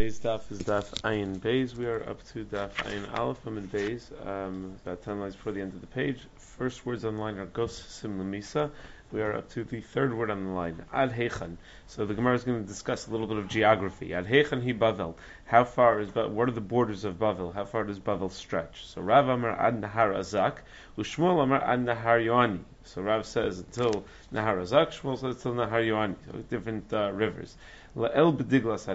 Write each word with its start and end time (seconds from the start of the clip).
Today's 0.00 0.20
daf 0.20 0.50
is 0.50 0.60
daf 0.60 0.94
Ayin 1.02 1.40
Beis. 1.40 1.76
We 1.76 1.84
are 1.84 2.02
up 2.08 2.26
to 2.28 2.46
daf 2.46 2.70
Ayin 2.86 3.12
Aleph 3.12 3.46
and 3.46 3.70
Beis, 3.70 4.10
um, 4.26 4.74
about 4.82 5.02
10 5.02 5.20
lines 5.20 5.36
before 5.36 5.52
the 5.52 5.60
end 5.60 5.74
of 5.74 5.82
the 5.82 5.86
page. 5.88 6.26
First 6.36 6.86
words 6.86 7.04
on 7.04 7.16
the 7.16 7.20
line 7.20 7.36
are 7.36 7.44
Gos 7.44 7.76
Sim 7.76 8.18
Lamisa. 8.18 8.70
We 9.12 9.20
are 9.20 9.36
up 9.36 9.50
to 9.50 9.64
the 9.64 9.82
third 9.82 10.16
word 10.16 10.30
on 10.30 10.46
the 10.46 10.52
line, 10.52 10.86
Ad 10.90 11.12
Hechan. 11.12 11.58
So 11.86 12.06
the 12.06 12.14
Gemara 12.14 12.34
is 12.36 12.44
going 12.44 12.62
to 12.62 12.66
discuss 12.66 13.08
a 13.08 13.10
little 13.10 13.26
bit 13.26 13.36
of 13.36 13.48
geography. 13.48 14.14
Ad 14.14 14.24
Hechan 14.24 14.62
hi 14.62 14.72
Bavel. 14.72 15.16
How 15.44 15.64
far 15.64 16.00
is, 16.00 16.14
what 16.14 16.48
are 16.48 16.52
the 16.52 16.62
borders 16.62 17.04
of 17.04 17.18
Bavel? 17.18 17.52
How 17.52 17.66
far 17.66 17.84
does 17.84 18.00
Bavel 18.00 18.30
stretch? 18.30 18.86
So 18.86 19.02
Rav 19.02 19.28
Amar 19.28 19.50
Ad 19.50 19.82
Nahar 19.82 20.16
Azak, 20.16 20.58
Ushmuel 20.96 21.42
Amar 21.42 21.62
Ad 21.62 21.80
Nahar 21.80 22.24
Yoani. 22.24 22.60
So 22.84 23.02
Rav 23.02 23.26
says 23.26 23.58
until 23.58 24.06
Nahar 24.32 24.62
Azak, 24.62 24.98
Shmuel 24.98 25.18
says 25.18 25.44
until 25.44 25.54
Nahar 25.54 25.84
Yoani. 25.84 26.16
So 26.24 26.38
different 26.48 26.90
uh, 26.90 27.10
rivers. 27.12 27.56
La'el 27.96 28.36
b'diglas. 28.36 28.86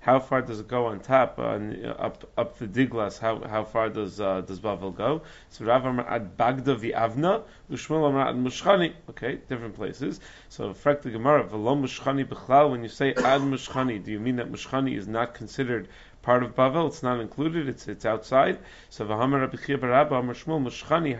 How 0.00 0.18
far 0.18 0.42
does 0.42 0.58
it 0.58 0.66
go 0.66 0.86
on 0.86 0.98
top, 0.98 1.38
uh, 1.38 1.58
up 1.98 2.28
up 2.36 2.58
the 2.58 2.66
diglas? 2.66 3.18
How 3.20 3.40
how 3.46 3.62
far 3.62 3.88
does 3.88 4.20
uh, 4.20 4.40
does 4.40 4.58
Bavel 4.58 4.94
go? 4.96 5.22
So 5.50 5.64
Rav 5.64 5.84
Amar 5.84 6.08
ad 6.08 6.36
Bagda 6.36 6.76
v'Avna, 6.76 7.42
Ushmuel 7.70 8.08
Amar 8.08 8.28
ad 8.28 8.36
Mushchani. 8.36 8.94
Okay, 9.10 9.38
different 9.48 9.76
places. 9.76 10.18
So 10.48 10.74
frek 10.74 11.02
the 11.02 11.10
Gemara 11.10 11.44
v'lo 11.44 11.80
Mushchani 11.80 12.26
b'chlal. 12.26 12.70
When 12.72 12.82
you 12.82 12.88
say 12.88 13.10
ad 13.14 13.42
Mushchani, 13.42 14.02
do 14.02 14.10
you 14.10 14.18
mean 14.18 14.36
that 14.36 14.50
Mushchani 14.50 14.96
is 14.98 15.06
not 15.06 15.34
considered 15.34 15.88
part 16.26 16.42
of 16.42 16.56
Bavel. 16.56 16.88
It's 16.88 17.04
not 17.04 17.20
included. 17.20 17.68
It's 17.68 17.86
it's 17.86 18.04
outside. 18.04 18.58
So 18.90 19.06
v'hamar 19.06 19.42
Rabbi 19.42 19.56
Barabba 19.56 20.18
Amar 20.18 20.34
Shmuel 20.34 20.60
Mushchani. 20.66 21.12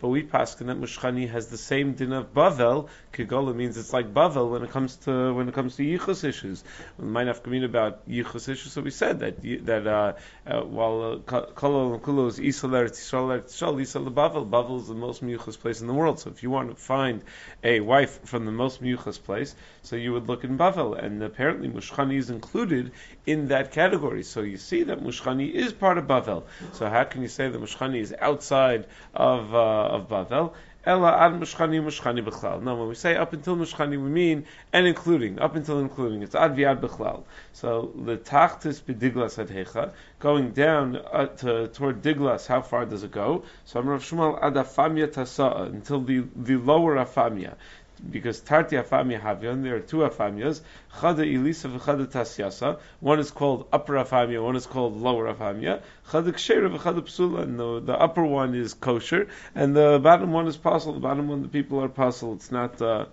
But 0.00 0.08
we 0.08 0.22
pass 0.22 0.54
that 0.54 0.64
Mushchani 0.64 1.28
has 1.28 1.48
the 1.48 1.58
same 1.58 1.92
din 1.92 2.12
of 2.12 2.32
Bavel. 2.32 2.88
Kigolu 3.12 3.54
means 3.54 3.76
it's 3.76 3.92
like 3.92 4.14
Bavel 4.14 4.50
when 4.50 4.62
it 4.62 4.70
comes 4.70 4.96
to 5.04 5.34
when 5.34 5.48
it 5.50 5.54
comes 5.54 5.76
to 5.76 5.82
yichus 5.82 6.24
issues. 6.24 6.64
We 6.98 7.08
might 7.08 7.26
have 7.26 7.42
community 7.42 7.70
about 7.70 8.08
yichus 8.08 8.48
issues. 8.48 8.72
So 8.72 8.80
we 8.80 8.90
said 8.90 9.20
that 9.20 9.42
that 9.66 9.86
uh, 9.86 10.12
uh, 10.46 10.62
while 10.62 11.18
Kolo 11.20 11.92
and 11.92 12.02
Kulo 12.02 12.28
is 12.28 12.38
Isal 12.38 12.70
Eretz 12.70 12.98
Yisrael 13.02 13.28
Eretz 13.34 13.52
Yisrael 13.52 13.76
Isal 13.82 14.12
Bavel. 14.14 14.48
Bavel 14.48 14.80
is 14.80 14.88
the 14.88 14.94
most 14.94 15.22
miyuchas 15.22 15.60
place 15.60 15.82
in 15.82 15.86
the 15.86 15.94
world. 15.94 16.20
So 16.20 16.30
if 16.30 16.42
you 16.42 16.48
want 16.48 16.70
to 16.70 16.76
find 16.76 17.22
a 17.62 17.80
wife 17.80 18.24
from 18.24 18.46
the 18.46 18.52
most 18.52 18.82
miyuchas 18.82 19.22
place, 19.22 19.54
so 19.86 19.94
you 19.94 20.12
would 20.12 20.26
look 20.26 20.42
in 20.42 20.58
Bavel, 20.58 20.98
and 20.98 21.22
apparently 21.22 21.68
Mushchani 21.68 22.18
is 22.18 22.28
included 22.28 22.90
in 23.24 23.46
that 23.48 23.70
category. 23.70 24.24
So 24.24 24.40
you 24.40 24.56
see 24.56 24.82
that 24.82 25.00
Mushchani 25.00 25.48
is 25.52 25.72
part 25.72 25.96
of 25.96 26.08
Bavel. 26.08 26.42
So 26.72 26.88
how 26.88 27.04
can 27.04 27.22
you 27.22 27.28
say 27.28 27.48
that 27.48 27.60
Mushchani 27.60 28.00
is 28.00 28.12
outside 28.20 28.86
of 29.14 29.54
uh, 29.54 29.96
of 29.96 30.08
Bavel? 30.08 30.54
Ella 30.84 31.16
ad 31.18 31.32
Mushchani 31.32 31.80
Mushchani 31.80 32.24
Bechlal. 32.24 32.62
No, 32.62 32.74
when 32.76 32.88
we 32.88 32.96
say 32.96 33.16
up 33.16 33.32
until 33.32 33.56
Mushchani, 33.56 33.90
we 33.90 34.08
mean 34.08 34.46
and 34.72 34.88
including, 34.88 35.38
up 35.40 35.54
until 35.54 35.78
including. 35.78 36.22
It's 36.22 36.34
ad 36.34 36.56
viad 36.56 36.80
Bechlal. 36.80 37.22
So 37.52 37.92
the 38.04 38.16
tachtis 38.16 38.80
bediglas 38.80 39.44
adhecha, 39.44 39.92
going 40.20 40.50
down 40.50 40.96
uh, 40.96 41.26
to, 41.26 41.68
toward 41.68 42.02
diglas, 42.02 42.46
how 42.46 42.60
far 42.60 42.86
does 42.86 43.02
it 43.02 43.10
go? 43.10 43.44
So 43.64 43.80
I'm 43.80 43.88
Rav 43.88 44.02
Shmuel 44.02 44.40
ad 44.42 44.54
afamia 44.54 45.08
tasa'a, 45.08 45.66
until 45.66 46.00
the, 46.00 46.24
the 46.36 46.56
lower 46.56 46.96
afamia 46.96 47.54
because 48.10 48.40
Tarti 48.40 48.76
Afamia 48.76 49.20
Havyon, 49.20 49.62
there 49.62 49.76
are 49.76 49.80
two 49.80 49.98
Afamias, 49.98 50.60
Chada 50.98 51.20
Elisa 51.20 51.68
v'Chada 51.68 52.06
Tasyasa. 52.06 52.78
One 53.00 53.18
is 53.18 53.30
called 53.30 53.68
Upper 53.72 53.94
Afamia, 53.94 54.42
one 54.42 54.56
is 54.56 54.66
called 54.66 54.96
Lower 55.00 55.32
Afamia. 55.32 55.82
Chada 56.08 56.32
Kshera 56.32 56.76
v'Chada 56.76 57.00
Psula, 57.00 57.42
and 57.42 57.58
the, 57.58 57.80
the 57.80 57.94
upper 57.94 58.24
one 58.24 58.54
is 58.54 58.74
kosher, 58.74 59.28
and 59.54 59.74
the 59.74 59.98
bottom 60.02 60.32
one 60.32 60.46
is 60.46 60.56
possible. 60.56 60.94
The 60.94 61.00
bottom 61.00 61.28
one, 61.28 61.42
the 61.42 61.48
people 61.48 61.82
are 61.82 61.88
possible. 61.88 62.34
It's 62.34 62.50
not. 62.50 62.80
Uh, 62.80 63.06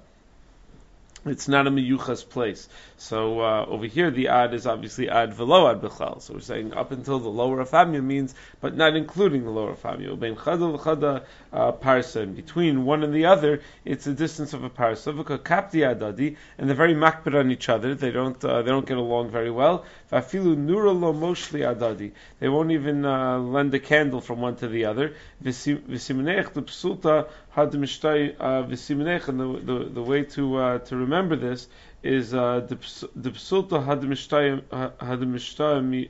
it's 1.25 1.47
not 1.47 1.67
a 1.67 1.71
miyuchas 1.71 2.27
place. 2.27 2.67
So 2.97 3.41
uh, 3.41 3.65
over 3.67 3.85
here, 3.85 4.11
the 4.11 4.27
ad 4.27 4.53
is 4.53 4.67
obviously 4.67 5.09
ad 5.09 5.33
velo 5.33 5.69
ad 5.69 5.81
bechal. 5.81 6.21
So 6.21 6.33
we're 6.33 6.41
saying 6.41 6.73
up 6.73 6.91
until 6.91 7.19
the 7.19 7.29
lower 7.29 7.63
afamia 7.63 8.03
means, 8.03 8.35
but 8.61 8.75
not 8.75 8.95
including 8.95 9.43
the 9.43 9.49
lower 9.49 9.75
afamia. 9.75 10.19
Ben 10.19 10.35
chada 10.35 10.73
l'chada 10.73 11.23
uh, 11.51 11.71
parsa. 11.71 12.23
And 12.23 12.35
between 12.35 12.85
one 12.85 13.03
and 13.03 13.13
the 13.13 13.25
other, 13.25 13.61
it's 13.85 14.07
a 14.07 14.13
distance 14.13 14.53
of 14.53 14.63
a 14.63 14.69
parsa. 14.69 15.13
Kapti 15.43 15.81
adadi, 15.81 16.35
and 16.57 16.67
they're 16.67 16.75
very 16.75 16.93
makbid 16.93 17.39
on 17.39 17.51
each 17.51 17.69
other. 17.69 17.95
They 17.95 18.11
don't 18.11 18.43
uh, 18.43 18.61
they 18.61 18.69
don't 18.69 18.85
get 18.85 18.97
along 18.97 19.31
very 19.31 19.51
well. 19.51 19.85
Vafilu 20.11 20.55
nura 20.57 20.99
lo 20.99 21.13
moshli 21.13 21.61
adadi. 21.61 22.11
They 22.39 22.49
won't 22.49 22.71
even 22.71 23.05
uh, 23.05 23.39
lend 23.39 23.73
a 23.73 23.79
candle 23.79 24.21
from 24.21 24.41
one 24.41 24.55
to 24.57 24.67
the 24.67 24.85
other. 24.85 25.15
V'siminech 25.43 26.53
the 26.53 26.61
had 27.53 27.71
the 27.71 27.77
v'siminech, 27.77 29.27
and 29.27 29.39
the, 29.39 29.45
the 29.59 29.89
the 29.89 30.01
way 30.01 30.23
to 30.23 30.55
uh, 30.55 30.79
to 30.79 30.95
remember 30.95 31.35
this 31.35 31.67
is 32.01 32.33
uh, 32.33 32.61
the 32.67 32.75
psulta 32.75 33.85
had 33.85 34.01
the 34.01 34.07
mishtay 34.07 34.59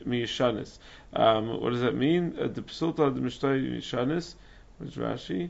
miyishanis. 0.05 0.77
Um, 1.13 1.59
what 1.61 1.71
does 1.71 1.81
that 1.81 1.95
mean? 1.95 2.37
Uh, 2.39 2.47
the 2.47 2.61
psulta 2.61 3.05
had 3.05 3.15
the 3.15 3.21
mishtay 3.21 3.61
miyishanis. 3.61 4.35
Where's 4.77 4.95
Rashi? 4.95 5.49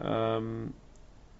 Um, 0.00 0.74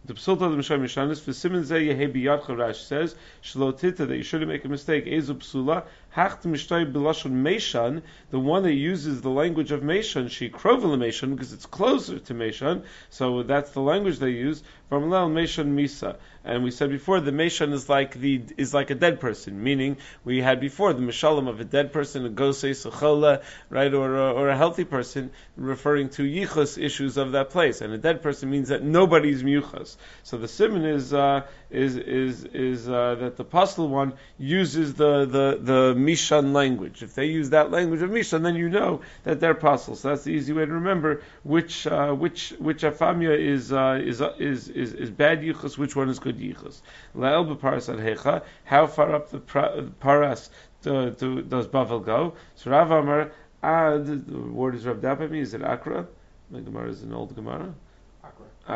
the 0.04 0.14
psulta 0.14 0.42
of 0.42 0.50
the 0.52 0.56
Mishai 0.56 0.78
Mishanis 0.80 1.20
for 1.20 1.32
Simon 1.32 1.62
Zeh 1.62 1.86
Yehe 1.86 2.12
Biyadcha 2.12 2.48
Rashi 2.48 2.86
says 2.86 3.14
Shalotita 3.42 4.08
that 4.08 4.16
you 4.16 4.24
shouldn't 4.24 4.50
make 4.50 4.64
a 4.64 4.68
mistake. 4.68 5.06
Ezu 5.06 5.36
psula 5.36 5.84
hacht 6.12 6.44
mishtay 6.44 6.90
b'lashon 6.92 7.32
Meshan, 7.32 8.02
the 8.30 8.38
one 8.38 8.62
that 8.64 8.74
uses 8.74 9.22
the 9.22 9.30
language 9.30 9.72
of 9.72 9.80
Meshan, 9.80 10.30
she 10.30 10.50
krovel 10.50 10.96
Meshan 10.98 11.30
because 11.30 11.52
it's 11.52 11.66
closer 11.66 12.18
to 12.18 12.34
Meshan, 12.34 12.84
so 13.10 13.42
that's 13.42 13.70
the 13.70 13.80
language 13.80 14.18
they 14.18 14.30
use. 14.30 14.62
From 14.88 15.08
Lel 15.08 15.30
Meshan 15.30 15.74
Misa, 15.74 16.16
and 16.44 16.62
we 16.62 16.70
said 16.70 16.90
before 16.90 17.20
the 17.20 17.30
Meshan 17.30 17.72
is 17.72 17.88
like 17.88 18.12
the 18.12 18.42
is 18.58 18.74
like 18.74 18.90
a 18.90 18.94
dead 18.94 19.20
person, 19.20 19.62
meaning 19.62 19.96
we 20.22 20.42
had 20.42 20.60
before 20.60 20.92
the 20.92 21.00
Mishalim 21.00 21.48
of 21.48 21.60
a 21.60 21.64
dead 21.64 21.94
person, 21.94 22.26
a 22.26 22.28
Gosei 22.28 22.72
Sechola, 22.72 23.42
right, 23.70 23.94
or 23.94 24.14
or 24.14 24.50
a 24.50 24.56
healthy 24.56 24.84
person, 24.84 25.30
referring 25.56 26.10
to 26.10 26.24
Yichus 26.24 26.76
issues 26.76 27.16
of 27.16 27.32
that 27.32 27.48
place, 27.48 27.80
and 27.80 27.94
a 27.94 27.96
dead 27.96 28.20
person 28.22 28.50
means 28.50 28.68
that 28.68 28.82
nobody's 28.82 29.42
Muchas. 29.42 29.96
So 30.24 30.36
the 30.36 30.46
simon 30.46 30.84
is 30.84 31.14
uh, 31.14 31.46
is 31.72 31.96
is 31.96 32.44
is 32.44 32.88
uh, 32.88 33.16
that 33.16 33.36
the 33.36 33.42
apostle 33.42 33.88
one 33.88 34.14
uses 34.38 34.94
the 34.94 35.24
the 35.24 35.58
the 35.60 35.94
Mishan 35.94 36.52
language. 36.52 37.02
If 37.02 37.14
they 37.14 37.26
use 37.26 37.50
that 37.50 37.70
language 37.70 38.02
of 38.02 38.10
Mishan, 38.10 38.42
then 38.42 38.56
you 38.56 38.68
know 38.68 39.00
that 39.24 39.40
they're 39.40 39.52
apostles. 39.52 40.00
So 40.00 40.10
that's 40.10 40.24
the 40.24 40.32
easy 40.32 40.52
way 40.52 40.66
to 40.66 40.72
remember 40.72 41.22
which 41.42 41.86
uh, 41.86 42.12
which 42.12 42.50
which 42.58 42.82
afamia 42.82 43.38
is 43.38 43.72
uh, 43.72 44.00
is, 44.02 44.20
uh, 44.20 44.34
is 44.38 44.68
is 44.68 45.10
bad 45.10 45.40
yichus, 45.40 45.78
which 45.78 45.96
one 45.96 46.08
is 46.08 46.18
good 46.18 46.38
yichus. 46.38 46.80
La'el 47.16 47.56
b'paras 47.56 47.88
hecha. 47.88 48.42
How 48.64 48.86
far 48.86 49.14
up 49.14 49.30
the 49.30 49.40
paras 50.00 50.50
do, 50.82 51.10
do, 51.10 51.42
does 51.42 51.68
Bavel 51.68 52.04
go? 52.04 52.34
So 52.56 52.70
Rav 52.70 52.90
Amar 52.90 53.32
ad. 53.62 54.26
The 54.26 54.38
word 54.38 54.74
is 54.74 54.86
at 54.86 55.30
me. 55.30 55.40
Is 55.40 55.54
it 55.54 55.62
Akra? 55.62 56.06
The 56.50 56.60
Gemara 56.60 56.90
is 56.90 57.02
an 57.02 57.14
old 57.14 57.34
Gemara. 57.34 57.74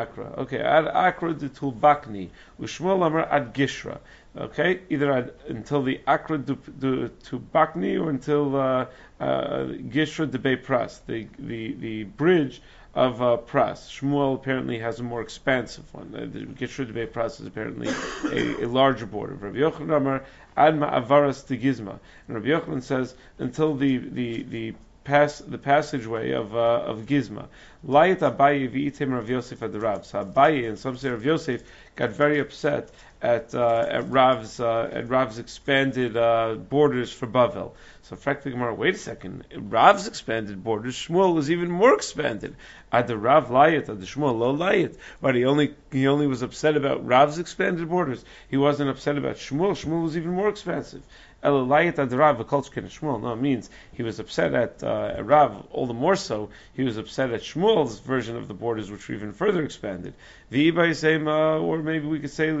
Akra. 0.01 0.33
Okay, 0.37 0.59
ad 0.59 0.87
Akra 0.87 1.33
de 1.33 1.49
Tulbakni. 1.49 2.29
Ushmuel 2.59 3.05
Amar 3.05 3.27
ad 3.31 3.53
Gishra. 3.53 3.99
Okay, 4.37 4.81
either 4.89 5.11
ad, 5.11 5.33
until 5.47 5.81
the 5.81 5.99
Akra 6.05 6.37
to 6.37 7.39
Bakni 7.53 7.99
or 7.99 8.09
until 8.09 8.55
uh, 8.55 8.85
uh, 9.19 9.65
Gishra 9.89 10.29
de 10.29 10.37
Pras, 10.57 10.99
the, 11.07 11.27
the, 11.39 11.73
the 11.73 12.03
bridge 12.03 12.61
of 12.93 13.21
uh, 13.21 13.37
Pras. 13.37 13.89
Shmuel 13.89 14.35
apparently 14.35 14.79
has 14.79 14.99
a 14.99 15.03
more 15.03 15.21
expansive 15.21 15.91
one. 15.93 16.13
Uh, 16.15 16.27
the 16.31 16.45
Gishra 16.45 16.85
de 16.85 16.93
Bay 16.93 17.07
Pras 17.07 17.39
is 17.39 17.47
apparently 17.47 17.89
a, 18.31 18.65
a 18.65 18.67
larger 18.67 19.05
border. 19.05 19.33
Rabbi 19.33 19.57
Yochanan 19.57 19.97
Amar 19.97 20.23
ad 20.55 20.75
Ma'avaras 20.75 21.45
de 21.47 21.57
Gizma. 21.57 21.99
And 22.27 22.35
Rabbi 22.35 22.47
Yochanan 22.47 22.83
says 22.83 23.15
until 23.39 23.75
the, 23.75 23.97
the, 23.97 24.43
the 24.43 24.75
pass 25.07 25.39
the 25.39 25.57
passageway 25.57 26.31
of 26.31 26.53
uh, 26.53 26.91
of 26.91 27.05
Gizma. 27.05 27.47
Layat 27.87 28.19
Abaye 28.19 28.69
v'itim 28.69 29.13
Rav 29.13 29.29
Yosef 29.29 29.63
at 29.63 29.71
the 29.71 29.79
Rav. 29.79 30.05
So 30.05 30.23
Abaye 30.23 30.67
and 30.67 30.77
some 30.77 30.97
say 30.97 31.09
Rav 31.09 31.23
Yosef 31.23 31.63
got 31.95 32.11
very 32.11 32.39
upset 32.39 32.91
at 33.21 33.55
uh, 33.55 33.85
at 33.89 34.09
Rav's 34.11 34.59
uh, 34.59 34.89
at 34.91 35.07
Rav's 35.07 35.39
expanded 35.39 36.17
uh, 36.17 36.55
borders 36.55 37.11
for 37.11 37.25
Bavel. 37.25 37.71
So 38.03 38.15
frankly, 38.15 38.51
Gemara, 38.51 38.73
wait 38.73 38.95
a 38.95 38.97
second. 38.97 39.45
Rav's 39.55 40.07
expanded 40.07 40.63
borders, 40.63 40.95
Shmuel 40.95 41.33
was 41.33 41.49
even 41.49 41.71
more 41.71 41.93
expanded. 41.93 42.55
Ad 42.91 43.07
the 43.07 43.17
Rav 43.17 43.47
layat, 43.49 43.89
ad 43.89 44.01
the 44.01 44.05
Shmuel 44.05 44.37
lo 44.37 44.55
layat. 44.55 44.97
But 45.21 45.35
he 45.35 45.45
only 45.45 45.73
he 45.91 46.07
only 46.07 46.27
was 46.27 46.41
upset 46.41 46.75
about 46.75 47.05
Rav's 47.07 47.39
expanded 47.39 47.89
borders. 47.89 48.23
He 48.49 48.57
wasn't 48.57 48.89
upset 48.89 49.17
about 49.17 49.37
Shmuel. 49.37 49.71
Shmuel 49.71 50.03
was 50.03 50.17
even 50.17 50.31
more 50.31 50.49
expansive. 50.49 51.03
No, 51.43 53.33
it 53.33 53.41
means 53.41 53.69
he 53.93 54.03
was 54.03 54.19
upset 54.19 54.53
at, 54.53 54.83
uh, 54.83 55.21
Rav 55.21 55.67
all 55.71 55.85
the 55.85 55.93
more 55.93 56.15
so. 56.15 56.49
He 56.73 56.83
was 56.83 56.97
upset 56.97 57.31
at 57.31 57.41
Shmuel's 57.41 57.99
version 57.99 58.35
of 58.35 58.47
the 58.47 58.53
borders, 58.55 58.89
which 58.89 59.07
were 59.07 59.15
even 59.15 59.33
further 59.33 59.63
expanded. 59.63 60.15
V'ibay 60.51 61.61
or 61.61 61.77
maybe 61.79 62.07
we 62.07 62.19
could 62.19 62.31
say. 62.31 62.51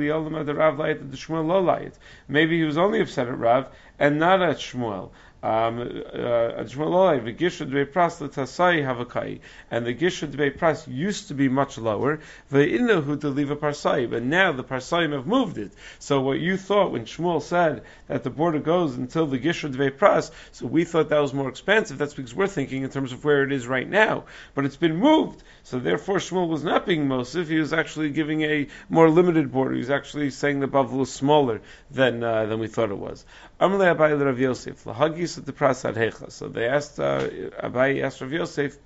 Maybe 2.27 2.57
he 2.57 2.63
was 2.63 2.77
only 2.77 3.01
upset 3.01 3.27
at 3.27 3.39
Rav 3.39 3.67
and 3.99 4.19
not 4.19 4.41
at 4.41 4.57
Shmuel. 4.57 5.09
Um, 5.43 5.79
uh, 5.79 5.83
and 9.71 9.85
the 9.85 9.93
Gisha 9.93 10.27
Dvei 10.27 10.57
Pras 10.57 10.87
used 10.87 11.27
to 11.27 11.35
be 11.35 11.47
much 11.47 11.77
lower. 11.77 12.19
Ve'inahu 12.51 13.21
to 13.21 13.29
leave 13.29 13.51
a 13.51 13.55
Parsai, 13.55 14.09
but 14.09 14.23
now 14.23 14.51
the 14.51 14.63
Parsaim 14.63 15.13
have 15.13 15.27
moved 15.27 15.59
it. 15.59 15.71
So 15.99 16.21
what 16.21 16.39
you 16.39 16.57
thought 16.57 16.91
when 16.91 17.05
Shmuel 17.05 17.43
said 17.43 17.83
that 18.07 18.23
the 18.23 18.31
border 18.31 18.59
goes 18.59 18.95
until 18.95 19.27
the 19.27 19.37
Dvei 19.37 19.91
Pras, 19.91 20.31
so 20.51 20.65
we 20.65 20.85
thought 20.85 21.09
that 21.09 21.19
was 21.19 21.35
more 21.35 21.49
expensive. 21.49 21.99
That's 21.99 22.15
because 22.15 22.33
we're 22.33 22.47
thinking 22.47 22.81
in 22.81 22.89
terms 22.89 23.11
of 23.11 23.23
where 23.23 23.43
it 23.43 23.51
is 23.51 23.67
right 23.67 23.87
now. 23.87 24.23
But 24.55 24.65
it's 24.65 24.75
been 24.75 24.95
moved. 24.95 25.43
So 25.63 25.77
therefore 25.79 26.17
Shmuel 26.17 26.47
was 26.47 26.63
not 26.63 26.87
being 26.87 27.07
Mosif, 27.07 27.47
he 27.47 27.59
was 27.59 27.73
actually 27.73 28.09
giving 28.09 28.41
a 28.41 28.67
more 28.89 29.09
limited 29.09 29.51
border. 29.51 29.73
He 29.73 29.79
was 29.79 29.91
actually 29.91 30.31
saying 30.31 30.61
the 30.61 30.67
Bavel 30.67 30.97
was 30.97 31.11
smaller 31.11 31.61
than, 31.91 32.23
uh, 32.23 32.47
than 32.47 32.59
we 32.59 32.67
thought 32.67 32.89
it 32.89 32.97
was. 32.97 33.23
So 33.59 33.69
they 36.47 36.67
asked, 36.67 36.99
uh, 36.99 37.27
Abaye 37.63 38.03
asked 38.03 38.21
Rav 38.21 38.31
Yosef, 38.31 38.77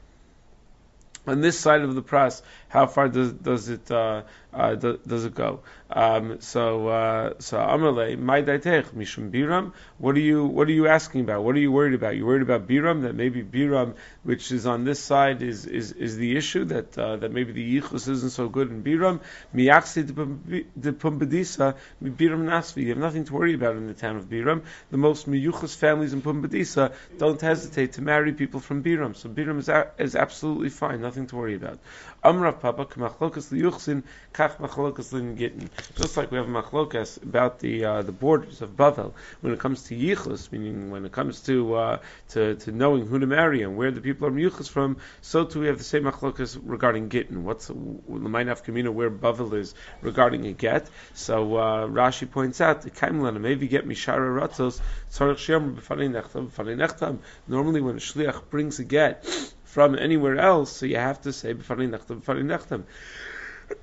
on 1.27 1.41
this 1.41 1.59
side 1.59 1.81
of 1.81 1.93
the 1.93 2.01
press, 2.01 2.41
how 2.69 2.87
far 2.87 3.09
does 3.09 3.33
does 3.33 3.69
it 3.69 3.91
uh, 3.91 4.23
uh, 4.53 4.75
do, 4.75 4.99
does 5.07 5.25
it 5.25 5.35
go? 5.35 5.61
Um, 5.89 6.39
so 6.41 6.87
uh, 6.87 7.33
so 7.39 7.57
Amalei, 7.57 8.17
my 8.17 8.41
daitech 8.41 8.85
mishum 8.93 9.31
biram. 9.31 9.73
What 9.97 10.15
are 10.15 10.19
you 10.19 10.45
what 10.45 10.67
are 10.67 10.73
you 10.73 10.87
asking 10.87 11.21
about? 11.21 11.43
What 11.43 11.55
are 11.55 11.59
you 11.59 11.71
worried 11.71 11.93
about? 11.93 12.15
You 12.15 12.25
worried 12.25 12.41
about 12.41 12.67
biram 12.67 13.03
that 13.03 13.15
maybe 13.15 13.43
biram, 13.43 13.95
which 14.23 14.51
is 14.51 14.65
on 14.65 14.83
this 14.83 14.99
side, 14.99 15.41
is 15.41 15.65
is, 15.65 15.91
is 15.91 16.17
the 16.17 16.37
issue 16.37 16.65
that 16.65 16.97
uh, 16.97 17.17
that 17.17 17.31
maybe 17.31 17.51
the 17.51 17.81
yichus 17.81 18.07
isn't 18.07 18.31
so 18.31 18.49
good 18.49 18.69
in 18.69 18.83
biram. 18.83 19.19
Miyaksi 19.53 20.05
de 20.05 20.91
pumbedisa 20.93 21.75
biram 22.03 22.45
nasvi. 22.45 22.83
You 22.83 22.89
have 22.89 22.97
nothing 22.97 23.25
to 23.25 23.33
worry 23.33 23.53
about 23.53 23.75
in 23.75 23.87
the 23.87 23.93
town 23.93 24.15
of 24.15 24.29
biram. 24.29 24.63
The 24.91 24.97
most 24.97 25.29
miyuchas 25.29 25.75
families 25.75 26.13
in 26.13 26.21
pumbedisa 26.21 26.93
don't 27.17 27.39
hesitate 27.39 27.93
to 27.93 28.01
marry 28.01 28.33
people 28.33 28.59
from 28.59 28.83
biram. 28.83 29.15
So 29.15 29.29
biram 29.29 29.59
is 29.59 29.69
a, 29.69 29.91
is 29.97 30.15
absolutely 30.15 30.69
fine. 30.69 31.01
Nothing 31.01 31.27
to 31.27 31.35
worry 31.35 31.55
about. 31.55 31.79
Amrav 32.23 32.59
Papa 32.59 32.85
k'machlokas 32.85 33.51
liyuchsin 33.51 34.03
kach 34.31 34.57
machlokas 34.57 35.11
gittin. 35.35 35.69
Just 35.95 36.17
like 36.17 36.29
we 36.29 36.37
have 36.37 36.45
machlokas 36.45 37.21
about 37.23 37.57
the 37.57 37.83
uh, 37.83 38.01
the 38.03 38.11
borders 38.11 38.61
of 38.61 38.77
Bavel 38.77 39.13
when 39.41 39.53
it 39.53 39.59
comes 39.59 39.81
to 39.85 39.95
yichus, 39.95 40.51
meaning 40.51 40.91
when 40.91 41.03
it 41.03 41.11
comes 41.11 41.41
to 41.41 41.73
uh, 41.73 41.97
to, 42.29 42.53
to 42.57 42.71
knowing 42.71 43.07
who 43.07 43.17
to 43.17 43.25
marry 43.25 43.63
and 43.63 43.75
where 43.75 43.89
the 43.89 44.01
people 44.01 44.27
are 44.27 44.31
yichus 44.31 44.69
from, 44.69 44.97
so 45.21 45.45
too 45.45 45.61
we 45.61 45.65
have 45.67 45.79
the 45.79 45.83
same 45.83 46.03
machlokas 46.03 46.59
regarding 46.63 47.09
gittin. 47.09 47.43
What's 47.43 47.67
the 47.67 47.73
Mainaf 47.73 48.63
Kamina 48.63 48.93
where 48.93 49.09
Bavel 49.09 49.55
is 49.55 49.73
regarding 50.01 50.45
a 50.45 50.51
get? 50.51 50.87
So 51.15 51.55
uh, 51.55 51.87
Rashi 51.87 52.29
points 52.29 52.61
out 52.61 52.83
the 52.83 52.91
kaimlana 52.91 53.41
maybe 53.41 53.67
get 53.67 53.87
mishara 53.87 54.47
ratzos 54.47 54.79
tzarich 55.11 55.39
shem 55.39 55.75
nechtam 55.75 57.17
Normally 57.47 57.81
when 57.81 57.95
a 57.95 57.99
shliach 57.99 58.43
brings 58.51 58.77
a 58.77 58.83
get 58.83 59.25
from 59.71 59.97
anywhere 59.97 60.37
else, 60.37 60.71
so 60.75 60.85
you 60.85 60.97
have 60.97 61.21
to 61.21 61.31
say 61.31 61.53
b'farei 61.53 61.89
nechtam 61.89 62.21
b'farei 62.21 62.43
nechtam. 62.43 62.83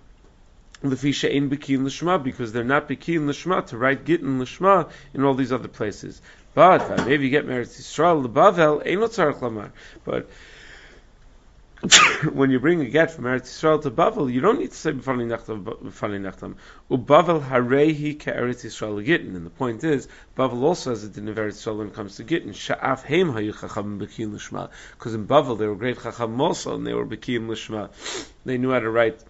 Lefisha 0.84 1.30
in 1.30 1.50
Bekin 1.50 1.82
Lishma 1.84 2.24
because 2.24 2.54
they're 2.54 2.64
not 2.64 2.88
Bekin 2.88 3.28
Lishma 3.28 3.66
to 3.68 3.78
write 3.78 4.06
Gittin 4.06 4.40
Lishma 4.40 4.90
in 5.14 5.26
all 5.26 5.34
these 5.34 5.52
other 5.52 5.68
places. 5.68 6.22
But 6.54 7.06
maybe 7.06 7.26
you 7.26 7.30
get 7.30 7.46
married 7.46 7.68
to 7.68 7.82
Yisrael, 7.82 8.24
the 8.24 8.30
Bavel, 8.30 8.82
ain't 8.86 9.02
no 9.02 9.32
lamar. 9.42 9.74
But 10.06 10.30
when 12.34 12.50
you 12.50 12.60
bring 12.60 12.82
a 12.82 12.86
get 12.86 13.12
from 13.12 13.26
Eretz 13.26 13.44
Yisrael 13.44 13.82
to 13.84 13.92
Bavel, 13.92 14.34
you 14.34 14.42
don't 14.42 14.60
need 14.60 14.72
to 14.72 14.78
say 14.78 14.92
b'fani 14.94 15.28
nechtam. 15.28 16.56
Ubavel 16.90 17.48
harehi 17.48 18.18
ke'eretz 18.18 18.66
Yisrael 18.66 19.06
gittin. 19.06 19.36
And 19.36 19.46
the 19.46 19.52
point 19.52 19.84
is, 19.84 20.08
Bavel 20.36 20.64
also 20.64 20.90
has 20.90 21.04
a 21.04 21.10
din 21.10 21.28
of 21.28 21.36
Eretz 21.36 21.62
Yisrael 21.62 21.78
when 21.78 21.88
it 21.88 21.94
comes 21.94 22.16
to 22.16 22.24
gittin. 22.24 22.54
Sha'af 22.54 23.04
heim 23.04 23.32
hayu 23.32 23.54
chacham 23.54 24.00
b'kiyim 24.00 24.34
l'shma. 24.34 24.70
Because 24.94 25.14
in 25.14 25.28
Bavel 25.28 25.58
they 25.60 25.68
were 25.68 25.76
great 25.76 26.02
chacham 26.02 26.42
also, 26.42 26.74
and 26.74 26.88
they 26.88 26.96
were 26.96 27.06
b'kiyim 27.06 27.48
l'shma. 27.48 27.92
They 28.44 28.58
knew 28.58 28.72
how 28.72 28.80
to 28.80 28.90
write. 28.90 29.24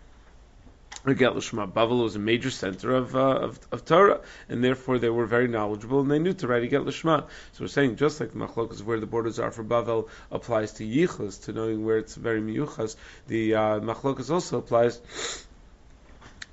Bavel 1.16 2.04
was 2.04 2.16
a 2.16 2.20
major 2.20 2.50
center 2.50 2.94
of, 2.96 3.16
uh, 3.16 3.20
of, 3.20 3.60
of 3.72 3.86
Torah, 3.86 4.22
and 4.50 4.64
therefore 4.64 5.00
they 5.00 5.10
were 5.10 5.26
very 5.26 5.48
knowledgeable 5.48 6.02
and 6.02 6.12
they 6.12 6.20
knew 6.20 6.34
to 6.34 6.48
write 6.48 6.64
a 6.64 6.68
Get 6.68 6.82
Lishma. 6.82 7.26
So 7.54 7.64
we're 7.64 7.68
saying 7.68 7.96
just 7.96 8.20
like 8.20 8.34
the 8.34 8.40
Machlokas 8.40 8.84
where 8.84 9.00
the 9.00 9.06
borders 9.06 9.40
are 9.40 9.52
for 9.52 9.64
Bavel 9.64 10.10
applies 10.32 10.74
to 10.74 10.86
Yichas, 10.86 11.46
to 11.46 11.54
knowing 11.54 11.86
where 11.86 11.98
it's 11.98 12.16
very 12.16 12.42
Miyuchas, 12.42 12.96
the 13.28 13.56
uh, 13.56 13.80
Machlokas 13.80 14.30
also 14.30 14.58
applies 14.58 15.00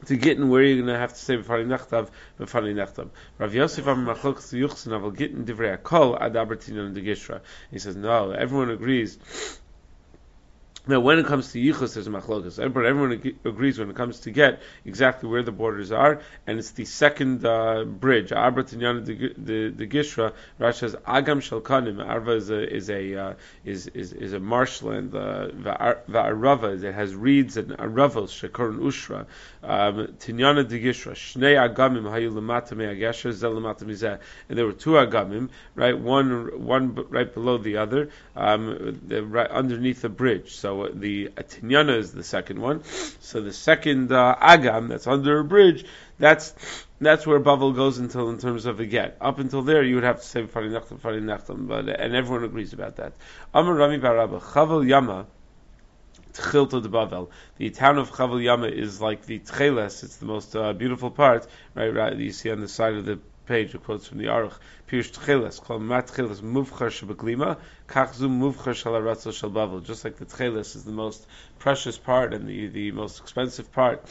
to 0.06 0.16
Gittin 0.16 0.48
where 0.48 0.62
you're 0.62 0.76
going 0.76 0.92
to 0.92 0.98
have 0.98 1.14
to 1.14 1.18
say 1.18 1.36
b'fari 1.36 1.66
nechtav 1.66 2.10
b'fari 2.38 2.74
nechtav. 2.74 3.08
Rav 3.38 3.54
Yosef 3.54 3.86
Amar 3.86 4.14
Machlokes 4.14 4.52
Yuchsin 4.52 4.92
Aval 4.92 5.16
Gittin 5.16 5.44
Divrei 5.44 5.76
Akol 5.76 6.20
Ad 6.20 6.34
Abertin 6.34 6.94
Gishra. 7.02 7.40
He 7.70 7.78
says 7.78 7.96
no, 7.96 8.30
everyone 8.30 8.70
agrees 8.70 9.18
now, 10.86 11.00
when 11.00 11.18
it 11.18 11.24
comes 11.24 11.50
to 11.52 11.58
yichus, 11.58 11.94
there's 11.94 12.06
a 12.06 12.10
machlokas. 12.10 12.58
Everyone, 12.58 12.86
everyone 12.86 13.38
agrees 13.46 13.78
when 13.78 13.88
it 13.88 13.96
comes 13.96 14.20
to 14.20 14.30
get 14.30 14.60
exactly 14.84 15.30
where 15.30 15.42
the 15.42 15.50
borders 15.50 15.90
are, 15.90 16.20
and 16.46 16.58
it's 16.58 16.72
the 16.72 16.84
second 16.84 17.46
uh, 17.46 17.84
bridge. 17.84 18.32
Arba 18.32 18.64
Tinyana 18.64 19.02
the 19.06 19.70
the 19.70 19.86
Gishra. 19.86 20.34
Rashi 20.60 20.74
says 20.74 20.96
Agam 21.06 21.40
Shalkanim. 21.40 22.06
Arva 22.06 22.32
is 22.32 22.50
a 22.50 22.70
is 22.70 22.90
a 22.90 23.14
uh, 23.14 23.34
is, 23.64 23.86
is 23.88 24.12
is 24.12 24.34
a 24.34 24.40
marshland. 24.40 25.14
Uh, 25.14 25.48
Va'arava 25.48 26.84
it 26.84 26.92
has 26.92 27.14
reeds 27.14 27.56
and 27.56 27.70
aravos 27.70 28.28
shekor 28.28 28.78
ushra. 28.78 29.24
Um, 29.62 30.08
Tinyana 30.18 30.68
the 30.68 30.84
Gishra. 30.84 31.12
Shnei 31.12 31.56
Agamim 31.56 32.02
hayu 32.02 32.30
lemata 32.30 32.76
me'agesher 32.76 33.32
zel 33.32 33.54
lemata 33.54 33.84
mizeh. 33.84 34.18
And 34.50 34.58
there 34.58 34.66
were 34.66 34.72
two 34.72 34.90
Agamim, 34.90 35.48
right? 35.74 35.98
One 35.98 36.66
one 36.66 36.94
right 37.08 37.32
below 37.32 37.56
the 37.56 37.78
other, 37.78 38.10
um, 38.36 39.00
the, 39.06 39.24
right 39.24 39.50
underneath 39.50 40.02
the 40.02 40.10
bridge. 40.10 40.54
So 40.54 40.73
the 40.92 41.28
Atinyana 41.28 41.96
is 41.98 42.12
the 42.12 42.22
second 42.22 42.60
one. 42.60 42.82
So 43.20 43.40
the 43.40 43.52
second 43.52 44.12
uh, 44.12 44.36
Agam 44.40 44.88
that's 44.88 45.06
under 45.06 45.38
a 45.38 45.44
bridge, 45.44 45.84
that's 46.18 46.54
that's 47.00 47.26
where 47.26 47.40
Bavel 47.40 47.74
goes 47.74 47.98
until 47.98 48.30
in 48.30 48.38
terms 48.38 48.66
of 48.66 48.80
a 48.80 48.86
get. 48.86 49.16
Up 49.20 49.38
until 49.38 49.62
there, 49.62 49.82
you 49.82 49.96
would 49.96 50.04
have 50.04 50.20
to 50.20 50.26
say 50.26 50.42
Fari 50.44 50.70
Nachtam, 50.70 50.98
Fari 51.00 51.22
Nachtam, 51.22 51.68
but 51.68 51.88
and 51.88 52.14
everyone 52.14 52.44
agrees 52.44 52.72
about 52.72 52.96
that. 52.96 53.12
Amar 53.52 53.74
Rami 53.74 53.98
Barabba 53.98 54.40
Chavel 54.40 54.86
Yama. 54.88 55.26
Tchilta 56.32 56.82
de 56.82 56.88
Bavel. 56.88 57.28
The 57.58 57.70
town 57.70 57.98
of 57.98 58.10
Chavel 58.10 58.42
Yama 58.42 58.66
is 58.66 59.00
like 59.00 59.24
the 59.24 59.38
Tcheles. 59.38 60.02
It's 60.02 60.16
the 60.16 60.26
most 60.26 60.56
uh, 60.56 60.72
beautiful 60.72 61.10
part, 61.10 61.46
right? 61.74 61.94
Right. 61.94 62.16
You 62.16 62.32
see 62.32 62.50
on 62.50 62.60
the 62.60 62.68
side 62.68 62.94
of 62.94 63.04
the 63.04 63.20
page, 63.46 63.74
it 63.74 63.84
quotes 63.84 64.06
from 64.06 64.18
the 64.18 64.24
Aruch, 64.24 64.54
Pirush 64.88 65.12
Tcheles, 65.12 65.60
called 65.60 65.82
Mat 65.82 66.08
Tcheles 66.08 66.40
Muvchar 66.40 66.90
Shebeklima, 66.90 67.58
Kachzu 67.88 68.28
Muvchar 68.28 68.74
Shalaratzo 68.74 69.32
Shalbavel. 69.32 69.84
Just 69.84 70.04
like 70.04 70.16
the 70.16 70.26
Tcheles 70.26 70.76
is 70.76 70.84
the 70.84 70.92
most 70.92 71.26
precious 71.58 71.98
part 71.98 72.32
and 72.32 72.48
the, 72.48 72.68
the 72.68 72.90
most 72.92 73.20
expensive 73.20 73.72
part 73.72 74.08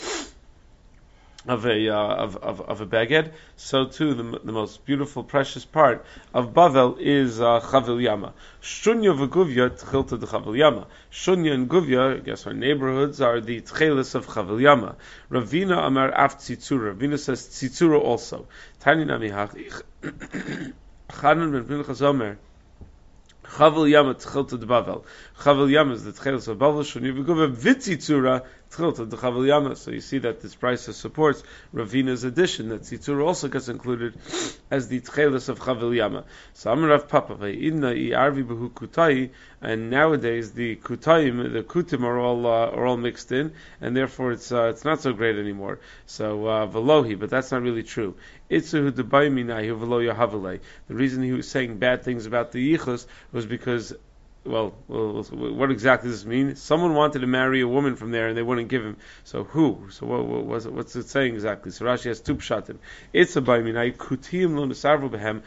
of 1.48 1.66
a 1.66 1.90
uh, 1.90 1.96
of, 1.96 2.38
of, 2.38 2.62
of 2.62 2.82
a 2.82 2.86
beged, 2.86 3.32
so 3.58 3.86
too 3.86 4.14
the, 4.14 4.40
the 4.44 4.52
most 4.52 4.86
beautiful, 4.86 5.24
precious 5.24 5.66
part 5.66 6.06
of 6.34 6.54
Bavel 6.54 6.98
is 7.00 7.42
uh, 7.42 7.60
Chavil 7.60 8.02
Yama. 8.02 8.34
Shunya 8.62 9.14
v'Guvya 9.18 9.70
tchilta 9.72 10.20
de 10.20 10.26
Chavil 10.26 10.58
Yama. 10.58 10.88
Shunya 11.12 11.54
and 11.54 11.70
Guvya, 11.70 12.18
I 12.18 12.20
guess 12.20 12.48
our 12.48 12.54
neighborhoods 12.54 13.20
are 13.20 13.42
the 13.42 13.62
tchelis 13.62 14.16
of 14.16 14.28
Chavil 14.28 14.62
Yama. 14.62 14.96
Ravina 15.30 15.86
Amar 15.86 16.12
Af 16.12 16.38
Tzitzura. 16.38 16.96
Ravina 16.96 17.20
says 17.20 17.46
Tzitzura 17.48 18.00
also. 18.00 18.48
Tani 18.80 19.04
Nami. 19.04 19.30
Chanan 21.10 21.52
ben 21.52 21.66
Pinchas 21.66 22.02
Omer. 22.02 22.38
Chavel 23.44 23.90
Yama 23.90 24.14
tchilta 24.16 24.58
de. 24.58 24.66
Chavel 25.40 25.70
Yama 25.70 25.94
is 25.94 26.04
the 26.04 26.12
tchelis 26.12 26.48
of 26.48 26.60
Bavel. 26.60 26.84
Shunya 26.84 27.12
v'Guvya 27.12 27.54
v'Tzitzura 27.54 28.46
Tchilta 28.72 29.10
the 29.10 29.18
Chavel 29.18 29.48
Yama. 29.48 29.76
So 29.76 29.90
you 29.90 30.00
see 30.00 30.20
that 30.20 30.42
this 30.42 30.54
price 30.54 30.84
supports 30.96 31.44
Ravina's 31.74 32.24
addition 32.24 32.70
that 32.70 32.82
Tzitzur 32.82 33.26
also 33.26 33.48
gets 33.48 33.68
included 33.68 34.14
as 34.70 34.90
the 34.90 35.02
Tchelis 35.02 35.50
of 35.50 35.60
Chavel 35.60 35.96
Yama. 35.96 36.26
So 36.54 36.74
Amarav 36.74 37.08
Papa 37.08 37.52
Inna 37.52 37.90
i 37.90 38.12
Arvi 38.14 38.44
Behu 38.44 38.70
Kutai, 38.72 39.32
and 39.60 39.90
nowadays 39.90 40.52
the 40.52 40.76
Kutayim, 40.76 41.52
the 41.52 41.64
Kutim 41.64 42.04
are 42.04 42.20
all 42.20 42.46
uh, 42.46 42.68
are 42.68 42.86
all 42.86 42.98
mixed 42.98 43.32
in, 43.32 43.54
and 43.82 43.98
therefore 43.98 44.34
it's 44.34 44.52
uh, 44.52 44.66
it's 44.66 44.86
not 44.86 45.02
so 45.02 45.14
great 45.14 45.38
anymore. 45.38 45.80
So 46.06 46.48
uh, 46.48 46.68
Velohi, 46.68 47.20
but 47.20 47.32
that's 47.32 47.52
not 47.52 47.64
really 47.64 47.84
true. 47.84 48.16
Itzuhu 48.52 48.92
Debayminahi 48.92 49.78
Velo 49.78 50.00
Yahavalei. 50.00 50.60
The 50.88 50.94
reason 50.94 51.24
he 51.24 51.32
was 51.32 51.50
saying 51.50 51.80
bad 51.80 52.04
things 52.04 52.28
about 52.28 52.52
the 52.52 52.76
Yichus 52.78 53.08
was 53.32 53.48
because 53.48 53.94
well, 54.46 54.72
what 54.88 55.72
exactly 55.72 56.10
does 56.10 56.20
this 56.20 56.28
mean? 56.28 56.58
Someone 56.58 56.94
wanted 56.94 57.20
to 57.20 57.28
marry 57.28 57.62
a 57.62 57.68
woman 57.68 57.96
from 57.96 58.12
there 58.12 58.28
and 58.28 58.38
they 58.38 58.42
wouldn't 58.42 58.68
give 58.68 58.84
him. 58.84 58.98
So 59.24 59.46
who? 59.46 59.88
So 59.92 60.06
what, 60.06 60.26
what 60.26 60.66
what's, 60.74 60.96
it, 60.98 61.08
saying 61.08 61.36
exactly? 61.36 61.72
So 61.72 61.86
Rashi 61.86 62.06
has 62.06 62.20
two 62.20 62.36
pshatim. 62.36 62.78
It's 63.14 63.38
a 63.38 63.42
baiminai 63.42 63.96
kutim 63.96 64.58
lo 64.58 64.66
nesarvu 64.66 65.10
behem 65.10 65.44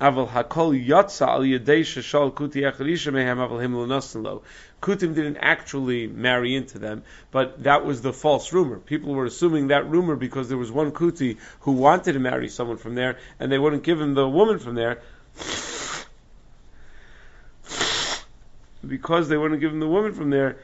aval 0.00 0.28
hakol 0.28 0.86
yatsa 0.86 1.26
al 1.26 1.40
yadei 1.40 1.80
shashal 1.80 2.32
kuti 2.32 2.62
acharisha 2.62 3.12
mehem 3.12 3.38
aval 3.38 3.60
him 3.60 3.74
lo 3.74 3.84
lo. 4.20 4.42
Kutim 4.80 5.14
didn't 5.14 5.38
actually 5.38 6.06
marry 6.06 6.54
into 6.54 6.78
them, 6.78 7.02
but 7.32 7.64
that 7.64 7.84
was 7.84 8.02
the 8.02 8.12
false 8.12 8.52
rumor. 8.52 8.78
People 8.78 9.14
were 9.14 9.24
assuming 9.24 9.68
that 9.68 9.88
rumor 9.90 10.14
because 10.14 10.48
there 10.48 10.58
was 10.58 10.70
one 10.70 10.92
kuti 10.92 11.38
who 11.60 11.72
wanted 11.72 12.12
to 12.12 12.20
marry 12.20 12.48
someone 12.48 12.76
from 12.76 12.94
there 12.94 13.18
and 13.40 13.50
they 13.50 13.58
wouldn't 13.58 13.82
give 13.82 14.00
him 14.00 14.14
the 14.14 14.28
woman 14.28 14.60
from 14.60 14.76
there. 14.76 15.00
Because 18.88 19.28
they 19.28 19.36
wouldn't 19.36 19.60
give 19.60 19.72
him 19.72 19.80
the 19.80 19.88
woman 19.88 20.12
from 20.12 20.30
there, 20.30 20.58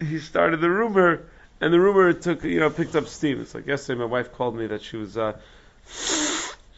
he 0.00 0.18
started 0.18 0.60
the 0.60 0.70
rumor, 0.70 1.24
and 1.60 1.72
the 1.72 1.80
rumor 1.80 2.12
took, 2.12 2.44
you 2.44 2.60
know, 2.60 2.70
picked 2.70 2.96
up 2.96 3.06
steam. 3.06 3.40
It's 3.40 3.54
like 3.54 3.66
yesterday, 3.66 3.98
my 3.98 4.06
wife 4.06 4.32
called 4.32 4.56
me 4.56 4.66
that 4.66 4.82
she 4.82 4.96
was, 4.96 5.16
uh, 5.16 5.38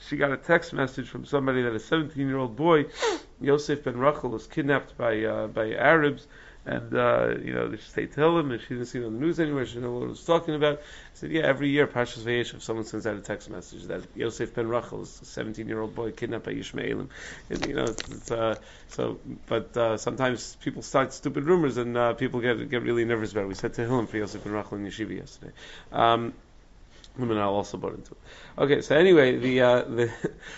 she 0.09 0.17
got 0.17 0.33
a 0.33 0.37
text 0.37 0.73
message 0.73 1.09
from 1.09 1.25
somebody 1.25 1.63
that 1.63 1.75
a 1.75 1.81
17 1.81 2.27
year 2.27 2.39
old 2.39 2.57
boy, 2.57 2.87
Yosef 3.41 3.85
ben 3.85 3.97
Rachel, 3.97 4.31
was 4.31 4.47
kidnapped 4.47 4.97
by 4.97 5.25
uh, 5.25 5.47
by 5.49 5.73
Arabs 5.73 6.27
and 6.67 6.95
uh, 6.95 7.35
you 7.43 7.53
know, 7.53 7.69
they 7.69 7.77
say 7.77 8.07
tell 8.07 8.39
him, 8.39 8.51
and 8.51 8.61
she 8.61 8.69
didn't 8.69 8.87
see 8.87 8.99
it 8.99 9.05
on 9.05 9.15
the 9.15 9.19
news 9.19 9.39
anywhere. 9.39 9.67
She 9.67 9.75
didn't 9.75 9.91
know 9.91 9.99
what 9.99 10.05
it 10.05 10.09
was 10.09 10.25
talking 10.25 10.55
about. 10.55 10.79
I 10.79 10.83
said, 11.13 11.31
yeah, 11.31 11.43
every 11.43 11.69
year, 11.69 11.87
Pashas 11.87 12.23
Vayeshev, 12.23 12.63
someone 12.63 12.87
sends 12.87 13.07
out 13.07 13.17
a 13.17 13.21
text 13.21 13.51
message 13.51 13.85
that 13.85 14.03
Yosef 14.15 14.55
ben 14.55 14.69
Rachel 14.69 15.01
a 15.01 15.05
17-year-old 15.05 15.95
boy 15.95 16.13
kidnapped 16.13 16.45
by 16.45 16.55
Yishmaelim. 16.55 17.09
And, 17.51 17.63
you 17.63 17.75
know, 17.75 17.85
it's, 17.85 18.09
it's, 18.09 18.31
uh, 18.31 18.57
so, 18.89 19.21
but 19.47 19.77
uh, 19.77 19.99
sometimes 19.99 20.57
people 20.57 20.83
start 20.83 21.13
stupid 21.13 21.45
rumors, 21.45 21.77
and 21.77 21.97
uh, 21.97 22.15
people 22.15 22.41
get 22.41 22.71
get 22.71 22.83
really 22.83 23.05
nervous 23.05 23.33
about 23.33 23.45
it. 23.45 23.49
We 23.49 23.55
said 23.55 23.75
to 23.75 23.87
him 23.87 24.07
for 24.07 24.17
Yosef 24.17 24.43
ben 24.43 24.53
Rachel 24.53 24.79
in 24.79 24.87
Yeshiva 24.87 25.17
yesterday. 25.17 25.53
Um, 25.93 26.33
women 27.19 27.39
are 27.39 27.49
also 27.49 27.77
bought 27.77 27.95
into 27.95 28.13
it. 28.13 28.63
Okay, 28.63 28.81
so 28.81 28.97
anyway, 28.97 29.37
the 29.37 29.61
uh, 29.61 29.83
the 29.83 30.13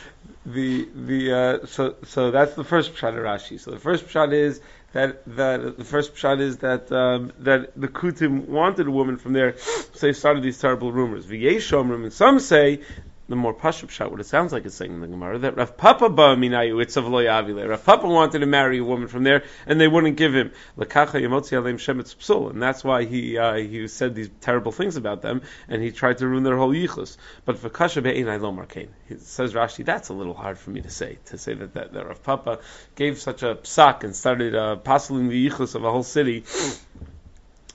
the 0.46 0.88
the 0.94 1.32
uh, 1.32 1.66
so 1.66 1.96
so 2.04 2.30
that's 2.30 2.54
the 2.54 2.64
first 2.64 2.94
pshat 2.94 3.10
of 3.10 3.24
Rashi. 3.24 3.60
So 3.60 3.70
the 3.70 3.78
first 3.78 4.06
pshat 4.06 4.32
is 4.32 4.60
that 4.96 5.36
that 5.36 5.76
the 5.76 5.84
first 5.84 6.14
pshat 6.14 6.40
is 6.40 6.58
that 6.58 6.90
um, 6.90 7.32
that 7.40 7.72
the 7.76 7.88
Kutim 7.88 8.46
wanted 8.48 8.86
a 8.86 8.90
woman 8.90 9.18
from 9.18 9.34
there, 9.34 9.56
so 9.58 10.06
they 10.06 10.12
started 10.12 10.42
these 10.42 10.58
terrible 10.58 10.90
rumors. 10.90 11.26
V'yeshomrim, 11.26 12.04
and 12.04 12.12
some 12.12 12.40
say 12.40 12.80
the 13.28 13.36
more 13.36 13.54
pashup 13.54 13.90
shot, 13.90 14.10
what 14.10 14.20
it 14.20 14.26
sounds 14.26 14.52
like 14.52 14.64
it's 14.64 14.76
saying 14.76 14.92
in 14.92 15.00
the 15.00 15.08
Gemara, 15.08 15.38
that 15.38 15.56
Rav 15.56 15.76
Papa 15.76 16.08
ba 16.08 16.36
minayu 16.36 16.84
itzav 16.84 17.08
lo 17.10 17.22
yavile. 17.22 17.68
Rav 17.68 17.84
Papa 17.84 18.06
wanted 18.06 18.38
to 18.38 18.46
marry 18.46 18.78
a 18.78 18.84
woman 18.84 19.08
from 19.08 19.24
there, 19.24 19.42
and 19.66 19.80
they 19.80 19.88
wouldn't 19.88 20.16
give 20.16 20.34
him. 20.34 20.52
Lekacha 20.78 21.20
yemotzi 21.20 21.52
aleim 21.52 21.74
shemetz 21.74 22.14
psul, 22.16 22.50
and 22.50 22.62
that's 22.62 22.84
why 22.84 23.04
he 23.04 23.36
uh, 23.36 23.54
he 23.54 23.88
said 23.88 24.14
these 24.14 24.30
terrible 24.40 24.72
things 24.72 24.96
about 24.96 25.22
them, 25.22 25.42
and 25.68 25.82
he 25.82 25.90
tried 25.90 26.18
to 26.18 26.26
ruin 26.28 26.44
their 26.44 26.56
whole 26.56 26.72
yichus. 26.72 27.16
But 27.44 27.58
for 27.58 27.68
kasha 27.68 28.00
be'ein 28.00 28.26
lo 28.26 28.52
markein, 28.52 28.88
He 29.08 29.16
says 29.16 29.54
Rashi, 29.54 29.84
that's 29.84 30.08
a 30.08 30.14
little 30.14 30.34
hard 30.34 30.58
for 30.58 30.70
me 30.70 30.82
to 30.82 30.90
say, 30.90 31.18
to 31.26 31.38
say 31.38 31.54
that, 31.54 31.74
that, 31.74 31.92
that 31.92 32.06
Rav 32.06 32.22
Papa 32.22 32.60
gave 32.94 33.18
such 33.18 33.42
a 33.42 33.56
psak 33.56 34.04
and 34.04 34.14
started 34.14 34.54
uh, 34.54 34.76
the 34.76 35.48
yichus 35.48 35.74
of 35.74 35.84
a 35.84 35.90
whole 35.90 36.02
city 36.02 36.44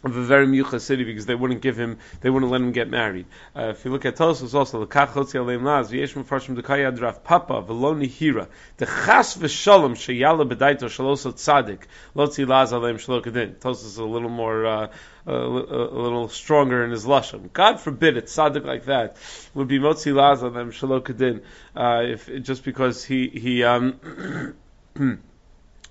of 0.03 0.17
a 0.17 0.23
very 0.23 0.47
miyucha 0.47 0.81
city 0.81 1.03
because 1.03 1.25
they 1.25 1.35
wouldn't 1.35 1.61
give 1.61 1.77
him, 1.77 1.97
they 2.21 2.29
wouldn't 2.29 2.51
let 2.51 2.61
him 2.61 2.71
get 2.71 2.89
married. 2.89 3.25
Uh, 3.55 3.69
if 3.69 3.85
you 3.85 3.91
look 3.91 4.05
at 4.05 4.15
Tosos 4.15 4.53
also, 4.53 4.79
the 4.79 4.87
kachotzi 4.87 5.35
aleim 5.35 5.63
laz, 5.63 5.91
v'yesh 5.91 6.13
mefarshim 6.13 6.59
dekaya 6.59 6.95
draf 6.95 7.23
papa, 7.23 7.61
v'lo 7.61 7.95
nihira, 7.95 8.47
the 8.77 8.85
chas 8.85 9.37
v'shalom 9.37 9.93
sheyala 9.93 10.49
b'daito 10.49 10.85
shaloso 10.85 11.31
tzadik, 11.33 11.81
lotzi 12.15 12.47
laz 12.47 12.71
aleim 12.71 12.95
shalokadin. 12.95 13.55
Tosos 13.55 13.85
is 13.85 13.97
a 13.97 14.05
little 14.05 14.29
more, 14.29 14.65
uh, 14.65 14.87
a, 15.27 15.31
a, 15.31 15.99
little 16.01 16.29
stronger 16.29 16.83
in 16.83 16.89
his 16.89 17.05
lashon. 17.05 17.53
God 17.53 17.79
forbid 17.79 18.17
it, 18.17 18.25
tzaddik 18.25 18.65
like 18.65 18.85
that 18.85 19.17
would 19.53 19.67
be 19.67 19.79
motzi 19.79 20.15
laz 20.15 20.41
aleim 20.41 20.71
shalokadin, 20.71 21.41
uh, 21.75 22.11
if, 22.11 22.43
just 22.43 22.63
because 22.63 23.03
he, 23.03 23.27
he, 23.27 23.63
um, 23.63 24.55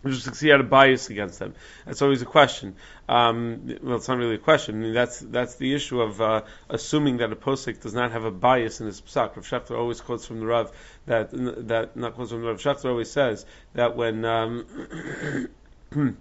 just 0.07 0.40
he 0.40 0.49
had 0.49 0.61
a 0.61 0.64
bias 0.64 1.11
against 1.11 1.38
them. 1.38 1.54
That's 1.85 2.00
always 2.00 2.23
a 2.23 2.26
question. 2.26 2.75
Um, 3.09 3.78
well, 3.83 3.97
it's 3.97 4.09
not 4.09 4.16
really 4.16 4.37
a 4.37 4.38
question. 4.38 4.76
I 4.76 4.78
mean, 4.78 4.95
that's 4.95 5.21
that's 5.21 5.57
the 5.57 5.75
issue 5.75 6.00
of 6.00 6.21
uh, 6.21 6.42
assuming 6.69 7.19
that 7.19 7.33
a 7.33 7.37
posik 7.37 7.83
does 7.83 7.92
not 7.92 8.12
have 8.12 8.25
a 8.25 8.30
bias 8.30 8.80
in 8.80 8.87
his 8.87 9.00
psak. 9.00 9.37
Rav 9.37 9.47
Shechter 9.47 9.76
always 9.76 10.00
quotes 10.00 10.25
from 10.25 10.40
the 10.40 10.47
Rav 10.47 10.73
that 11.07 11.30
that 11.69 11.97
not 11.97 12.14
quotes 12.14 12.30
from 12.30 12.40
the 12.40 12.49
Rav 12.49 12.59
Shechter 12.59 12.87
always 12.87 13.11
says 13.11 13.45
that 13.75 13.95
when 13.97 14.25
um, 14.25 15.49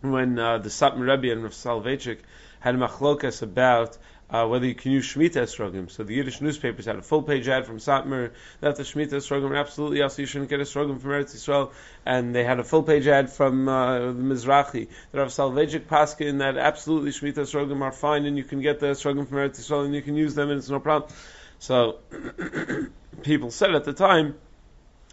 when 0.00 0.38
uh, 0.38 0.58
the 0.58 0.68
Satmar 0.68 1.08
Rebbe 1.08 1.32
and 1.32 1.42
Rav 1.42 1.52
Soloveitchik 1.52 2.18
had 2.60 2.74
machlokas 2.74 3.42
about 3.42 3.96
uh, 4.30 4.46
whether 4.46 4.66
you 4.66 4.74
can 4.74 4.92
use 4.92 5.06
Shemitah 5.06 5.42
Esrogim. 5.42 5.90
So 5.90 6.04
the 6.04 6.14
Yiddish 6.14 6.40
newspapers 6.40 6.84
had 6.84 6.96
a 6.96 7.02
full 7.02 7.22
page 7.22 7.48
ad 7.48 7.66
from 7.66 7.78
Satmar 7.78 8.32
that 8.60 8.76
the 8.76 8.82
Shemitah 8.82 9.14
Esrogim 9.14 9.58
absolutely 9.58 10.02
also 10.02 10.22
you 10.22 10.26
shouldn't 10.26 10.50
get 10.50 10.60
Esrogim 10.60 11.00
from 11.00 11.10
Eretz 11.10 11.34
Yisrael, 11.34 11.72
and 12.04 12.34
they 12.34 12.44
had 12.44 12.58
a 12.60 12.64
full 12.64 12.82
page 12.82 13.06
ad 13.06 13.30
from 13.30 13.68
uh, 13.68 13.98
the 13.98 14.22
Mizrahi 14.22 14.88
that 15.12 15.18
have 15.18 15.28
Soloveitchik 15.28 15.86
Paskin 15.86 16.38
that 16.38 16.58
absolutely 16.58 17.10
Shemitah 17.10 17.38
Esrogim 17.38 17.80
are 17.80 17.92
fine 17.92 18.26
and 18.26 18.36
you 18.36 18.44
can 18.44 18.60
get 18.60 18.80
the 18.80 18.86
Esrogim 18.88 19.26
from 19.26 19.38
Eretz 19.38 19.60
Yisrael 19.60 19.86
and 19.86 19.94
you 19.94 20.02
can 20.02 20.16
use 20.16 20.34
them 20.34 20.50
and 20.50 20.58
it's 20.58 20.68
no 20.68 20.80
problem. 20.80 21.10
So 21.58 21.98
people 23.22 23.50
said 23.50 23.74
at 23.74 23.84
the 23.84 23.94
time, 23.94 24.34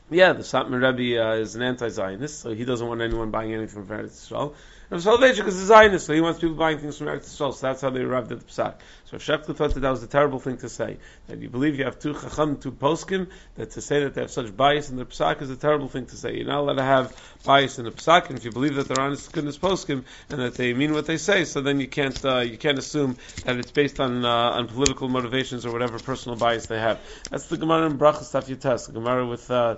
yeah, 0.09 0.33
the 0.33 0.43
Satmar 0.43 0.97
Rebbe 0.97 1.19
uh, 1.19 1.35
is 1.35 1.55
an 1.55 1.63
anti-Zionist, 1.63 2.39
so 2.39 2.53
he 2.53 2.63
doesn't 2.63 2.87
want 2.87 3.01
anyone 3.01 3.31
buying 3.31 3.53
anything 3.53 3.85
from 3.85 3.97
Eretz 3.97 4.29
Yisrael. 4.29 4.53
Rav 4.91 5.01
Soloveitchik 5.01 5.47
is 5.47 5.59
a 5.59 5.65
Zionist, 5.65 6.05
so 6.05 6.13
he 6.13 6.21
wants 6.21 6.39
people 6.39 6.55
buying 6.55 6.77
things 6.77 6.97
from 6.97 7.07
Eretz 7.07 7.25
Yisrael. 7.25 7.53
So 7.55 7.67
that's 7.67 7.81
how 7.81 7.89
they 7.89 8.01
arrived 8.01 8.31
at 8.31 8.39
the 8.39 8.45
Psak. 8.45 8.75
So 9.05 9.17
Shefta 9.17 9.55
thought 9.55 9.73
that 9.73 9.79
that 9.79 9.89
was 9.89 10.03
a 10.03 10.07
terrible 10.07 10.39
thing 10.39 10.57
to 10.57 10.69
say. 10.69 10.97
That 11.27 11.39
you 11.39 11.49
believe 11.49 11.79
you 11.79 11.85
have 11.85 11.97
two 11.97 12.13
Chacham, 12.13 12.57
two 12.57 12.71
Poskim, 12.71 13.29
that 13.55 13.71
to 13.71 13.81
say 13.81 14.03
that 14.03 14.13
they 14.13 14.21
have 14.21 14.29
such 14.29 14.55
bias 14.55 14.91
in 14.91 14.97
the 14.97 15.05
Psak 15.05 15.41
is 15.41 15.49
a 15.49 15.55
terrible 15.55 15.87
thing 15.87 16.05
to 16.05 16.15
say. 16.15 16.35
You're 16.35 16.45
not 16.45 16.59
allowed 16.59 16.75
to 16.75 16.83
have 16.83 17.17
bias 17.43 17.79
in 17.79 17.85
the 17.85 17.91
Psak, 17.91 18.29
and 18.29 18.37
if 18.37 18.45
you 18.45 18.51
believe 18.51 18.75
that 18.75 18.87
they're 18.87 18.99
honest 18.99 19.31
goodness 19.31 19.57
Poskim, 19.57 20.03
and 20.29 20.39
that 20.39 20.53
they 20.53 20.71
mean 20.73 20.93
what 20.93 21.07
they 21.07 21.17
say, 21.17 21.45
so 21.45 21.61
then 21.61 21.79
you 21.79 21.87
can't, 21.87 22.23
uh, 22.23 22.39
you 22.39 22.57
can't 22.57 22.77
assume 22.77 23.17
that 23.43 23.57
it's 23.57 23.71
based 23.71 23.99
on, 23.99 24.23
uh, 24.23 24.29
on 24.29 24.67
political 24.67 25.09
motivations 25.09 25.65
or 25.65 25.71
whatever 25.71 25.97
personal 25.97 26.37
bias 26.37 26.67
they 26.67 26.79
have. 26.79 26.99
That's 27.31 27.47
the 27.47 27.57
Gemara 27.57 27.87
in 27.87 27.97
Brachas 27.97 28.31
Taf 28.31 28.47
Yates, 28.47 28.85
the 28.85 28.93
Gemara 28.93 29.25
with, 29.25 29.49
uh, 29.49 29.77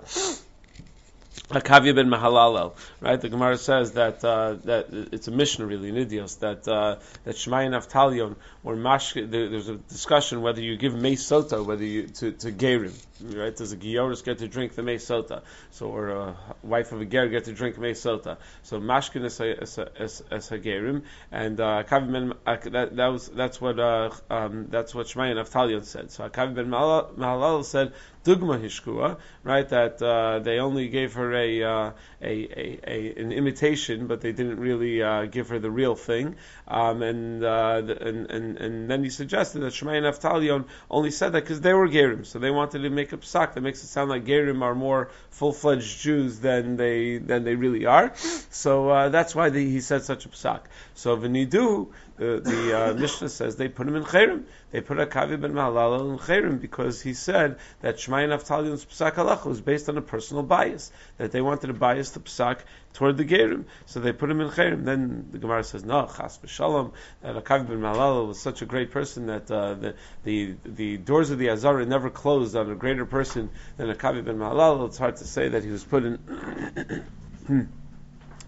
Akavia 1.50 1.96
ben 1.96 2.10
Mahalalel, 2.10 2.74
right? 3.00 3.22
The 3.22 3.30
Gemara 3.30 3.58
says 3.58 3.94
that 3.94 4.24
uh, 4.24 4.56
that 4.66 4.88
it's 4.92 5.30
a 5.30 5.32
mission 5.32 5.66
really 5.66 5.90
in 5.90 5.96
Idios 5.96 6.40
that 6.40 6.68
uh, 6.68 6.98
that 7.24 7.36
Shemai 7.36 7.70
Naftalion 7.70 8.36
or 8.68 8.76
Mash. 8.76 9.14
There's 9.14 9.70
a 9.70 9.76
discussion 9.76 10.42
whether 10.42 10.62
you 10.62 10.76
give 10.76 10.94
Mei 10.94 11.14
Sota, 11.14 11.66
whether 11.66 11.86
you 11.86 12.08
to, 12.08 12.34
to 12.34 12.52
Gerim, 12.52 12.94
right? 13.22 13.56
Does 13.56 13.72
a 13.72 13.78
Gioris 13.78 14.26
get 14.26 14.40
to 14.40 14.48
drink 14.50 14.76
the 14.76 14.84
Mei 14.84 14.98
Sota? 14.98 15.42
So 15.72 15.88
or 15.88 16.10
a 16.10 16.38
wife 16.64 16.92
of 16.92 17.00
a 17.00 17.06
Ger 17.06 17.30
get 17.30 17.46
to 17.46 17.54
drink 17.54 17.78
Mei 17.78 17.94
Sota? 17.94 18.36
So 18.64 18.82
Mashkin 18.82 19.24
is 19.24 19.40
a 19.40 20.60
Gerim, 20.60 21.04
and 21.32 21.60
uh, 21.62 21.84
that, 21.88 22.90
that 22.98 23.08
was 23.08 23.30
that's 23.30 23.62
what 23.62 23.80
uh, 23.80 24.10
um, 24.30 24.68
that's 24.70 24.94
what 24.94 25.08
Shemai 25.08 25.34
Naftalion 25.34 25.86
said. 25.86 26.12
So 26.12 26.28
Akavia 26.28 26.56
ben 26.56 26.68
Mahalalel 26.68 27.64
said 27.64 27.94
dugma 28.28 28.60
hishkua, 28.60 29.18
right? 29.44 29.68
That 29.70 30.02
uh, 30.02 30.40
they 30.40 30.60
only 30.60 30.90
gave 30.90 31.14
her 31.14 31.34
a, 31.34 31.64
uh, 31.64 31.92
a, 32.22 32.32
a, 32.32 32.80
a, 32.86 33.22
an 33.22 33.32
imitation, 33.32 34.08
but 34.08 34.22
they 34.22 34.34
didn't 34.34 34.60
really 34.60 35.02
uh, 35.02 35.26
give 35.26 35.50
her 35.50 35.60
the 35.60 35.72
real 35.72 35.96
thing. 35.96 36.36
Um, 36.68 37.02
and, 37.02 37.44
uh, 37.44 37.82
and, 38.02 38.30
and 38.30 38.57
and 38.60 38.90
then 38.90 39.04
he 39.04 39.10
suggested 39.10 39.60
that 39.60 39.74
Shemai 39.74 39.98
and 39.98 40.06
Naftalion 40.06 40.66
only 40.90 41.12
said 41.12 41.34
that 41.34 41.44
because 41.44 41.62
they 41.62 41.74
were 41.74 41.88
gerim, 41.88 42.26
so 42.26 42.40
they 42.40 42.52
wanted 42.52 42.84
to 42.84 42.90
make 42.90 43.14
a 43.14 43.18
psak 43.18 43.54
that 43.54 43.62
makes 43.62 43.84
it 43.84 43.88
sound 43.88 44.10
like 44.10 44.26
gerim 44.26 44.62
are 44.62 44.76
more 44.76 45.10
full 45.30 45.54
fledged 45.54 46.00
Jews 46.00 46.40
than 46.40 46.78
they 46.78 47.18
than 47.18 47.44
they 47.44 47.56
really 47.56 47.86
are. 47.86 48.14
So 48.50 48.90
uh, 48.90 49.10
that's 49.10 49.36
why 49.36 49.50
the, 49.50 49.64
he 49.64 49.82
said 49.82 50.04
such 50.04 50.26
a 50.26 50.30
psak. 50.30 50.62
So 50.96 51.16
v'nidu 51.18 51.88
the, 52.18 52.42
the 52.44 52.80
uh, 52.80 52.94
Mishnah 52.94 53.30
says 53.30 53.56
they 53.56 53.68
put 53.68 53.88
him 53.88 53.96
in 53.96 54.04
Cherim. 54.04 54.44
They 54.72 54.82
put 54.82 55.00
a 55.00 55.06
Kavi 55.06 55.40
ben 55.40 55.54
Mahalal 55.54 56.12
in 56.12 56.18
Cherim 56.18 56.60
because 56.60 57.02
he 57.02 57.14
said 57.14 57.58
that 57.82 57.98
Shemai 57.98 58.28
Naftali's 58.28 58.86
Psak 58.86 59.14
Halacha 59.14 59.46
was 59.46 59.62
based 59.62 59.88
on 59.88 59.98
a 59.98 60.02
personal 60.02 60.44
bias, 60.44 60.92
that 61.18 61.32
they 61.32 61.42
wanted 61.42 61.68
to 61.68 61.74
bias 61.74 62.12
the 62.12 62.20
Psak 62.20 62.62
toward 62.94 63.18
the 63.18 63.26
Gerim. 63.26 63.66
So 63.86 64.00
they 64.00 64.12
put 64.14 64.32
him 64.32 64.42
in 64.42 64.50
Cherim. 64.50 64.84
Then 64.84 65.28
the 65.32 65.38
Gemara 65.38 65.64
says, 65.64 65.86
no, 65.86 66.06
Chas 66.08 66.40
B'Shalom, 66.40 66.94
that 67.22 67.38
a 67.38 67.42
Kavi 67.42 67.68
ben 67.68 67.80
Mahalal 67.82 68.28
was 68.28 68.42
such 68.42 68.62
a 68.62 68.66
great 68.66 68.92
person 68.92 69.28
that 69.28 69.52
uh, 69.52 69.76
the, 69.76 69.96
the, 70.24 70.56
the 70.66 70.98
doors 70.98 71.30
of 71.30 71.38
the 71.38 71.52
Azara 71.52 71.86
never 71.86 72.10
closed 72.10 72.56
on 72.56 72.72
a 72.72 72.76
greater 72.76 73.06
person 73.06 73.50
than 73.78 73.90
a 73.92 73.96
Kavi 73.96 74.26
ben 74.26 74.38
Mahalal. 74.38 74.88
It's 74.88 74.98
hard 74.98 75.18
to 75.18 75.26
say 75.26 75.50
that 75.50 75.64
he 75.64 75.70
was 75.70 75.84
put 75.84 76.04
in. 76.04 77.06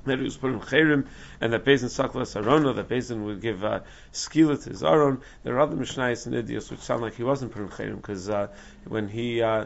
that 0.10 0.18
he 0.18 0.24
was 0.24 0.38
put 0.38 0.52
in 0.52 0.60
Cherim, 0.60 1.08
and 1.42 1.54
that 1.54 1.66
Bezin 1.66 1.90
Saklas 1.90 2.42
Arono, 2.42 2.76
that 2.76 2.90
Bezin 2.90 3.26
would 3.26 3.42
give 3.42 3.64
uh, 3.64 3.82
skila 4.14 4.62
to 4.64 4.70
his 4.70 4.84
Aron. 4.84 5.22
There 5.44 5.56
are 5.56 5.62
other 5.62 5.76
Mishnayos 5.76 6.26
and 6.26 6.36
Idios 6.36 6.70
which 6.70 6.82
sound 6.82 7.02
like 7.02 7.16
he 7.16 7.24
wasn't 7.24 7.52
put 7.52 7.62
in 7.62 7.70
Cherim, 7.70 7.96
because 7.98 8.30
uh, 8.30 8.48
when 8.86 9.08
he 9.08 9.42
uh, 9.42 9.66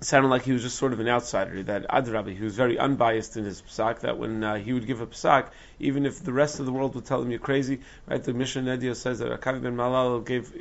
sounded 0.00 0.28
like 0.28 0.42
he 0.42 0.52
was 0.52 0.62
just 0.62 0.76
sort 0.76 0.92
of 0.92 1.00
an 1.00 1.08
outsider. 1.08 1.62
That 1.62 1.88
Adrabi, 1.88 2.36
he 2.36 2.44
was 2.44 2.54
very 2.54 2.78
unbiased 2.78 3.36
in 3.36 3.44
his 3.44 3.62
psak. 3.62 4.00
That 4.00 4.18
when 4.18 4.44
uh, 4.44 4.56
he 4.56 4.72
would 4.72 4.86
give 4.86 5.00
a 5.00 5.06
psak, 5.06 5.48
even 5.78 6.06
if 6.06 6.22
the 6.22 6.32
rest 6.32 6.60
of 6.60 6.66
the 6.66 6.72
world 6.72 6.94
would 6.94 7.04
tell 7.04 7.22
him 7.22 7.30
you're 7.30 7.38
crazy, 7.38 7.80
right? 8.06 8.22
The 8.22 8.32
Mishnah 8.32 8.62
Nedia 8.62 8.96
says 8.96 9.18
that 9.18 9.28
Akavi 9.28 9.62
ben 9.62 9.76
Malal 9.76 10.24
gave 10.24 10.52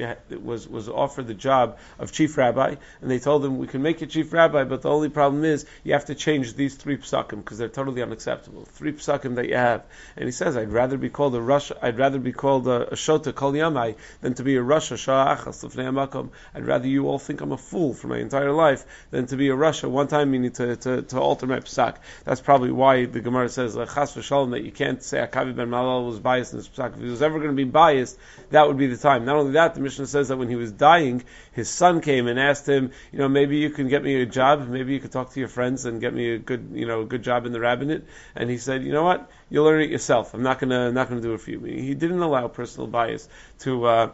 was 0.43 0.67
was 0.67 0.89
offered 0.89 1.27
the 1.27 1.34
job 1.34 1.77
of 2.00 2.12
chief 2.12 2.38
rabbi, 2.38 2.75
and 3.01 3.12
they 3.12 3.19
told 3.19 3.45
him 3.45 3.57
we 3.57 3.67
can 3.67 3.81
make 3.81 4.01
you 4.01 4.07
chief 4.07 4.34
rabbi, 4.34 4.63
but 4.63 4.81
the 4.81 4.89
only 4.89 5.10
problem 5.10 5.43
is 5.43 5.65
you 5.84 5.93
have 5.93 6.05
to 6.05 6.15
change 6.15 6.53
these 6.55 6.75
three 6.75 6.98
psakim 6.98 7.38
because 7.38 7.57
they're 7.57 7.69
totally 7.69 8.01
unacceptable. 8.01 8.65
Three 8.65 8.93
psakim 8.93 9.36
that 9.36 9.48
you 9.48 9.55
have, 9.55 9.86
and 10.15 10.25
he 10.25 10.31
says 10.31 10.57
I'd 10.57 10.72
rather 10.72 10.98
be 10.98 11.10
called 11.10 11.36
a 11.36 11.41
Rush, 11.41 11.72
I'd 11.81 11.98
rather 11.98 12.19
be 12.19 12.31
called 12.31 12.67
a, 12.67 12.89
a 12.89 12.95
Shota 12.95 13.34
Kol 13.34 13.53
Yamai 13.53 13.95
than 14.22 14.34
to 14.36 14.43
be 14.43 14.55
a 14.55 14.62
Russia 14.62 14.95
Sha'achas 14.95 16.29
I'd 16.53 16.65
rather 16.65 16.88
you 16.88 17.07
all 17.07 17.19
think 17.19 17.41
I'm 17.41 17.51
a 17.51 17.57
fool 17.57 17.93
for 17.93 18.07
my 18.07 18.17
entire 18.17 18.51
life 18.51 18.86
than 19.12 19.27
to 19.27 19.38
be 19.38 19.50
a 19.50 19.55
Russia 19.55 19.89
one 19.89 20.07
time, 20.07 20.31
meaning 20.31 20.51
to, 20.53 20.75
to, 20.75 21.01
to 21.03 21.19
alter 21.19 21.48
my 21.48 21.60
psak. 21.60 21.98
That's 22.24 22.41
probably 22.41 22.72
why 22.72 23.05
the 23.05 23.22
Gemara 23.22 23.50
says 23.50 23.75
chas 23.75 24.15
v'shalom 24.15 24.51
that 24.51 24.63
you 24.63 24.72
can't 24.72 25.03
say 25.05 25.17
Akavi 25.17 25.55
ben 25.55 25.69
Malal 25.69 26.05
was 26.05 26.19
biased 26.19 26.53
in 26.53 26.57
his 26.57 26.67
psak. 26.67 26.95
If 26.95 27.01
he 27.01 27.09
was 27.09 27.21
ever 27.21 27.38
going 27.39 27.51
to 27.51 27.55
be 27.55 27.63
biased, 27.63 28.17
that 28.50 28.67
would 28.67 28.77
be 28.77 28.88
the 28.88 28.97
time. 28.97 29.25
Not 29.25 29.35
only 29.38 29.53
that, 29.53 29.75
the 29.75 29.81
Mishnah 29.81 30.07
says 30.07 30.29
that 30.29 30.38
when 30.38 30.50
he 30.50 30.55
was 30.55 30.71
dying, 30.71 31.24
his 31.53 31.69
son 31.69 32.01
came 32.01 32.27
and 32.27 32.39
asked 32.39 32.67
him, 32.67 32.91
you 33.12 33.19
know, 33.19 33.27
maybe 33.27 33.57
you 33.57 33.69
can 33.69 33.88
get 33.88 34.03
me 34.03 34.21
a 34.21 34.25
job, 34.25 34.67
maybe 34.67 34.93
you 34.93 35.00
could 35.00 35.12
talk 35.12 35.31
to 35.33 35.39
your 35.39 35.50
friends 35.50 35.85
and 35.85 36.01
get 36.01 36.13
me 36.13 36.33
a 36.33 36.38
good, 36.38 36.71
you 36.74 36.85
know, 36.85 37.05
good 37.05 37.24
job 37.24 37.45
in 37.45 37.53
the 37.53 37.59
rabbinate. 37.59 38.03
And 38.35 38.50
he 38.50 38.57
said, 38.57 38.83
you 38.83 38.91
know 38.91 39.03
what, 39.03 39.29
you'll 39.50 39.65
learn 39.65 39.81
it 39.81 39.89
yourself. 39.89 40.33
I'm 40.33 40.43
not 40.43 40.59
gonna, 40.59 40.91
not 40.91 41.09
gonna 41.09 41.21
do 41.21 41.33
it 41.33 41.41
for 41.41 41.51
you. 41.51 41.59
He 41.59 41.93
didn't 41.93 42.21
allow 42.21 42.47
personal 42.47 42.88
bias 42.88 43.27
to. 43.59 43.85
Uh, 43.85 44.12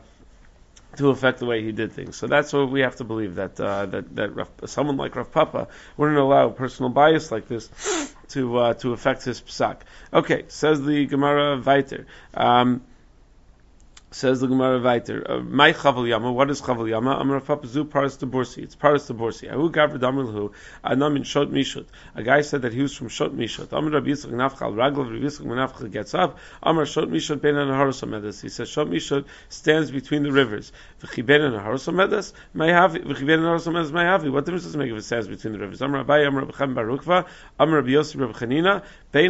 to 0.98 1.10
affect 1.10 1.40
the 1.40 1.46
way 1.46 1.64
he 1.64 1.72
did 1.72 1.94
things. 1.94 2.18
So 2.18 2.28
that's 2.28 2.52
what 2.52 2.70
we 2.70 2.82
have 2.82 2.98
to 2.98 3.06
believe 3.06 3.36
that 3.36 3.58
uh, 3.60 3.86
that 3.86 4.16
that 4.16 4.36
Rav, 4.36 4.50
someone 4.66 4.98
like 4.98 5.16
Rav 5.16 5.32
Papa 5.32 5.70
wouldn't 5.96 6.18
allow 6.18 6.50
personal 6.50 6.90
bias 6.90 7.32
like 7.32 7.48
this 7.48 7.70
to 8.32 8.58
uh, 8.58 8.74
to 8.76 8.94
affect 8.94 9.24
his 9.24 9.42
psak. 9.42 9.82
Okay, 10.14 10.44
says 10.48 10.84
the 10.84 11.06
Gemara 11.06 11.58
Viter. 11.58 12.06
Um, 12.34 12.82
Says 14.14 14.42
the 14.42 14.48
Gemara 14.48 14.82
weiter. 14.82 15.26
Uh, 15.26 15.40
my 15.40 15.72
chaval 15.72 16.06
yama. 16.06 16.34
What 16.34 16.50
is 16.50 16.62
chaval 16.62 16.90
yama? 16.90 17.12
Amar 17.12 17.40
papazu 17.40 17.90
paras 17.90 18.18
to 18.18 18.28
borsi. 18.28 18.62
It's 18.62 18.76
paras 18.76 19.08
to 19.08 19.14
borsi. 19.14 19.50
Ahu 19.50 19.72
gavr 19.72 19.98
damar 20.02 20.26
lahu. 20.26 20.52
Anam 20.84 21.16
in 21.16 21.24
shot 21.24 21.48
mishut. 21.48 21.86
A 22.14 22.22
guy 22.22 22.42
said 22.42 22.64
that 22.64 22.74
he 22.74 22.82
was 22.82 22.94
from 22.94 23.08
shot 23.08 23.32
mishut. 23.32 23.72
Amar 23.72 23.90
Rabbi 23.90 24.10
Yitzchak 24.10 24.32
nafchal 24.32 24.74
raglav. 24.74 25.10
Rabbi 25.10 25.24
Yitzchak 25.24 25.46
nafchal 25.46 25.90
gets 25.90 26.14
up. 26.14 26.40
Amar 26.62 26.86
shot 26.86 27.08
mishut 27.08 27.42
ben 27.42 27.56
an 27.56 27.70
harosamedes. 27.70 28.42
He 28.42 28.50
says 28.50 28.68
shot 28.68 28.88
mishut 28.88 29.24
stands 29.48 29.92
between 29.92 30.24
the 30.24 30.32
rivers. 30.34 30.74
V'chi 31.02 31.26
ben 31.26 31.40
an 31.40 31.54
harosamedes 31.54 32.34
may 32.54 32.68
have. 32.68 32.92
V'chi 32.92 33.26
ben 33.26 33.40
an 33.40 33.46
harosamedes 33.46 33.94
may 33.94 34.04
have. 34.04 34.28
What 34.28 34.44
difference 34.44 34.66
does 34.66 34.76
it 34.76 34.78
make 34.78 34.92
if 34.92 34.98
it 34.98 35.04
stands 35.04 35.30
between 35.30 35.54
the 35.54 35.60
rivers? 35.60 35.82
Amar 35.82 36.04
Abai. 36.04 36.28
Amar 36.28 36.42
Rabbi 36.42 36.58
Chaim 36.58 36.76
Barukva. 36.76 37.26
Amar 37.58 37.78
Rabbi 37.78 37.92
Yossi 37.92 38.20
Rabbi 38.20 38.34
Chanina. 38.34 38.84
That 39.14 39.28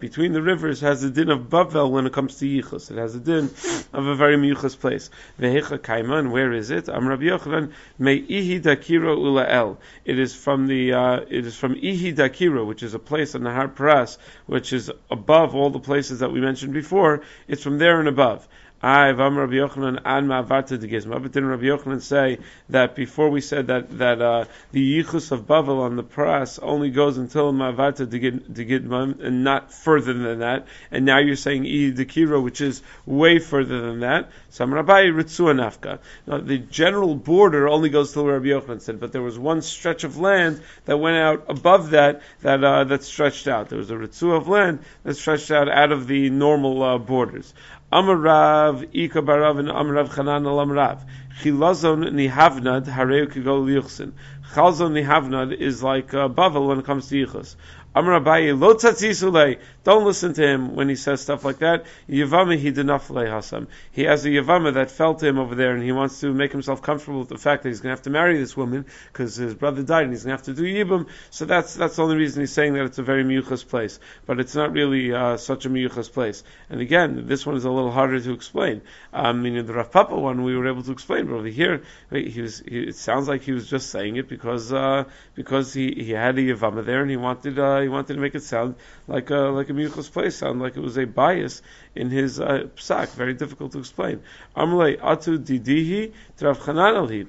between 0.00 0.32
the 0.32 0.40
rivers 0.40 0.80
has 0.80 1.02
the 1.02 1.10
din 1.10 1.28
of 1.28 1.40
bav 1.50 1.90
when 1.90 2.06
it 2.06 2.12
comes 2.12 2.36
to 2.36 2.46
yichus. 2.46 2.90
It 2.90 2.96
has 2.96 3.14
a 3.14 3.20
din 3.20 3.50
of 3.92 4.06
a 4.06 4.14
very 4.14 4.36
yichus 4.36 4.78
place. 4.78 5.10
Vehecha 5.38 5.78
kaima, 5.78 6.18
and 6.18 6.32
where 6.32 6.52
is 6.52 6.70
it? 6.70 6.88
Am 6.88 7.06
Rabbi 7.06 7.24
Yochanan 7.24 7.72
me 7.98 8.22
ihi 8.22 8.62
dakiro. 8.62 9.76
It 10.06 10.18
is 10.18 10.34
from 10.34 10.68
the 10.68 10.94
uh, 10.94 11.20
it 11.28 11.44
is 11.46 11.54
from 11.54 11.74
ihi 11.74 12.14
dakiro, 12.14 12.66
which 12.66 12.82
is 12.82 12.94
a 12.94 12.98
place 12.98 13.34
on 13.34 13.42
the 13.42 13.50
Har 13.50 13.68
Paras, 13.68 14.16
which 14.46 14.72
is 14.72 14.90
above 15.10 15.54
all 15.54 15.68
the 15.68 15.80
places 15.80 16.20
that 16.20 16.32
we 16.32 16.40
mentioned 16.40 16.72
before. 16.72 17.20
It's 17.46 17.62
from 17.62 17.76
there 17.76 17.98
and 17.98 18.08
above. 18.08 18.48
I 18.82 19.12
Vam 19.12 19.36
Rabbi 19.36 19.52
Yochanan 19.52 20.00
and 20.06 20.28
Ma'avarta 20.28 20.80
de 20.80 20.88
Gizma. 20.88 21.22
But 21.22 21.32
didn't 21.32 21.50
Rabbi 21.50 21.64
Yochanan 21.64 22.00
say 22.00 22.38
that 22.70 22.94
before 22.94 23.28
we 23.28 23.42
said 23.42 23.66
that 23.66 23.98
that 23.98 24.22
uh, 24.22 24.46
the 24.72 25.02
Yichus 25.02 25.32
of 25.32 25.46
Bavel 25.46 25.80
on 25.82 25.96
the 25.96 26.02
Pras 26.02 26.58
only 26.62 26.90
goes 26.90 27.18
until 27.18 27.52
Ma'avarta 27.52 28.08
de 28.08 28.64
Gizma 28.64 29.20
and 29.20 29.44
not 29.44 29.70
further 29.70 30.14
than 30.14 30.38
that? 30.38 30.66
And 30.90 31.04
now 31.04 31.18
you're 31.18 31.36
saying 31.36 31.64
I 31.66 31.92
Dekiro, 31.92 32.42
which 32.42 32.62
is 32.62 32.80
way 33.04 33.38
further 33.38 33.82
than 33.82 34.00
that. 34.00 34.30
Sam 34.48 34.72
Rabbi 34.72 35.08
Ritzua 35.08 35.54
Nafka. 35.54 35.98
The 36.46 36.56
general 36.58 37.14
border 37.14 37.68
only 37.68 37.90
goes 37.90 38.14
till 38.14 38.26
Rabbi 38.26 38.46
Yochanan 38.46 38.80
said, 38.80 38.98
but 38.98 39.12
there 39.12 39.20
was 39.20 39.38
one 39.38 39.60
stretch 39.60 40.04
of 40.04 40.16
land 40.16 40.62
that 40.86 40.96
went 40.96 41.18
out 41.18 41.44
above 41.48 41.90
that 41.90 42.22
that 42.40 42.64
uh, 42.64 42.84
that 42.84 43.04
stretched 43.04 43.46
out. 43.46 43.68
There 43.68 43.78
was 43.78 43.90
a 43.90 43.96
Ritzua 43.96 44.38
of 44.38 44.48
land 44.48 44.78
that 45.02 45.16
stretched 45.16 45.50
out 45.50 45.68
out 45.68 45.92
of 45.92 46.06
the 46.06 46.30
normal 46.30 46.82
uh, 46.82 46.96
borders. 46.96 47.52
Amarav 47.92 48.88
Ika 48.92 49.20
Barav 49.20 49.58
and 49.58 49.68
Amarav 49.68 50.10
Chanan 50.10 50.46
al 50.46 50.64
Amrav. 50.64 51.00
Chilazon 51.42 52.04
nihavnad 52.12 52.86
hareu 52.86 53.26
kigol 53.26 53.66
yuchsin. 53.66 54.12
Chalzon 54.54 54.92
nihavnad 54.92 55.52
is 55.52 55.82
like 55.82 56.14
uh, 56.14 56.28
Bavel 56.28 56.68
when 56.68 56.78
it 56.78 56.84
comes 56.84 57.08
to 57.08 57.16
yichus. 57.16 57.56
Amar 57.92 58.20
Abaye, 58.20 58.56
lo 58.56 58.74
tzatzisulei. 58.74 59.58
Don't 59.82 60.04
listen 60.04 60.34
to 60.34 60.46
him 60.46 60.74
when 60.76 60.90
he 60.90 60.94
says 60.94 61.22
stuff 61.22 61.42
like 61.42 61.58
that. 61.58 61.86
Yavama 62.06 62.58
he 62.58 62.70
hasam. 62.70 63.66
He 63.92 64.02
has 64.02 64.26
a 64.26 64.28
yavama 64.28 64.74
that 64.74 64.90
fell 64.90 65.14
to 65.14 65.26
him 65.26 65.38
over 65.38 65.54
there, 65.54 65.72
and 65.72 65.82
he 65.82 65.90
wants 65.90 66.20
to 66.20 66.34
make 66.34 66.52
himself 66.52 66.82
comfortable 66.82 67.20
with 67.20 67.30
the 67.30 67.38
fact 67.38 67.62
that 67.62 67.70
he's 67.70 67.80
going 67.80 67.90
to 67.90 67.96
have 67.96 68.02
to 68.02 68.10
marry 68.10 68.38
this 68.38 68.54
woman 68.54 68.84
because 69.10 69.36
his 69.36 69.54
brother 69.54 69.82
died, 69.82 70.04
and 70.04 70.12
he's 70.12 70.24
going 70.24 70.36
to 70.36 70.44
have 70.44 70.54
to 70.54 70.62
do 70.62 70.64
yibum. 70.64 71.08
So 71.30 71.46
that's 71.46 71.74
that's 71.74 71.96
the 71.96 72.02
only 72.02 72.16
reason 72.16 72.42
he's 72.42 72.52
saying 72.52 72.74
that 72.74 72.84
it's 72.84 72.98
a 72.98 73.02
very 73.02 73.24
miyuchas 73.24 73.66
place, 73.66 73.98
but 74.26 74.38
it's 74.38 74.54
not 74.54 74.72
really 74.72 75.14
uh, 75.14 75.38
such 75.38 75.64
a 75.64 75.70
miyuchas 75.70 76.12
place. 76.12 76.44
And 76.68 76.82
again, 76.82 77.26
this 77.26 77.46
one 77.46 77.56
is 77.56 77.64
a 77.64 77.70
little 77.70 77.90
harder 77.90 78.20
to 78.20 78.32
explain. 78.34 78.82
Um, 79.14 79.42
meaning 79.42 79.64
the 79.64 79.72
Rav 79.72 79.90
Papa 79.90 80.14
one 80.14 80.44
we 80.44 80.56
were 80.56 80.68
able 80.68 80.82
to 80.82 80.92
explain, 80.92 81.26
but 81.26 81.36
over 81.36 81.48
here 81.48 81.82
he 82.10 82.42
was. 82.42 82.60
He, 82.60 82.80
it 82.80 82.96
sounds 82.96 83.28
like 83.28 83.42
he 83.42 83.52
was 83.52 83.68
just 83.68 83.88
saying 83.88 84.16
it 84.16 84.28
because 84.28 84.72
uh, 84.72 85.04
because 85.34 85.72
he, 85.72 85.92
he 85.92 86.10
had 86.10 86.38
a 86.38 86.42
yavama 86.42 86.84
there, 86.84 87.00
and 87.00 87.10
he 87.10 87.16
wanted. 87.16 87.58
Uh, 87.58 87.80
he 87.80 87.88
wanted 87.88 88.14
to 88.14 88.20
make 88.20 88.34
it 88.34 88.42
sound 88.42 88.74
like 89.08 89.30
a 89.30 89.36
like 89.36 89.70
a 89.70 89.74
Miuchas 89.80 90.12
place, 90.12 90.36
sound 90.36 90.60
like 90.60 90.76
it 90.76 90.80
was 90.80 90.98
a 90.98 91.04
bias 91.04 91.62
in 91.94 92.10
his 92.10 92.40
uh, 92.40 92.68
psak. 92.76 93.10
Very 93.14 93.34
difficult 93.34 93.72
to 93.72 93.78
explain. 93.78 94.20
Atu 94.56 95.38
didihi 95.38 96.12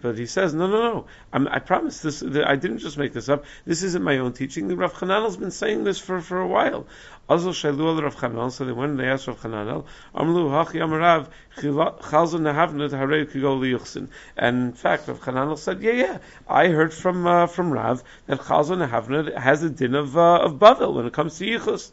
But 0.01 0.17
he 0.17 0.25
says, 0.25 0.53
no, 0.53 0.67
no, 0.67 0.81
no. 0.81 1.05
I'm, 1.33 1.47
i 1.47 1.59
promise 1.59 2.01
this. 2.01 2.23
I 2.23 2.55
didn't 2.55 2.79
just 2.79 2.97
make 2.97 3.13
this 3.13 3.29
up. 3.29 3.45
This 3.65 3.83
isn't 3.83 4.03
my 4.03 4.17
own 4.17 4.33
teaching. 4.33 4.67
The 4.67 4.75
Rav 4.75 4.93
Chananel's 4.93 5.37
been 5.37 5.51
saying 5.51 5.83
this 5.83 5.99
for, 5.99 6.21
for 6.21 6.39
a 6.39 6.47
while. 6.47 6.87
Also 7.29 7.51
Shailu 7.51 8.01
Rav 8.01 8.15
Chananel. 8.15 8.51
So 8.51 8.65
they 8.65 8.71
went 8.71 8.91
and 8.91 8.99
they 8.99 9.07
asked 9.07 9.27
Rav 9.27 9.39
Chananel, 9.39 9.85
Amlu 10.15 10.49
hachi 10.49 10.81
amarav 10.81 11.27
chalzon 11.57 12.43
harei 12.51 13.25
kigol 13.25 13.59
liyuchsin. 13.59 14.09
And 14.37 14.67
in 14.67 14.73
fact, 14.73 15.07
Rav 15.07 15.19
Chananel 15.21 15.57
said, 15.57 15.81
yeah, 15.81 15.91
yeah. 15.91 16.17
I 16.47 16.67
heard 16.67 16.93
from 16.93 17.25
uh, 17.25 17.47
from 17.47 17.71
Rav 17.71 18.03
that 18.27 18.39
chalzon 18.39 18.87
nehavnut 18.87 19.37
has 19.37 19.63
a 19.63 19.69
din 19.69 19.95
of 19.95 20.17
uh, 20.17 20.39
of 20.41 20.53
bavel 20.59 20.93
when 20.93 21.05
it 21.05 21.13
comes 21.13 21.37
to 21.37 21.45
yichus. 21.45 21.91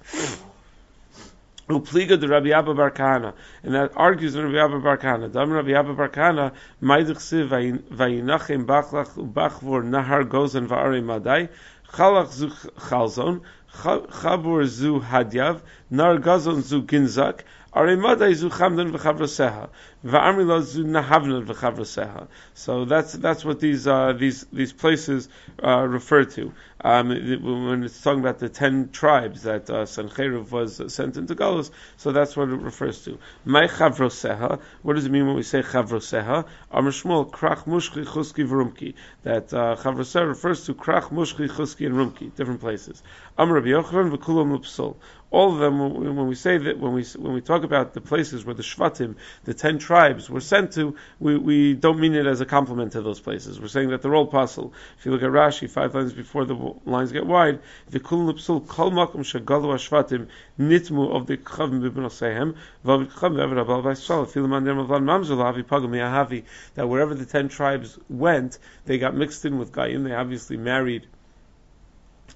Upliga 1.69 2.19
de 2.19 2.27
Rabbi 2.27 2.51
Abba 2.51 2.73
Barkana, 2.73 3.35
and 3.63 3.75
that 3.75 3.93
argues 3.95 4.35
with 4.35 4.47
Rabbi 4.47 4.65
Abba 4.65 4.81
Barkana. 4.81 5.31
Dam 5.31 5.51
Rabbi 5.51 5.73
Abba 5.73 5.95
Barkana, 5.95 6.53
Maidich 6.83 7.19
Siv 7.19 7.49
Vayinachim 7.51 8.65
Bachlach 8.65 9.15
Ubachvor 9.17 9.85
Nahar 9.85 10.25
Gozen 10.27 10.67
Va'are 10.67 11.05
Madai, 11.05 11.51
Chalach 11.93 12.33
Zu 12.33 12.49
Chalzon, 12.49 13.43
Chabur 13.71 14.65
Zu 14.65 15.01
Hadyav, 15.01 15.61
Nar 15.91 16.17
Gazon 16.17 16.63
Zu 16.63 16.85
Ginzak, 16.85 17.41
Are 17.75 17.95
Madai 17.99 18.33
Zu 18.33 18.49
Chamdan 18.49 18.91
V'Chavroseha. 18.91 19.69
So 20.05 20.11
that's 22.85 23.13
that's 23.15 23.45
what 23.45 23.59
these 23.59 23.87
uh, 23.89 24.13
these 24.13 24.47
these 24.53 24.73
places 24.73 25.29
uh, 25.61 25.81
refer 25.89 26.25
to 26.25 26.53
um, 26.81 27.09
when 27.09 27.83
it's 27.83 28.01
talking 28.01 28.21
about 28.21 28.39
the 28.39 28.49
ten 28.49 28.91
tribes 28.91 29.43
that 29.43 29.69
uh, 29.69 29.87
was 30.51 30.95
sent 30.95 31.17
into 31.17 31.35
Galus. 31.35 31.73
So 31.97 32.13
that's 32.13 32.37
what 32.37 32.49
it 32.49 32.61
refers 32.61 33.05
to. 33.07 33.19
My 33.45 33.67
chavroseha. 33.67 34.61
What 34.83 34.95
does 34.95 35.05
it 35.07 35.11
mean 35.11 35.27
when 35.27 35.35
we 35.35 35.43
say 35.43 35.63
chavroseha? 35.63 36.47
Amr 36.71 36.93
Shmuel 36.93 37.29
krach 37.33 37.65
mushchi 37.65 38.07
chuski 38.07 38.47
v'rumki. 38.49 38.95
That 39.25 39.53
uh, 39.53 39.75
chavroseha 39.81 40.29
refers 40.29 40.67
to 40.67 40.75
krach 40.75 41.09
mushchi 41.11 41.49
chuski 41.49 41.87
and 41.87 41.97
rumki, 41.97 42.33
different 42.37 42.61
places. 42.61 43.03
Amr 43.37 43.55
Rabbi 43.55 43.71
v'kulam 43.71 44.97
all 45.31 45.53
of 45.53 45.59
them, 45.59 45.79
when 45.79 46.27
we 46.27 46.35
say 46.35 46.57
that, 46.57 46.79
when 46.79 46.95
we 46.95 47.05
when 47.17 47.35
we 47.35 47.43
talk 47.43 47.63
about 47.63 47.93
the 47.93 48.01
places 48.01 48.47
where 48.47 48.55
the 48.55 48.63
Shvatim, 48.63 49.17
the 49.45 49.53
ten 49.53 49.79
tribes, 49.89 50.29
were 50.29 50.43
sent 50.43 50.73
to, 50.73 50.95
we, 51.19 51.39
we 51.39 51.73
don't 51.73 51.99
mean 51.99 52.15
it 52.15 52.27
as 52.27 52.43
a 52.43 52.45
compliment 52.45 52.93
to 52.93 53.01
those 53.01 53.21
places. 53.21 53.59
We're 53.59 53.69
saying 53.69 53.89
that 53.89 54.03
they're 54.03 54.15
all 54.15 54.27
possible. 54.27 54.75
If 54.99 55.07
you 55.07 55.13
look 55.13 55.23
at 55.23 55.31
Rashi, 55.31 55.69
five 55.69 55.95
lines 55.95 56.13
before 56.13 56.45
the 56.45 56.75
lines 56.85 57.11
get 57.11 57.25
wide, 57.25 57.61
the 57.89 57.99
kol 57.99 58.31
nipsul 58.31 58.69
kol 58.69 58.91
makom 58.91 59.25
shagalu 59.31 59.79
Shvatim 59.87 60.27
nitmu 60.61 61.17
of 61.17 61.27
the 61.27 61.39
chavim 61.39 61.81
b'bnosehem 61.81 62.55
v'avikchavim 62.85 63.39
v'avrabal 63.41 63.83
v'aisrael 63.83 64.27
filaman 64.27 64.67
dem 64.67 64.77
avlan 64.77 65.05
mamzul 65.05 65.43
avi 65.43 65.63
pagam 65.63 65.93
yahavi 65.93 66.45
that 66.75 66.87
wherever 66.87 67.15
the 67.15 67.25
ten 67.25 67.49
tribes 67.49 67.99
went, 68.11 68.59
they 68.85 68.99
got 68.99 69.15
mixed 69.15 69.47
in 69.47 69.57
with 69.57 69.73
Gayim. 69.73 70.05
They 70.05 70.13
obviously 70.13 70.59
married 70.59 71.07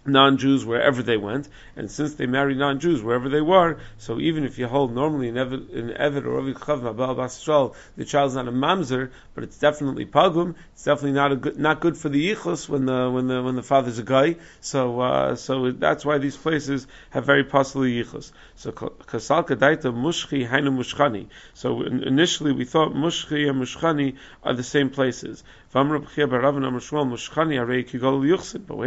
non-Jews 0.05 0.65
wherever 0.65 1.03
they 1.03 1.17
went, 1.17 1.49
and 1.77 1.91
since 1.91 2.15
they 2.15 2.27
married 2.27 2.59
non-Jews 2.59 3.03
wherever 3.03 3.29
they 3.29 3.41
were, 3.41 3.79
so 3.99 4.19
even 4.19 4.45
if 4.45 4.59
you 4.59 4.67
hold 4.67 4.95
normally 4.95 5.29
in 5.29 5.35
Evid, 5.35 5.71
in 5.71 5.91
or 6.27 6.39
Ovid 6.39 6.57
Chav 6.57 6.83
Mabal 6.83 7.75
the 7.97 8.05
child's 8.05 8.35
not 8.35 8.49
a 8.49 8.53
mamzer, 8.53 9.11
but 9.35 9.45
it's 9.45 9.59
definitely 9.59 10.07
pagum. 10.07 10.55
It's 10.73 10.85
definitely 10.85 11.13
not 11.13 11.33
a 11.33 11.37
good, 11.37 11.59
not 11.59 11.81
good 11.81 11.97
for 11.97 12.09
the 12.09 12.35
yichus 12.35 12.69
when 12.69 12.87
the 12.87 13.11
when 13.11 13.29
the 13.29 13.43
when 13.43 13.55
the 13.55 13.63
father's 13.63 13.99
a 13.99 14.03
guy. 14.03 14.37
So 14.61 15.01
uh, 15.01 15.37
so 15.37 15.71
that's 15.71 16.05
why 16.05 16.19
these 16.19 16.37
places 16.37 16.87
have 17.11 17.25
very 17.25 17.45
possibly 17.45 18.03
yichus. 18.03 18.33
So 18.57 18.73
kasal 18.73 19.47
kadaita 19.47 19.93
mushchi 19.93 20.49
hainu 20.49 20.77
mushchani. 20.77 21.29
So 21.55 21.83
initially 21.83 22.53
we 22.53 22.65
thought 22.65 22.93
mushchi 22.93 23.49
and 23.49 23.63
mushchani 23.63 24.17
are 24.43 24.55
the 24.55 24.63
same 24.63 24.91
places. 24.91 25.45
But 25.73 25.87
wait 25.87 26.05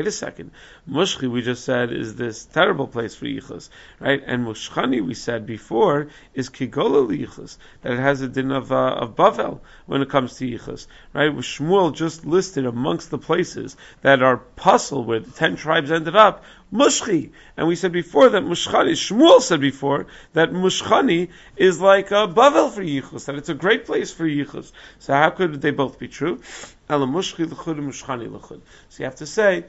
a 0.07 0.11
second. 0.11 0.51
Mushchi, 0.87 1.27
we 1.27 1.41
just 1.41 1.63
said, 1.63 1.91
is 1.91 2.15
this 2.15 2.45
terrible 2.45 2.87
place 2.87 3.15
for 3.15 3.25
yichus, 3.25 3.69
right? 3.99 4.21
And 4.23 4.45
Mushchani, 4.45 5.03
we 5.03 5.15
said 5.15 5.47
before, 5.47 6.09
is 6.35 6.49
kigola 6.49 7.07
yichus, 7.07 7.57
that 7.81 7.93
it 7.93 7.99
has 7.99 8.21
a 8.21 8.27
din 8.27 8.51
of, 8.51 8.71
uh, 8.71 8.97
of 8.99 9.15
Bavel 9.15 9.61
when 9.87 10.03
it 10.03 10.09
comes 10.09 10.35
to 10.37 10.45
yichus, 10.45 10.85
right? 11.11 11.35
Shmuel 11.35 11.95
just 11.95 12.23
listed 12.23 12.67
amongst 12.67 13.09
the 13.09 13.17
places 13.17 13.75
that 14.03 14.21
are 14.21 14.37
puzzle 14.37 15.03
where 15.03 15.21
the 15.21 15.31
ten 15.31 15.55
tribes 15.55 15.91
ended 15.91 16.15
up, 16.15 16.43
Mushchi. 16.75 17.31
And 17.55 17.67
we 17.67 17.75
said 17.75 17.91
before 17.91 18.29
that 18.29 18.43
Mushchani, 18.43 18.91
Shmuel 18.91 19.41
said 19.41 19.61
before 19.61 20.07
that 20.33 20.51
Mushchani 20.51 21.29
is 21.55 21.79
like 21.79 22.11
a 22.11 22.27
Bavel 22.27 22.71
for 22.71 22.83
Yichus, 22.83 23.25
that 23.25 23.35
it's 23.35 23.49
a 23.49 23.53
great 23.53 23.85
place 23.85 24.11
for 24.11 24.25
Yichus. 24.25 24.71
So 24.99 25.13
how 25.13 25.29
could 25.29 25.61
they 25.61 25.71
both 25.71 25.97
be 25.99 26.07
true? 26.07 26.41
Ela 26.89 27.07
Mushchi 27.07 27.49
l'chud 27.49 27.77
and 27.77 27.89
Mushchani 27.91 28.31
l'chud. 28.31 28.61
So 28.89 28.99
you 28.99 29.05
have 29.05 29.15
to 29.15 29.25
say 29.25 29.65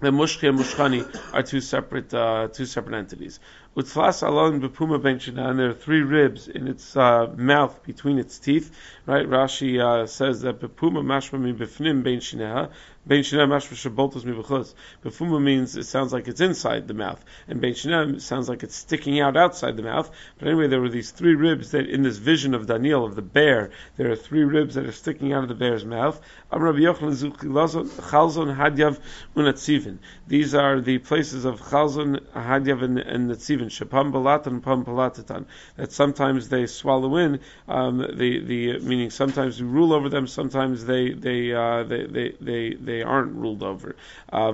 that 0.00 0.12
Mushchi 0.12 0.48
and 0.48 0.58
Mushchani 0.58 1.34
are 1.34 1.42
two 1.42 1.60
separate, 1.60 2.12
uh, 2.12 2.48
two 2.48 2.66
separate 2.66 2.96
entities. 2.98 3.40
Utzlas 3.76 4.26
alon 4.26 4.60
bepuma 4.60 5.00
ben 5.00 5.20
and 5.38 5.58
there 5.58 5.70
are 5.70 5.74
three 5.74 6.02
ribs 6.02 6.48
in 6.48 6.66
its 6.66 6.96
uh, 6.96 7.32
mouth 7.36 7.82
between 7.84 8.18
its 8.18 8.38
teeth. 8.38 8.74
Right? 9.06 9.26
Rashi 9.26 9.80
uh, 9.80 10.06
says 10.06 10.40
that 10.42 10.60
bepuma 10.60 11.02
mashma 11.04 11.40
mi 11.40 11.52
befnim 11.52 12.02
ben 12.02 12.18
shineha, 12.18 12.70
ben 13.06 13.22
shineha 13.22 13.46
mashma 13.46 13.74
shaboltos 13.74 14.24
mi 14.24 14.32
bechutz. 14.32 14.74
Means 15.40 15.76
it 15.76 15.84
sounds 15.84 16.12
like 16.12 16.26
it's 16.28 16.40
inside 16.40 16.88
the 16.88 16.94
mouth, 16.94 17.24
and 17.46 17.60
ben 17.60 17.72
shineha 17.72 18.20
sounds 18.20 18.48
like 18.48 18.62
it's 18.64 18.74
sticking 18.74 19.20
out 19.20 19.36
outside 19.36 19.76
the 19.76 19.82
mouth. 19.82 20.10
But 20.38 20.48
anyway, 20.48 20.66
there 20.66 20.80
were 20.80 20.88
these 20.88 21.12
three 21.12 21.36
ribs 21.36 21.70
that 21.70 21.86
in 21.88 22.02
this 22.02 22.16
vision 22.16 22.54
of 22.54 22.66
Daniel 22.66 23.04
of 23.04 23.14
the 23.14 23.22
bear, 23.22 23.70
there 23.96 24.10
are 24.10 24.16
three 24.16 24.44
ribs 24.44 24.74
that 24.74 24.86
are 24.86 24.92
sticking 24.92 25.32
out 25.32 25.44
of 25.44 25.48
the 25.48 25.54
bear's 25.54 25.84
mouth. 25.84 26.20
These 30.26 30.54
are 30.54 30.80
the 30.80 30.98
places 30.98 31.44
of 31.44 31.60
Chalzon, 31.60 32.20
Hadyav, 32.32 32.82
and, 32.82 32.98
and 32.98 33.30
pam. 33.58 35.46
That 35.76 35.92
sometimes 35.92 36.48
they 36.48 36.66
swallow 36.66 37.16
in 37.16 37.40
um, 37.68 37.98
the 37.98 38.40
the 38.40 38.78
meaning 38.80 39.10
sometimes 39.10 39.60
we 39.60 39.68
rule 39.68 39.92
over 39.92 40.08
them, 40.08 40.26
sometimes 40.26 40.84
they 40.84 41.12
they 41.12 41.52
uh, 41.52 41.82
they, 41.84 42.06
they, 42.06 42.34
they 42.40 42.74
they 42.74 43.02
aren't 43.02 43.34
ruled 43.34 43.62
over. 43.62 43.96
Uh. 44.32 44.52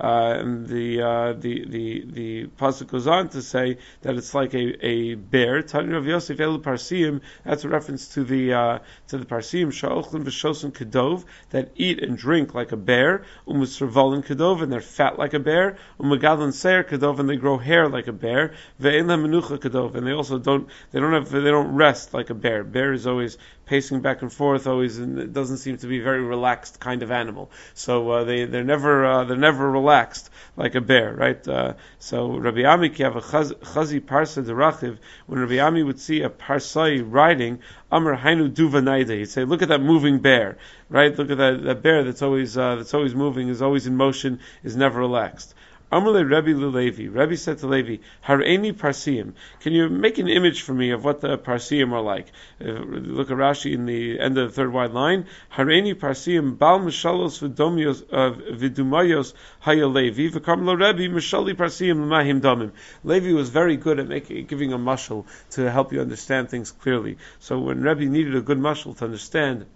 Uh, 0.00 0.38
and 0.38 0.66
the 0.66 1.02
uh, 1.02 1.32
the 1.34 1.66
the 1.68 2.04
the 2.06 2.46
pasuk 2.58 2.86
goes 2.86 3.06
on 3.06 3.28
to 3.28 3.42
say 3.42 3.76
that 4.00 4.16
it's 4.16 4.32
like 4.32 4.54
a, 4.54 4.86
a 4.86 5.14
bear. 5.14 5.58
Yosef 5.58 6.38
Elu. 6.38 7.20
That's 7.44 7.64
a 7.64 7.68
reference 7.68 8.08
to 8.14 8.24
the 8.24 8.54
uh, 8.54 8.78
to 9.08 9.18
the 9.18 9.26
Parsim 9.26 9.68
Sha'ochlim 9.68 10.24
v'Shosim 10.24 10.72
Kedov 10.72 11.24
that 11.50 11.72
eat 11.76 12.02
and 12.02 12.16
drink 12.16 12.54
like 12.54 12.72
a 12.72 12.78
bear. 12.78 13.24
Umusrvalin 13.46 14.24
Kedov 14.24 14.62
and 14.62 14.72
they're 14.72 14.80
fat 14.80 15.18
like 15.18 15.34
a 15.34 15.38
bear. 15.38 15.76
Umagadlan 15.98 16.54
Seir 16.54 16.82
Kedov 16.82 17.18
and 17.18 17.28
they 17.28 17.36
grow 17.36 17.58
hair 17.58 17.86
like 17.88 18.06
a 18.06 18.12
bear. 18.12 18.54
Ve'en 18.80 19.06
Menucha 19.06 19.58
Kedov 19.58 19.96
and 19.96 20.06
they 20.06 20.12
also 20.12 20.38
don't 20.38 20.68
they 20.92 21.00
don't 21.00 21.12
have 21.12 21.30
they 21.30 21.50
don't 21.50 21.74
rest 21.74 22.14
like 22.14 22.30
a 22.30 22.34
bear. 22.34 22.64
Bear 22.64 22.94
is 22.94 23.06
always 23.06 23.36
pacing 23.70 24.00
back 24.00 24.20
and 24.20 24.32
forth, 24.32 24.66
always, 24.66 24.98
and 24.98 25.16
it 25.16 25.32
doesn't 25.32 25.58
seem 25.58 25.76
to 25.78 25.86
be 25.86 26.00
a 26.00 26.02
very 26.02 26.20
relaxed 26.20 26.80
kind 26.80 27.04
of 27.04 27.12
animal. 27.12 27.52
So 27.74 28.10
uh, 28.10 28.24
they 28.24 28.44
they're 28.44 28.64
never 28.64 29.06
uh, 29.06 29.24
they're 29.24 29.44
never 29.48 29.70
relaxed 29.70 30.28
like 30.56 30.74
a 30.74 30.80
bear, 30.80 31.14
right? 31.14 31.48
Uh, 31.48 31.74
so 32.00 32.36
Rabbi 32.36 32.64
Ami 32.64 32.88
have 33.04 33.14
a 33.14 33.20
chazi 33.20 34.00
parsa 34.00 34.42
derachiv. 34.42 34.98
When 35.26 35.38
Rabbi 35.38 35.60
Ami 35.60 35.84
would 35.84 36.00
see 36.00 36.22
a 36.22 36.30
parsai 36.30 37.04
riding, 37.06 37.60
Amr 37.92 38.16
Hainu 38.16 38.52
Duvanaida. 38.52 39.16
He'd 39.16 39.30
say, 39.30 39.44
"Look 39.44 39.62
at 39.62 39.68
that 39.68 39.82
moving 39.82 40.18
bear, 40.18 40.58
right? 40.88 41.16
Look 41.16 41.30
at 41.30 41.38
that, 41.38 41.62
that 41.62 41.80
bear 41.80 42.02
that's 42.02 42.22
always 42.22 42.58
uh, 42.58 42.74
that's 42.74 42.92
always 42.92 43.14
moving, 43.14 43.48
is 43.48 43.62
always 43.62 43.86
in 43.86 43.96
motion, 43.96 44.40
is 44.64 44.74
never 44.74 44.98
relaxed." 44.98 45.54
Amalei 45.92 46.22
Rebbe 46.22 46.56
Levi. 46.56 47.08
Rebbe 47.08 47.36
said 47.36 47.58
to 47.58 47.66
Levi, 47.66 47.96
Hareni 48.24 48.72
Parsiim. 48.72 49.32
Can 49.60 49.72
you 49.72 49.88
make 49.88 50.18
an 50.18 50.28
image 50.28 50.62
for 50.62 50.72
me 50.72 50.90
of 50.90 51.04
what 51.04 51.20
the 51.20 51.36
Parsiim 51.36 51.92
are 51.92 52.00
like? 52.00 52.28
Uh, 52.64 52.68
look 52.68 53.30
at 53.30 53.36
Rashi 53.36 53.74
in 53.74 53.86
the 53.86 54.20
end 54.20 54.38
of 54.38 54.48
the 54.48 54.54
third 54.54 54.72
wide 54.72 54.92
line. 54.92 55.26
Hareni 55.52 55.94
Parsiim 55.94 56.56
Bal 56.56 56.78
Mishalos 56.78 57.40
Vidumayos 57.42 59.32
Haya 59.60 59.88
Levi 59.88 60.28
V'Karmelo 60.28 60.78
Rebbe 60.78 61.12
Mishali 61.12 61.54
Parsiim 61.54 62.06
L'Mahim 62.06 62.40
Damim. 62.40 62.70
Levi 63.02 63.32
was 63.32 63.48
very 63.48 63.76
good 63.76 63.98
at 63.98 64.06
making, 64.06 64.46
giving 64.46 64.72
a 64.72 64.78
mushal 64.78 65.24
to 65.50 65.68
help 65.70 65.92
you 65.92 66.00
understand 66.00 66.50
things 66.50 66.70
clearly. 66.70 67.18
So 67.40 67.58
when 67.58 67.82
Rebbe 67.82 68.04
needed 68.04 68.36
a 68.36 68.40
good 68.40 68.58
mushal 68.58 68.96
to 68.98 69.04
understand 69.06 69.66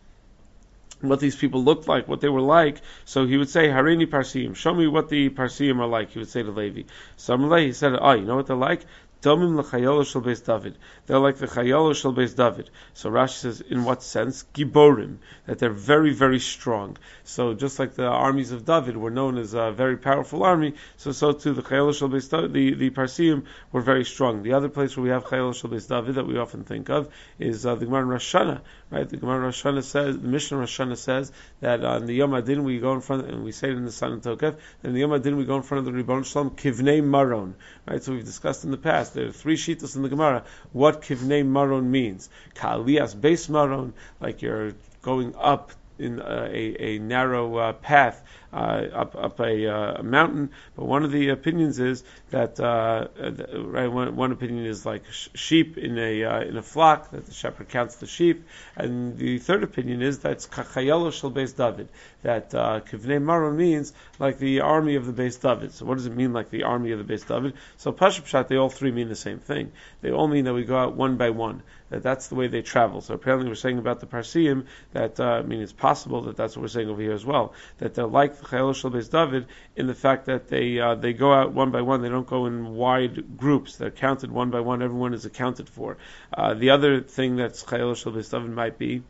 what 1.09 1.21
these 1.21 1.37
people 1.37 1.63
looked 1.63 1.89
like, 1.89 2.09
what 2.09 2.21
they 2.21 2.29
were 2.29 2.41
like. 2.41 2.81
So 3.05 3.27
he 3.27 3.37
would 3.37 3.49
say, 3.49 3.69
Harini 3.69 4.07
Parsim, 4.07 4.55
show 4.55 4.75
me 4.75 4.87
what 4.87 5.09
the 5.09 5.31
Parsim 5.31 5.79
are 5.81 5.87
like, 5.87 6.11
he 6.11 6.19
would 6.19 6.29
say 6.29 6.43
to 6.43 6.51
Levi. 6.51 6.83
Samalei, 7.17 7.67
he 7.67 7.73
said, 7.73 7.95
oh, 8.01 8.13
you 8.13 8.25
know 8.25 8.37
what 8.37 8.47
they're 8.47 8.57
like? 8.57 8.85
Domim 9.25 9.57
l'chayolo 9.57 10.45
David. 10.45 10.77
They're 11.07 11.19
like 11.19 11.37
the 11.37 11.47
chayolo 11.47 12.37
David. 12.37 12.69
So 12.93 13.11
Rashi 13.11 13.39
says, 13.39 13.63
in 13.63 13.85
what 13.85 14.03
sense? 14.03 14.45
Giborim. 14.53 15.17
That 15.47 15.59
they're 15.59 15.71
very, 15.71 16.13
very 16.13 16.39
strong. 16.39 16.99
So 17.23 17.55
just 17.55 17.79
like 17.79 17.95
the 17.95 18.05
armies 18.05 18.53
of 18.53 18.67
David 18.67 18.99
were 18.99 19.11
known 19.11 19.39
as 19.39 19.55
a 19.55 19.73
very 19.73 19.97
powerful 19.97 20.43
army, 20.43 20.75
so 20.99 21.13
so 21.13 21.33
too 21.33 21.55
the 21.55 21.63
chayolo 21.63 21.99
shel 21.99 22.09
David, 22.09 22.53
the, 22.53 22.75
the 22.75 22.91
Parsim 22.91 23.47
were 23.73 23.81
very 23.81 24.05
strong. 24.05 24.43
The 24.43 24.53
other 24.53 24.69
place 24.69 24.95
where 24.95 25.05
we 25.05 25.09
have 25.09 25.25
chayolo 25.25 25.55
shel 25.55 25.71
David 25.71 26.17
that 26.17 26.27
we 26.27 26.37
often 26.37 26.65
think 26.65 26.91
of 26.91 27.09
is 27.39 27.65
uh, 27.65 27.77
the 27.77 27.87
Gemara 27.87 28.19
Hashanah, 28.19 28.61
right? 28.95 29.09
The 29.09 29.17
Gemara 29.17 29.41
Rosh 29.41 29.65
Hashanah 29.65 29.83
says, 29.83 30.19
the 30.19 30.29
Mishnah 30.29 30.59
Rosh 30.59 30.81
Hashanah 30.81 30.97
says 30.97 31.33
that 31.61 31.85
on 31.85 32.07
the 32.07 32.15
Yom 32.15 32.35
Adin 32.35 32.65
we 32.65 32.79
go 32.79 32.95
in 32.95 33.01
front, 33.01 33.27
and 33.27 33.45
we 33.45 33.53
say 33.53 33.69
it 33.69 33.77
in 33.77 33.85
the 33.85 33.93
San 33.93 34.13
and 34.13 34.23
Tokef, 34.23 34.57
and 34.83 34.95
the 34.95 35.01
Yom 35.01 35.13
Adin 35.13 35.37
we 35.37 35.45
go 35.45 35.57
in 35.57 35.63
front 35.63 35.81
of 35.81 35.85
the 35.85 35.93
Ribbon 35.93 36.23
Shalom, 36.23 36.51
Kivnei 36.51 37.03
Maron, 37.03 37.55
right? 37.87 38.03
So 38.03 38.13
we've 38.13 38.25
discussed 38.25 38.65
in 38.65 38.71
the 38.71 38.77
past 38.77 39.15
there 39.15 39.27
are 39.27 39.33
three 39.33 39.57
shitas 39.57 39.97
in 39.97 40.03
the 40.03 40.09
Gemara 40.09 40.45
what 40.73 41.03
kivnei 41.03 41.47
maron 41.47 41.91
means. 41.91 42.29
Ka'aliyas 42.55 43.21
base 43.21 43.49
maron, 43.49 43.95
like 44.21 44.43
you're 44.43 44.73
going 45.03 45.35
up 45.37 45.73
in 45.99 46.19
a, 46.19 46.25
a, 46.25 46.97
a 46.97 46.99
narrow 46.99 47.57
uh, 47.57 47.73
path 47.73 48.23
up 48.55 49.17
up 49.17 49.41
a 49.41 49.67
uh, 49.67 50.03
mountain. 50.03 50.51
But 50.77 50.85
one 50.85 51.05
of 51.05 51.13
the 51.13 51.31
opinions 51.31 51.79
is 51.81 52.05
that 52.31 52.61
uh, 52.61 53.09
right 53.55 53.89
one, 53.89 54.17
one, 54.17 54.33
opinion 54.33 54.67
is 54.67 54.87
like 54.87 55.03
sh- 55.11 55.29
sheep 55.35 55.79
in 55.79 55.99
a 55.99 56.25
uh, 56.25 56.41
in 56.41 56.57
a 56.57 56.63
flock 56.63 57.11
that 57.11 57.27
the 57.27 57.33
shepherd 57.33 57.69
counts 57.69 57.97
the 57.97 58.07
sheep, 58.07 58.47
and 58.77 59.19
the 59.19 59.39
third 59.39 59.65
opinion 59.65 60.03
is 60.03 60.21
that 60.21 60.33
it's 60.33 60.47
kachayelo 60.47 61.13
shel 61.13 61.31
beis 61.31 61.57
David 61.57 61.89
that 62.23 62.55
uh, 62.55 62.81
kivnei 62.81 63.23
maron 63.23 63.57
means 63.57 63.93
like 64.19 64.39
the 64.39 64.61
army 64.61 64.97
of 64.97 65.07
the 65.07 65.13
beis 65.23 65.41
David. 65.41 65.73
So 65.73 65.85
what 65.85 65.97
does 65.97 66.07
it 66.07 66.17
mean 66.17 66.33
like 66.33 66.51
the 66.51 66.65
army 66.65 66.93
of 66.93 67.07
the 67.07 67.13
beis 67.13 67.27
David? 67.27 67.55
So 67.77 67.93
pashut 67.93 68.49
they 68.49 68.57
all 68.57 68.71
three 68.71 68.91
mean 68.91 69.09
the 69.09 69.15
same 69.15 69.39
thing. 69.39 69.73
They 70.01 70.11
all 70.11 70.27
mean 70.27 70.45
that 70.47 70.55
we 70.55 70.65
go 70.65 70.77
out 70.77 70.97
one 70.97 71.17
by 71.17 71.31
one. 71.31 71.63
That 71.95 72.03
that's 72.03 72.27
the 72.27 72.35
way 72.35 72.49
they 72.49 72.61
travel. 72.61 73.01
So 73.01 73.15
apparently 73.15 73.49
we're 73.49 73.55
saying 73.55 73.79
about 73.79 74.01
the 74.01 74.07
Parsiim 74.07 74.67
that 74.95 75.21
uh, 75.21 75.25
I 75.25 75.43
mean 75.43 75.61
it's 75.61 75.73
possible 75.73 76.23
that 76.23 76.37
that's 76.37 76.57
what 76.57 76.63
we're 76.63 76.69
saying 76.69 76.89
over 76.89 77.01
here 77.01 77.13
as 77.13 77.25
well. 77.25 77.55
That 77.79 77.95
they're 77.95 78.05
like 78.05 78.41
Chayil 78.41 78.75
Shal 78.75 78.91
Beis 78.91 79.09
David 79.09 79.47
in 79.77 79.87
the 79.87 79.95
fact 79.95 80.27
that 80.27 80.49
they 80.49 80.81
uh, 80.81 80.97
they 80.97 81.13
go 81.13 81.33
out 81.33 81.53
one 81.53 81.71
by 81.71 81.83
one. 81.83 82.03
They 82.03 82.09
don't 82.09 82.27
go 82.27 82.47
in 82.47 82.75
wide 82.75 83.37
groups. 83.37 83.77
They're 83.77 83.93
counted 83.93 84.33
one 84.33 84.51
by 84.51 84.59
one. 84.59 84.83
Everyone 84.83 85.15
is 85.15 85.25
accounted 85.25 85.69
for. 85.69 85.97
Uh, 86.37 86.55
the 86.55 86.71
other 86.71 87.01
thing 87.01 87.37
that 87.37 87.53
Chayil 87.53 87.95
Shal 87.95 88.13
David 88.13 88.51
might 88.51 88.77
be 88.77 89.05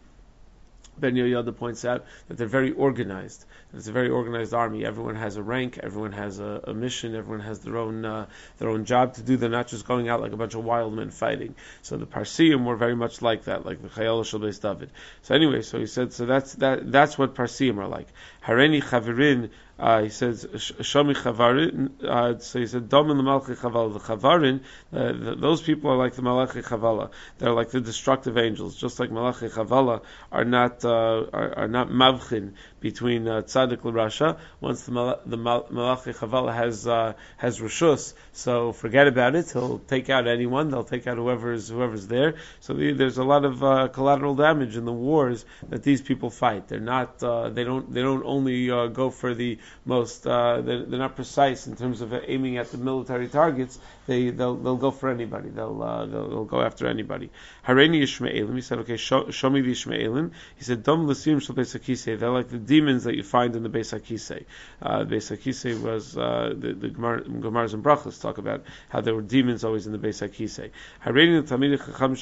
Ben 0.99 1.15
Yoyada 1.15 1.57
points 1.57 1.85
out 1.85 2.05
that 2.29 2.37
they're 2.37 2.47
very 2.47 2.73
organized. 2.73 3.45
It's 3.73 3.89
a 3.89 3.93
very 3.93 4.09
organized 4.09 4.55
army. 4.55 4.85
Everyone 4.85 5.17
has 5.17 5.37
a 5.37 5.43
rank. 5.43 5.79
Everyone 5.83 6.13
has 6.13 6.39
a, 6.39 6.61
a 6.65 6.75
mission. 6.75 7.15
Everyone 7.15 7.45
has 7.45 7.61
their 7.61 7.77
own 7.77 8.05
uh, 8.05 8.27
their 8.59 8.69
own 8.69 8.85
job 8.85 9.15
to 9.15 9.23
do. 9.23 9.37
They're 9.37 9.51
not 9.51 9.69
just 9.69 9.87
going 9.87 10.09
out 10.09 10.21
like 10.21 10.33
a 10.33 10.37
bunch 10.37 10.55
of 10.55 10.65
wild 10.65 10.95
men 10.95 11.11
fighting. 11.11 11.55
So 11.83 11.97
the 11.97 12.07
Parsiim 12.07 12.65
were 12.65 12.77
very 12.77 12.95
much 12.95 13.23
like 13.23 13.45
that, 13.45 13.67
like 13.67 13.83
the 13.83 13.89
Chayal 13.89 14.25
Shal 14.25 14.41
David. 14.41 14.91
So 15.23 15.35
anyway, 15.35 15.63
so 15.63 15.79
he 15.79 15.87
said, 15.87 16.13
so 16.13 16.27
that's 16.27 16.55
that 16.55 16.91
that's 16.91 17.19
what 17.19 17.35
Parsiim 17.35 17.79
are 17.79 17.89
like. 17.89 18.09
Hareni 18.45 18.83
Chavirin 18.83 19.51
uh, 19.77 20.03
he 20.03 20.09
says 20.09 20.47
Shomi 20.47 21.17
Chavarin. 21.17 21.91
Uh, 22.05 22.39
so 22.39 22.61
he 22.61 22.67
said 22.67 22.89
Domin 22.89 23.21
Malchi 23.21 23.57
Chavala. 23.57 23.93
The 23.93 23.99
Chavarin, 23.99 24.61
uh, 24.93 25.35
those 25.35 25.63
people 25.63 25.91
are 25.91 25.97
like 25.97 26.15
the 26.15 26.23
Malachi 26.23 26.61
Chavala. 26.61 27.11
They're 27.39 27.53
like 27.53 27.71
the 27.71 27.81
destructive 27.81 28.39
angels, 28.39 28.77
just 28.77 29.01
like 29.01 29.11
Malachi 29.11 29.49
Chavala 29.49 30.03
are 30.31 30.45
not 30.45 30.85
uh, 30.85 31.27
are, 31.33 31.59
are, 31.59 31.69
not 31.69 31.89
mavchin 31.89 32.53
between 32.79 33.27
uh, 33.27 33.43
tzaddik 33.43 33.85
and 33.85 33.95
rasha. 33.95 34.39
Once 34.61 34.85
the 34.85 34.93
Mal- 34.93 35.21
the 35.27 35.37
Mal- 35.37 35.67
Malachi 35.71 36.13
Chavala 36.13 36.55
has 36.55 36.87
uh, 36.87 37.15
has 37.37 37.59
rishus, 37.59 38.15
so 38.33 38.73
forget 38.73 39.09
about 39.09 39.35
it. 39.35 39.51
He'll 39.51 39.81
take 39.81 40.09
out 40.09 40.29
anyone. 40.29 40.71
They'll 40.71 40.85
take 40.85 41.09
out 41.09 41.17
whoever's 41.17 41.69
whoever's 41.69 42.07
there. 42.07 42.35
So 42.61 42.75
the, 42.75 42.93
there's 42.93 43.19
a 43.19 43.25
lot 43.25 43.45
of 43.45 43.65
uh, 43.65 43.89
collateral 43.89 44.37
damage 44.37 44.77
in 44.77 44.85
the 44.85 44.93
wars 44.93 45.45
that 45.69 45.83
these 45.83 46.01
people 46.01 46.31
fight. 46.31 46.69
They're 46.69 46.79
not. 46.79 47.19
They 47.19 47.65
don't. 47.65 47.93
They 47.93 48.03
don't 48.03 48.25
only 48.25 48.69
go 48.69 49.11
for 49.11 49.35
the 49.35 49.59
most, 49.85 50.27
uh, 50.27 50.61
they're, 50.61 50.85
they're, 50.85 50.99
not 50.99 51.17
precise 51.17 51.67
in 51.67 51.77
terms 51.77 52.01
of 52.01 52.13
aiming 52.27 52.57
at 52.57 52.71
the 52.71 52.79
military 52.79 53.29
targets. 53.29 53.79
They 54.07 54.31
they'll, 54.31 54.57
they'll 54.57 54.77
go 54.77 54.91
for 54.91 55.11
anybody. 55.11 55.49
They'll, 55.49 55.83
uh, 55.83 56.07
they'll, 56.07 56.29
they'll 56.29 56.45
go 56.45 56.61
after 56.61 56.87
anybody. 56.87 57.31
Hareni 57.67 58.03
Ishmaelim. 58.03 58.55
He 58.55 58.61
said, 58.61 58.79
okay, 58.81 58.97
show, 58.97 59.25
me 59.51 59.61
the 59.61 59.73
Ishmaelim. 59.73 60.33
He 60.57 60.65
said, 60.65 60.83
Dom 60.83 61.07
Lasim 61.07 61.41
Shal 61.43 61.57
Beis 61.57 62.19
They're 62.19 62.31
like 62.31 62.49
the 62.49 62.59
demons 62.59 63.05
that 63.05 63.15
you 63.17 63.23
find 63.23 63.57
in 63.57 63.63
the 63.63 63.69
Beis 63.69 63.99
Hakisei. 63.99 64.45
Uh, 64.83 65.05
Beis 65.05 65.35
Hakisei 65.35 65.81
was 65.81 66.17
uh, 66.17 66.53
the 66.57 66.73
the 66.75 66.89
Gemara's 66.89 67.75
and 67.75 67.85
Brachas 67.85 68.21
talk 68.21 68.39
about 68.39 68.65
how 68.89 69.01
there 69.01 69.15
were 69.15 69.23
demons 69.23 69.65
always 69.65 69.87
in 69.87 69.93
the 69.93 69.99
Beis 69.99 70.27
Hakisei. 70.27 70.71
Hareni 71.05 71.43
Talmid 71.43 71.79
Chacham 71.85 72.15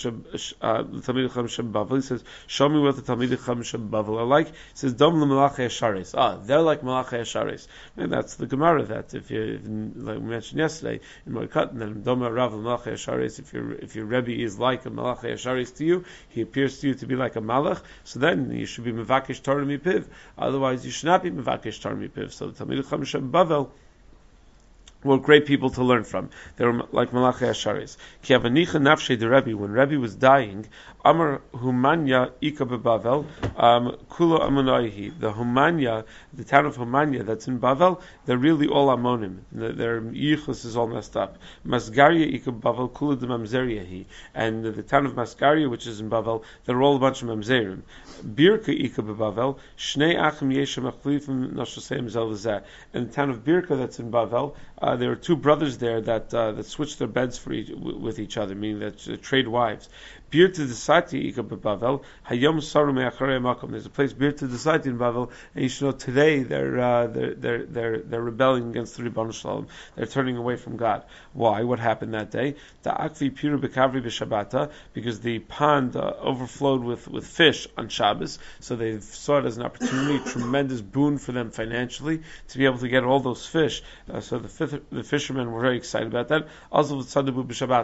Shem 1.49 1.73
Bavel. 1.73 1.97
He 1.97 2.03
says, 2.03 2.25
show 2.47 2.69
me 2.69 2.81
what 2.81 2.97
the 2.97 3.03
Talmid 3.03 3.31
Chacham 3.31 3.63
Shem 3.63 3.91
Bavel 3.91 4.19
are 4.19 4.25
like. 4.25 4.49
He 4.49 4.55
says, 4.75 4.95
Dom 4.95 5.15
Lemalachi 5.15 5.67
Asharis. 5.67 6.15
Ah, 6.17 6.37
they're 6.37 6.61
like 6.61 6.83
Malachi 6.83 7.17
Asharis. 7.17 7.67
And 7.97 8.13
that's 8.13 8.37
the 8.37 8.47
Gemara 8.47 8.85
that 8.85 9.15
if 9.15 9.31
you 9.31 9.61
like 9.97 10.19
we 10.19 10.25
mentioned 10.25 10.59
yesterday 10.59 11.01
in 11.27 11.33
Moikat, 11.33 11.72
then 11.81 12.03
Doma 12.03 12.35
Rav 12.35 12.53
Asharis. 12.53 13.39
If 13.39 13.53
your 13.53 13.73
if 13.73 13.97
your 13.97 14.05
Rebbe 14.05 14.33
is 14.33 14.59
like 14.59 14.85
a 14.87 14.91
Malachi 14.91 15.29
Asharis 15.29 15.77
to 15.77 15.85
you, 15.85 16.05
he 16.29 16.41
appears 16.43 16.81
to 16.81 16.89
you 16.89 16.95
to 16.95 17.07
be 17.07 17.17
like 17.17 17.37
a 17.37 17.41
Malach. 17.41 17.83
So 18.05 18.19
then 18.19 18.51
you 18.51 18.67
should 18.67 18.85
be 18.85 18.93
Mevakish 18.93 19.43
Torah 19.43 19.65
Mipiv. 19.65 20.07
Otherwise, 20.39 20.85
you 20.85 20.91
should 20.91 21.07
not 21.07 21.23
be 21.23 21.31
Mevakish 21.31 21.81
Torah 21.81 21.97
Mipiv. 21.97 22.33
So 22.33 22.49
the 22.49 22.65
Talmid 22.65 22.83
Chacham 22.83 23.05
Shem 23.05 23.33
Bavel 23.33 23.71
were 25.05 25.19
great 25.19 25.47
people 25.47 25.71
to 25.71 25.83
learn 25.83 26.05
from. 26.05 26.31
They 26.57 26.65
were 26.65 26.87
like 26.93 27.13
Malachi 27.13 27.47
Asharis. 27.47 27.97
When 29.59 29.73
Rebbe 29.73 29.99
was 29.99 30.15
dying, 30.15 30.67
Amar 31.05 31.41
Humanya 31.53 32.31
Ika 32.41 32.65
Bavel, 32.65 33.27
um, 33.57 33.97
Kulo 34.09 34.41
Amonaihi. 34.41 35.19
The 35.19 35.33
Humanya, 35.33 36.05
the 36.33 36.45
town 36.45 36.67
of 36.67 36.77
Humanya 36.77 37.25
that's 37.25 37.49
in 37.49 37.59
Bavel, 37.59 38.01
they're 38.25 38.39
really 38.39 38.69
all 38.69 38.87
Amonim. 38.89 39.39
Their 39.51 40.01
Yichus 40.01 40.65
is 40.65 40.77
all 40.77 40.87
messed 40.87 41.17
up. 41.17 41.39
Masgaria 41.67 42.33
Ika 42.35 42.53
Bavel, 42.53 42.93
Kulo 42.93 43.19
de 43.19 43.27
Mamzeriahi. 43.27 44.05
And 44.33 44.65
the 44.65 44.83
town 44.85 45.07
of 45.07 45.15
Masgaria, 45.15 45.69
which 45.69 45.89
is 45.89 45.99
in 45.99 46.09
Bavel, 46.09 46.45
they're 46.67 46.81
all 46.81 46.95
a 46.95 47.01
bunch 47.01 47.23
of 47.23 47.29
Mamzerim. 47.29 47.83
Birka 48.25 48.69
Ika 48.69 49.03
Bavel, 49.03 49.59
Shnei 49.77 50.17
Achim 50.17 50.51
Yeshem 50.51 50.91
Achlifim 50.91 51.53
Noshoseim 51.53 52.05
Zelazeh. 52.05 52.63
And 52.95 53.09
the 53.09 53.13
town 53.13 53.31
of 53.31 53.43
Birka 53.43 53.77
that's 53.77 53.99
in 53.99 54.13
Bavel, 54.13 54.55
uh, 54.81 54.95
there 54.97 55.11
are 55.11 55.17
two 55.17 55.37
brothers 55.37 55.79
there 55.79 56.01
that 56.01 56.33
uh, 56.33 56.53
that 56.53 56.67
switch 56.67 56.99
their 56.99 57.09
beds 57.09 57.39
for 57.39 57.53
each, 57.53 57.71
with 57.71 58.19
each 58.19 58.37
other, 58.37 58.55
meaning 58.55 58.81
that 58.81 59.09
uh, 59.09 59.17
trade 59.17 59.49
wives. 59.49 59.89
Bir 60.31 60.49
Hayom. 62.29 63.71
There's 63.71 63.87
a 63.87 63.91
place 63.91 64.13
Bir 64.13 64.33
to 64.33 64.47
the 64.47 64.59
Sati 64.59 64.91
in 64.91 64.99
Bavel, 64.99 65.31
and 65.55 65.63
you 65.63 65.69
should 65.69 65.85
know 65.85 65.93
today 65.93 66.43
they're 66.43 66.79
uh, 66.79 67.07
they're, 67.07 67.65
they're 67.65 67.99
they're 67.99 68.23
rebelling 68.23 68.71
against 68.71 68.97
the 68.97 69.05
Ribbon 69.05 69.33
Shalom. 69.33 69.69
They're 69.97 70.07
turning 70.07 70.37
away 70.37 70.57
from 70.57 70.77
God. 70.77 71.05
Why? 71.33 71.63
What 71.63 71.79
happened 71.79 72.15
that 72.15 72.31
day? 72.31 72.57
The 72.83 72.91
Akvi 72.91 73.35
Piru 73.35 73.59
Bekavri 73.59 74.03
B'Shabbata, 74.03 74.71
because 74.93 75.21
the 75.21 75.39
pond 75.39 75.97
uh, 75.97 76.15
overflowed 76.21 76.83
with, 76.83 77.09
with 77.09 77.27
fish 77.27 77.67
on 77.77 77.89
Shabbos, 77.89 78.39
so 78.61 78.77
they 78.77 79.01
saw 79.01 79.39
it 79.39 79.47
as 79.47 79.57
an 79.57 79.65
opportunity, 79.65 80.19
tremendous 80.31 80.81
boon 80.81 81.19
for 81.19 81.33
them 81.33 81.51
financially 81.51 82.23
to 82.49 82.59
be 82.59 82.65
able 82.67 82.79
to 82.79 82.89
get 82.89 83.05
all 83.05 83.21
those 83.21 83.47
fish. 83.47 83.83
Uh, 84.13 84.21
so 84.21 84.39
the 84.39 84.49
fifth 84.49 84.91
the 84.91 85.03
fishermen 85.03 85.51
were 85.53 85.61
very 85.61 85.77
excited 85.77 86.09
about 86.09 86.29
that. 86.29 86.49
Also 86.71 87.01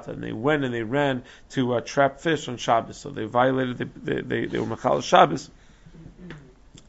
and 0.09 0.23
they 0.23 0.33
went 0.33 0.65
and 0.65 0.75
they 0.75 0.83
ran 0.83 1.23
to 1.51 1.75
uh, 1.75 1.81
trap 1.81 2.21
fish 2.21 2.49
on 2.49 2.57
Shabbos. 2.57 2.98
So 2.99 3.11
they 3.11 3.25
violated, 3.25 3.79
they, 3.79 3.85
they, 4.15 4.21
they, 4.23 4.47
they 4.47 4.59
were 4.59 4.67
Machal 4.67 5.01
Shabbos 5.01 5.51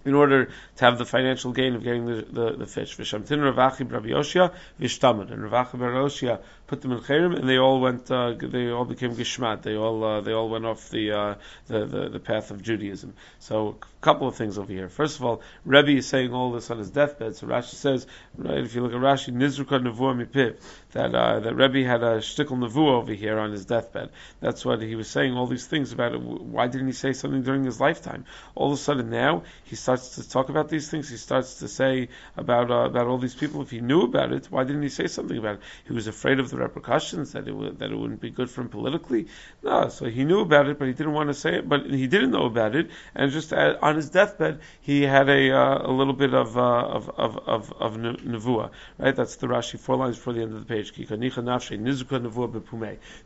in 0.05 0.15
order 0.15 0.45
to 0.45 0.85
have 0.85 0.97
the 0.97 1.05
financial 1.05 1.51
gain 1.51 1.75
of 1.75 1.83
getting 1.83 2.05
the, 2.05 2.21
the, 2.21 2.51
the 2.57 2.65
fish. 2.65 2.95
Vishamtin 2.97 3.39
Ravachi 3.39 3.91
Rabbi 3.91 4.09
Yoshia 4.09 4.53
Vishtamad. 4.79 5.31
And 5.31 5.43
Ravachi 5.43 5.73
Rabbi 5.73 5.95
Yoshia 5.95 6.41
put 6.69 6.81
them 6.81 6.91
in 6.91 6.99
Cherim 6.99 7.35
and 7.35 7.49
they 7.49 7.57
all 7.57 7.81
went, 7.81 8.11
uh, 8.11 8.35
they 8.39 8.69
all 8.69 8.85
became 8.85 9.15
Gishmat. 9.15 9.63
They 9.63 9.75
all, 9.75 10.03
uh, 10.03 10.21
they 10.21 10.33
all 10.33 10.49
went 10.49 10.65
off 10.65 10.89
the, 10.89 11.11
uh, 11.11 11.35
the, 11.67 11.85
the, 11.85 12.09
the, 12.09 12.19
path 12.19 12.51
of 12.51 12.61
Judaism. 12.61 13.15
So, 13.39 13.77
a 13.81 14.05
couple 14.05 14.27
of 14.27 14.35
things 14.35 14.59
over 14.59 14.71
here. 14.71 14.87
First 14.87 15.17
of 15.17 15.25
all, 15.25 15.41
Rebbe 15.65 15.97
is 15.97 16.07
saying 16.07 16.31
all 16.31 16.51
this 16.51 16.69
on 16.69 16.77
his 16.77 16.91
deathbed. 16.91 17.35
So 17.35 17.47
Rashi 17.47 17.73
says, 17.73 18.05
right, 18.37 18.59
if 18.59 18.75
you 18.75 18.83
look 18.83 18.93
at 18.93 18.99
Rashi, 18.99 19.33
Nizruka 19.33 19.81
Nevuah 19.81 20.25
Mipiv, 20.25 20.61
that, 20.91 21.13
uh, 21.13 21.39
that 21.39 21.55
Rebbe 21.55 21.87
had 21.87 22.03
a 22.03 22.19
shtickle 22.19 22.59
Nevuah 22.59 23.01
over 23.01 23.13
here 23.13 23.39
on 23.39 23.51
his 23.51 23.65
deathbed. 23.65 24.09
That's 24.39 24.63
what 24.63 24.81
he 24.81 24.95
was 24.95 25.09
saying 25.09 25.33
all 25.33 25.47
these 25.47 25.65
things 25.65 25.91
about 25.91 26.13
it. 26.13 26.21
Why 26.21 26.67
didn't 26.67 26.87
he 26.87 26.93
say 26.93 27.13
something 27.13 27.41
during 27.41 27.63
his 27.63 27.79
lifetime? 27.81 28.25
All 28.53 28.67
of 28.67 28.73
a 28.73 28.81
sudden 28.81 29.09
now, 29.09 29.43
he 29.63 29.75
starts 29.75 30.15
to 30.15 30.29
talk 30.29 30.49
about 30.49 30.69
these 30.69 30.89
things. 30.89 31.09
He 31.09 31.17
starts 31.17 31.59
to 31.59 31.67
say 31.67 32.09
about, 32.37 32.69
uh, 32.69 32.85
about 32.85 33.07
all 33.07 33.17
these 33.17 33.35
people. 33.35 33.63
If 33.63 33.71
he 33.71 33.81
knew 33.81 34.03
about 34.03 34.31
it, 34.31 34.47
why 34.51 34.65
didn't 34.65 34.83
he 34.83 34.89
say 34.89 35.07
something 35.07 35.37
about 35.37 35.55
it? 35.55 35.61
He 35.85 35.93
was 35.93 36.07
afraid 36.07 36.39
of 36.39 36.51
the 36.51 36.58
repercussions, 36.59 37.31
that 37.33 37.47
it, 37.47 37.55
would, 37.55 37.79
that 37.79 37.91
it 37.91 37.95
wouldn't 37.95 38.21
be 38.21 38.29
good 38.29 38.49
for 38.49 38.61
him 38.61 38.69
politically. 38.69 39.27
No, 39.63 39.89
so 39.89 40.05
he 40.05 40.23
knew 40.23 40.41
about 40.41 40.67
it, 40.67 40.77
but 40.77 40.87
he 40.87 40.93
didn't 40.93 41.13
want 41.13 41.29
to 41.29 41.33
say 41.33 41.55
it, 41.55 41.69
but 41.69 41.85
he 41.85 42.07
didn't 42.07 42.31
know 42.31 42.45
about 42.45 42.75
it, 42.75 42.89
and 43.15 43.31
just 43.31 43.53
uh, 43.53 43.77
on 43.81 43.95
his 43.95 44.09
deathbed, 44.09 44.59
he 44.81 45.03
had 45.03 45.29
a, 45.29 45.51
uh, 45.51 45.87
a 45.87 45.91
little 45.91 46.13
bit 46.13 46.33
of, 46.33 46.57
uh, 46.57 46.61
of, 46.61 47.09
of, 47.09 47.37
of, 47.47 47.73
of 47.73 47.97
nevuah, 47.97 48.71
right? 48.97 49.15
That's 49.15 49.37
the 49.37 49.47
Rashi, 49.47 49.79
four 49.79 49.95
lines 49.95 50.17
before 50.17 50.33
the 50.33 50.41
end 50.41 50.53
of 50.53 50.59
the 50.59 50.65
page. 50.65 50.93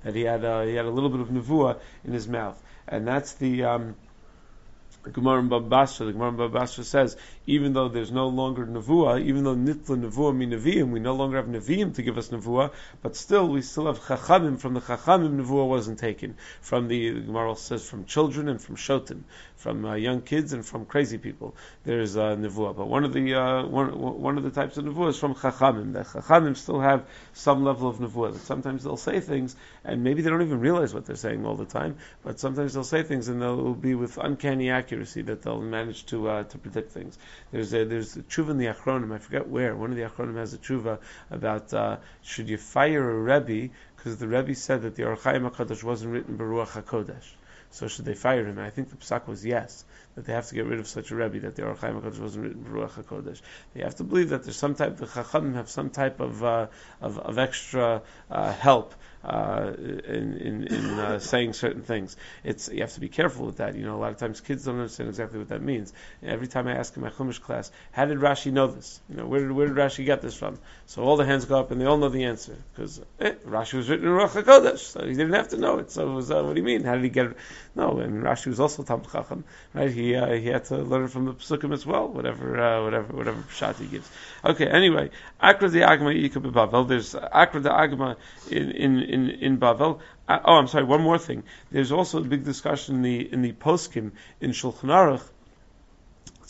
That 0.04 0.16
he 0.16 0.22
had, 0.22 0.46
uh, 0.46 0.62
he 0.62 0.76
had 0.76 0.86
a 0.86 0.90
little 0.90 1.10
bit 1.10 1.20
of 1.20 1.30
nevuah 1.30 1.80
in 2.04 2.14
his 2.14 2.28
mouth. 2.28 2.62
And 2.88 3.08
that's 3.08 3.34
the, 3.34 3.64
um, 3.64 3.96
the 5.04 5.10
Gemara 5.10 5.40
in 5.40 5.50
Babasra, 5.50 6.06
the 6.06 6.14
Gemara 6.14 6.30
in 6.30 6.38
Babasra 6.38 6.84
says, 6.84 7.18
even 7.46 7.74
though 7.74 7.90
there's 7.90 8.12
no 8.12 8.28
longer 8.28 8.66
Nevuah, 8.66 9.22
even 9.22 9.44
though 9.44 9.56
Nitla 9.56 10.10
Nevuah 10.10 10.36
mi 10.36 10.48
Nevi'im, 10.48 10.92
we 10.92 11.00
no 11.00 11.14
longer 11.14 11.38
have 11.38 11.48
Nevi'im 11.48 11.94
to 11.96 12.02
give 12.02 12.18
us 12.18 12.30
Nevuah, 12.30 12.72
but 13.02 13.16
still 13.16 13.48
we 13.48 13.62
still 13.62 13.88
have 13.88 14.00
Chachamim, 14.00 14.60
from 14.60 14.74
the 14.74 14.82
Chachamim 14.82 15.40
Nevuah 15.40 15.68
wasn't 15.68 16.00
taken. 16.00 16.36
From 16.62 16.88
the, 16.88 17.12
the 17.12 17.20
Gemara 17.22 17.56
says, 17.56 17.88
from 17.88 18.06
children 18.06 18.48
and 18.48 18.62
from 18.62 18.76
Shotim, 18.76 19.24
from 19.56 19.86
uh, 19.86 19.96
young 19.96 20.22
kids 20.22 20.54
and 20.54 20.66
from 20.66 20.86
crazy 20.86 21.18
people, 21.18 21.56
there's 21.84 22.16
uh, 22.18 22.36
Nevuah. 22.36 22.76
But 22.76 22.88
one 22.88 23.04
of 23.04 23.14
the, 23.14 23.36
uh, 23.36 23.66
one, 23.66 24.00
one 24.00 24.38
of 24.38 24.44
the 24.44 24.52
types 24.52 24.78
of 24.78 24.86
Nevuah 24.86 25.10
is 25.10 25.18
from 25.18 25.36
Chachamim. 25.36 25.94
The 25.94 26.00
Chachamim 26.00 26.56
still 26.56 26.80
have 26.80 27.06
some 27.34 27.64
level 27.64 27.90
of 27.90 27.98
Nevuah. 27.98 28.38
Sometimes 28.40 28.84
they'll 28.84 28.98
say 28.98 29.20
things, 29.20 29.56
and 29.84 30.04
maybe 30.04 30.22
they 30.22 30.30
don't 30.30 30.42
even 30.42 30.60
realize 30.60 30.94
what 30.94 31.06
they're 31.06 31.16
saying 31.16 31.46
all 31.46 31.56
the 31.56 31.66
time, 31.66 31.98
but 32.24 32.40
sometimes 32.40 32.74
they'll 32.74 32.84
say 32.84 33.04
things 33.04 33.28
and 33.28 33.42
they'll 33.42 33.74
be 33.74 33.96
with 33.96 34.18
uncanny 34.18 34.70
accuracy 34.70 34.94
accuracy 34.94 35.22
that 35.24 35.42
they'll 35.42 35.62
manage 35.62 36.06
to 36.08 36.30
uh, 36.30 36.44
to 36.44 36.58
predict 36.58 36.92
things. 36.92 37.18
There's 37.52 37.74
a 37.74 37.86
there's 37.86 38.16
a 38.18 38.22
tshuva 38.24 38.52
in 38.52 38.58
the 38.58 38.68
Achronim. 38.68 39.14
I 39.14 39.18
forget 39.18 39.48
where. 39.48 39.76
One 39.76 39.92
of 39.92 39.98
the 39.98 40.04
Achronim 40.04 40.36
has 40.38 40.54
a 40.54 40.58
tshuva 40.58 41.00
about 41.32 41.74
uh, 41.74 41.98
should 42.22 42.50
you 42.50 42.58
fire 42.58 43.10
a 43.10 43.20
rebbe 43.20 43.74
because 43.96 44.18
the 44.18 44.28
rebbe 44.28 44.54
said 44.54 44.82
that 44.82 44.96
the 44.96 45.06
Ohr 45.06 45.16
HaChaim 45.16 45.50
Hakadosh 45.50 45.84
wasn't 45.84 46.12
written 46.12 46.38
b'Ruach 46.38 46.82
Hakodesh. 46.82 47.32
So 47.72 47.88
should 47.88 48.06
they 48.06 48.14
fire 48.14 48.46
him? 48.46 48.60
I 48.60 48.70
think 48.70 48.90
the 48.90 48.98
psak 48.98 49.28
was 49.28 49.46
yes 49.46 49.86
that 50.16 50.26
they 50.26 50.34
have 50.34 50.48
to 50.48 50.56
get 50.56 50.66
rid 50.66 50.80
of 50.80 50.88
such 50.88 51.10
a 51.10 51.16
rebbe 51.16 51.40
that 51.40 51.56
the 51.56 51.64
Ohr 51.64 51.76
HaChaim 51.76 52.02
Hakadosh 52.02 52.20
wasn't 52.20 52.46
written 52.46 52.66
b'Ruach 52.66 53.02
Hakodesh. 53.02 53.42
They 53.74 53.82
have 53.82 53.96
to 53.96 54.04
believe 54.04 54.30
that 54.30 54.44
there's 54.44 54.58
some 54.58 54.76
type 54.76 54.98
the 54.98 55.06
Chachamim 55.06 55.56
have 55.56 55.70
some 55.70 55.90
type 55.90 56.20
of 56.20 56.44
uh, 56.44 56.68
of, 57.02 57.18
of, 57.18 57.38
extra 57.38 58.02
uh, 58.30 58.52
help 58.52 58.94
uh, 59.24 59.72
in 59.78 60.38
in, 60.38 60.68
in 60.68 60.86
uh, 61.00 61.20
saying 61.20 61.54
certain 61.54 61.82
things. 61.82 62.16
It's 62.44 62.70
you 62.70 62.82
have 62.82 62.94
to 62.94 63.00
be 63.00 63.10
careful 63.10 63.46
with 63.46 63.58
that. 63.58 63.76
You 63.76 63.86
know, 63.86 63.96
a 63.96 64.02
lot 64.02 64.12
of 64.12 64.18
times 64.18 64.42
kids 64.42 64.66
don't 64.66 64.76
understand 64.76 65.10
exactly 65.10 65.40
what 65.40 65.50
that 65.50 65.62
means. 65.62 65.94
Every 66.22 66.48
time 66.48 66.68
I 66.68 66.74
ask 66.76 66.96
in 66.96 67.04
my 67.04 67.10
Chumash 67.10 67.42
class, 67.42 67.72
how 67.92 68.06
did 68.06 68.18
Rashi 68.20 68.52
know 68.52 68.68
this? 68.68 69.00
You 69.10 69.18
know, 69.18 69.26
where 69.26 69.42
did 69.42 69.52
where 69.52 69.68
did 69.68 69.76
Rashi 69.76 70.06
get 70.06 70.22
this 70.22 70.36
from? 70.36 70.60
So 70.86 71.04
all 71.04 71.18
the 71.18 71.26
hands 71.26 71.46
go 71.46 71.60
up 71.60 71.72
and 71.72 71.80
they 71.80 71.86
all 71.86 71.98
know 71.98 72.10
the 72.10 72.26
answer 72.26 72.58
because 72.74 73.02
eh, 73.20 73.34
Rashi 73.48 73.74
was 73.76 73.90
written 73.90 74.08
in 74.08 74.12
Ruach 74.12 74.42
Hakodesh, 74.42 74.80
so 74.80 75.06
he 75.06 75.14
didn't 75.14 75.34
have 75.34 75.50
to 75.50 75.58
know 75.58 75.80
it. 75.80 75.92
So 75.92 76.10
it 76.10 76.14
was, 76.14 76.32
uh, 76.32 76.44
what 76.44 76.56
do 76.56 76.60
you 76.60 76.66
mean? 76.66 76.84
How 76.84 76.96
did 76.96 77.04
he 77.04 77.10
get 77.10 77.28
it? 77.28 77.38
No, 77.76 77.94
mean 77.94 78.22
Rashi 78.22 78.48
was 78.48 78.60
also 78.60 78.84
Talmud 78.84 79.12
Chacham, 79.12 79.44
right? 79.74 79.90
He 79.90 80.16
uh, 80.16 80.34
he 80.34 80.48
had 80.48 80.66
to 80.66 80.78
learn 80.78 81.08
from 81.08 81.26
the 81.26 81.34
Pesukim 81.34 81.74
as 81.74 81.86
well. 81.86 82.08
Whatever 82.08 82.60
uh, 82.60 82.84
whatever 82.84 83.14
whatever 83.14 83.42
pshat 83.44 83.80
he 83.80 83.88
gives. 83.88 84.10
Okay, 84.44 84.68
anyway, 84.68 85.10
Akra 85.42 85.70
the 85.70 85.82
Agma 85.82 86.14
Yikab 86.14 86.52
Bavel. 86.52 86.88
There's 86.88 87.16
Akra 87.16 87.62
the 87.62 87.70
Agma 87.70 88.18
in 88.52 88.72
in 88.72 89.00
in, 89.14 89.30
in 89.30 89.58
Bavel. 89.58 90.00
Uh, 90.28 90.40
oh, 90.44 90.56
I'm 90.56 90.68
sorry. 90.68 90.86
One 90.86 91.02
more 91.02 91.18
thing. 91.18 91.44
There's 91.72 91.92
also 91.92 92.20
a 92.20 92.24
big 92.24 92.44
discussion 92.44 92.96
in 92.96 93.02
the 93.02 93.34
in 93.34 93.42
the 93.42 93.54
poskim 93.54 94.12
in 94.42 94.52
Shulchan 94.52 94.90
Aruch 95.00 95.28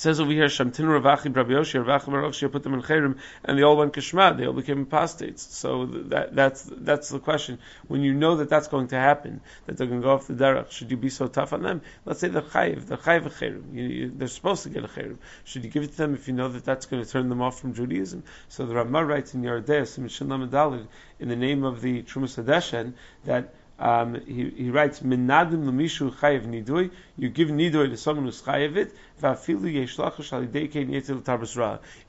says 0.03 0.19
over 0.19 0.31
here, 0.31 0.47
Shamtin 0.47 0.85
Ravachi 0.85 1.33
Rabbi 1.33 1.51
Yoshi, 1.51 1.77
Ravachi 1.77 2.07
Baruch 2.07 2.51
put 2.51 2.61
them 2.61 2.73
in 2.73 2.81
Cherim, 2.81 3.17
and 3.45 3.57
they 3.57 3.63
all 3.63 3.77
went 3.77 3.93
Kishma, 3.93 4.37
they 4.37 4.45
all 4.45 4.53
became 4.53 4.81
apostates. 4.81 5.55
So 5.55 5.85
that, 5.85 6.35
that's, 6.35 6.69
that's 6.69 7.07
the 7.07 7.19
question. 7.19 7.57
When 7.87 8.01
you 8.01 8.13
know 8.13 8.35
that 8.35 8.49
that's 8.49 8.67
going 8.67 8.89
to 8.89 8.97
happen, 8.97 9.39
that 9.65 9.77
they're 9.77 9.87
going 9.87 10.01
to 10.01 10.05
go 10.05 10.13
off 10.13 10.27
the 10.27 10.33
derech, 10.33 10.71
should 10.71 10.91
you 10.91 10.97
be 10.97 11.09
so 11.09 11.27
tough 11.27 11.53
on 11.53 11.63
them? 11.63 11.81
Let's 12.03 12.19
say 12.19 12.27
they're 12.27 12.41
chayiv, 12.41 12.87
they're 12.87 12.97
chayiv 12.97 13.41
a. 13.41 13.45
You, 13.73 13.83
you, 13.83 14.11
they're 14.13 14.27
supposed 14.27 14.63
to 14.63 14.69
get 14.69 14.83
a 14.83 14.89
Cherim. 14.89 15.17
Should 15.45 15.63
you 15.63 15.69
give 15.69 15.83
it 15.83 15.91
to 15.91 15.97
them 15.97 16.13
if 16.15 16.27
you 16.27 16.33
know 16.33 16.49
that 16.49 16.65
that's 16.65 16.85
going 16.85 17.01
to 17.01 17.09
turn 17.09 17.29
them 17.29 17.41
off 17.41 17.59
from 17.59 17.73
Judaism? 17.73 18.23
So 18.49 18.65
the 18.65 18.75
Ramah 18.75 19.05
writes 19.05 19.33
in 19.33 19.41
Yardeh, 19.41 20.87
in 21.19 21.29
the 21.29 21.35
name 21.37 21.63
of 21.63 21.81
the 21.81 22.03
Trumas 22.03 22.43
Hadeshen, 22.43 22.93
that 23.23 23.53
Um, 23.84 24.15
he, 24.26 24.50
he 24.50 24.69
writes, 24.69 25.02
"Minadim 25.02 25.65
l'mishu 25.65 26.15
chayiv 26.15 26.46
nidui." 26.46 26.91
You 27.17 27.28
give 27.28 27.50
nidui 27.50 27.89
to 27.89 27.98
someone 27.98 28.24
who's 28.24 28.41
chayiv 28.41 28.78
it. 28.78 28.96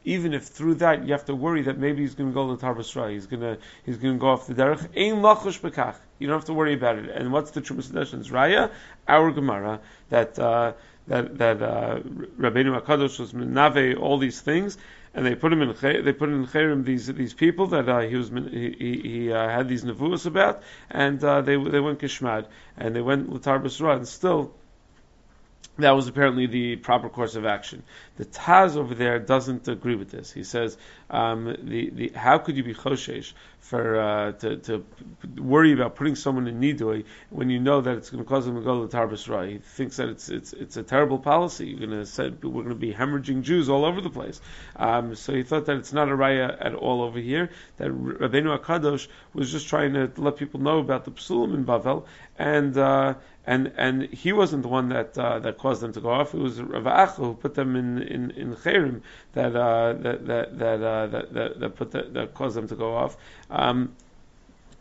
Even 0.04 0.34
if 0.34 0.42
through 0.44 0.74
that 0.76 1.04
you 1.04 1.12
have 1.12 1.24
to 1.24 1.34
worry 1.34 1.62
that 1.62 1.78
maybe 1.78 2.02
he's 2.02 2.14
going 2.14 2.30
to 2.30 2.34
go 2.34 2.54
to 2.54 2.64
Tarbas 2.64 3.10
he's 3.10 3.26
going 3.26 3.40
to 3.40 3.58
he's 3.84 3.96
going 3.96 4.14
to 4.14 4.20
go 4.20 4.28
off 4.28 4.46
the 4.46 4.54
derech. 4.54 4.82
Ein 4.96 5.20
lachush 5.20 5.60
bekach. 5.60 5.96
You 6.20 6.28
don't 6.28 6.36
have 6.36 6.44
to 6.44 6.54
worry 6.54 6.74
about 6.74 6.98
it. 6.98 7.10
And 7.10 7.32
what's 7.32 7.50
the 7.50 7.60
Trumas 7.60 7.90
Hadeshins? 7.90 8.30
Raya, 8.30 8.70
our 9.08 9.32
Gemara 9.32 9.80
that 10.10 10.38
uh, 10.38 10.74
that 11.08 11.38
that 11.38 11.60
uh, 11.60 12.00
Rabbeinu 12.38 12.80
Hakadosh 12.80 13.18
was 13.18 13.32
menave 13.32 14.00
all 14.00 14.18
these 14.18 14.40
things, 14.40 14.78
and 15.14 15.24
they 15.24 15.34
put 15.34 15.52
him 15.52 15.62
in 15.62 15.68
they 15.80 16.12
put 16.12 16.28
in 16.28 16.46
Cherem 16.46 16.84
these 16.84 17.06
these 17.06 17.34
people 17.34 17.68
that 17.68 17.88
uh, 17.88 18.00
he 18.00 18.16
was 18.16 18.30
he, 18.30 19.00
he, 19.02 19.32
uh, 19.32 19.48
had 19.48 19.68
these 19.68 19.84
nevuos 19.84 20.26
about, 20.26 20.62
and 20.90 21.22
uh, 21.22 21.40
they 21.40 21.56
they 21.56 21.80
went 21.80 22.00
kishmad. 22.00 22.46
And 22.76 22.96
they 22.96 23.00
went 23.00 23.32
l'tar 23.32 23.60
basra, 23.60 23.96
and 23.96 24.08
still 24.08 24.54
that 25.78 25.92
was 25.92 26.08
apparently 26.08 26.46
the 26.46 26.76
proper 26.76 27.08
course 27.08 27.34
of 27.34 27.44
action. 27.44 27.82
The 28.16 28.24
Taz 28.24 28.76
over 28.76 28.94
there 28.94 29.18
doesn't 29.18 29.66
agree 29.66 29.96
with 29.96 30.10
this. 30.10 30.30
He 30.30 30.44
says, 30.44 30.76
um, 31.10 31.56
the, 31.62 31.90
the, 31.90 32.08
how 32.14 32.38
could 32.38 32.56
you 32.56 32.62
be 32.62 32.74
choshesh 32.74 33.32
for 33.64 33.98
uh, 33.98 34.32
to, 34.32 34.56
to 34.58 34.84
worry 35.38 35.72
about 35.72 35.96
putting 35.96 36.14
someone 36.14 36.46
in 36.46 36.60
nidui 36.60 37.04
when 37.30 37.48
you 37.48 37.58
know 37.58 37.80
that 37.80 37.96
it's 37.96 38.10
going 38.10 38.22
to 38.22 38.28
cause 38.28 38.44
them 38.44 38.56
to 38.56 38.60
go 38.60 38.82
to 38.82 38.86
the 38.86 38.96
Tarbas 38.96 39.50
He 39.50 39.58
thinks 39.58 39.96
that 39.96 40.10
it's 40.10 40.28
it's 40.28 40.52
it's 40.52 40.76
a 40.76 40.82
terrible 40.82 41.18
policy. 41.18 41.68
You're 41.68 41.78
going 41.86 41.98
to 41.98 42.04
say 42.04 42.28
we're 42.28 42.62
going 42.62 42.68
to 42.68 42.74
be 42.74 42.92
hemorrhaging 42.92 43.42
Jews 43.42 43.70
all 43.70 43.86
over 43.86 44.02
the 44.02 44.10
place. 44.10 44.40
Um, 44.76 45.14
so 45.14 45.32
he 45.32 45.42
thought 45.42 45.64
that 45.66 45.76
it's 45.76 45.94
not 45.94 46.08
a 46.10 46.12
raya 46.12 46.56
at 46.60 46.74
all 46.74 47.02
over 47.02 47.18
here. 47.18 47.50
That 47.78 47.90
Rabbeinu 47.90 48.58
Akadosh 48.58 49.08
was 49.32 49.50
just 49.50 49.68
trying 49.68 49.94
to 49.94 50.12
let 50.18 50.36
people 50.36 50.60
know 50.60 50.78
about 50.78 51.04
the 51.06 51.10
psulim 51.12 51.54
in 51.54 51.64
Bavel 51.64 52.04
and. 52.38 52.76
Uh, 52.76 53.14
and 53.46 53.72
and 53.76 54.04
he 54.04 54.32
wasn't 54.32 54.62
the 54.62 54.68
one 54.68 54.88
that 54.88 55.18
uh, 55.18 55.38
that 55.40 55.58
caused 55.58 55.82
them 55.82 55.92
to 55.92 56.00
go 56.00 56.10
off. 56.10 56.34
It 56.34 56.40
was 56.40 56.62
Rav 56.62 56.84
Acha 56.84 57.16
who 57.16 57.34
put 57.34 57.54
them 57.54 57.76
in 57.76 58.00
in 58.02 58.30
in 58.30 58.50
that 59.34 59.54
uh, 59.54 59.92
that 60.00 60.26
that 60.26 60.58
that, 60.58 60.82
uh, 60.82 61.06
that, 61.08 61.34
that 61.34 61.60
that 61.60 61.76
put 61.76 61.90
the, 61.90 62.02
that 62.12 62.32
caused 62.32 62.56
them 62.56 62.68
to 62.68 62.74
go 62.74 62.94
off. 62.94 63.16
Um, 63.50 63.94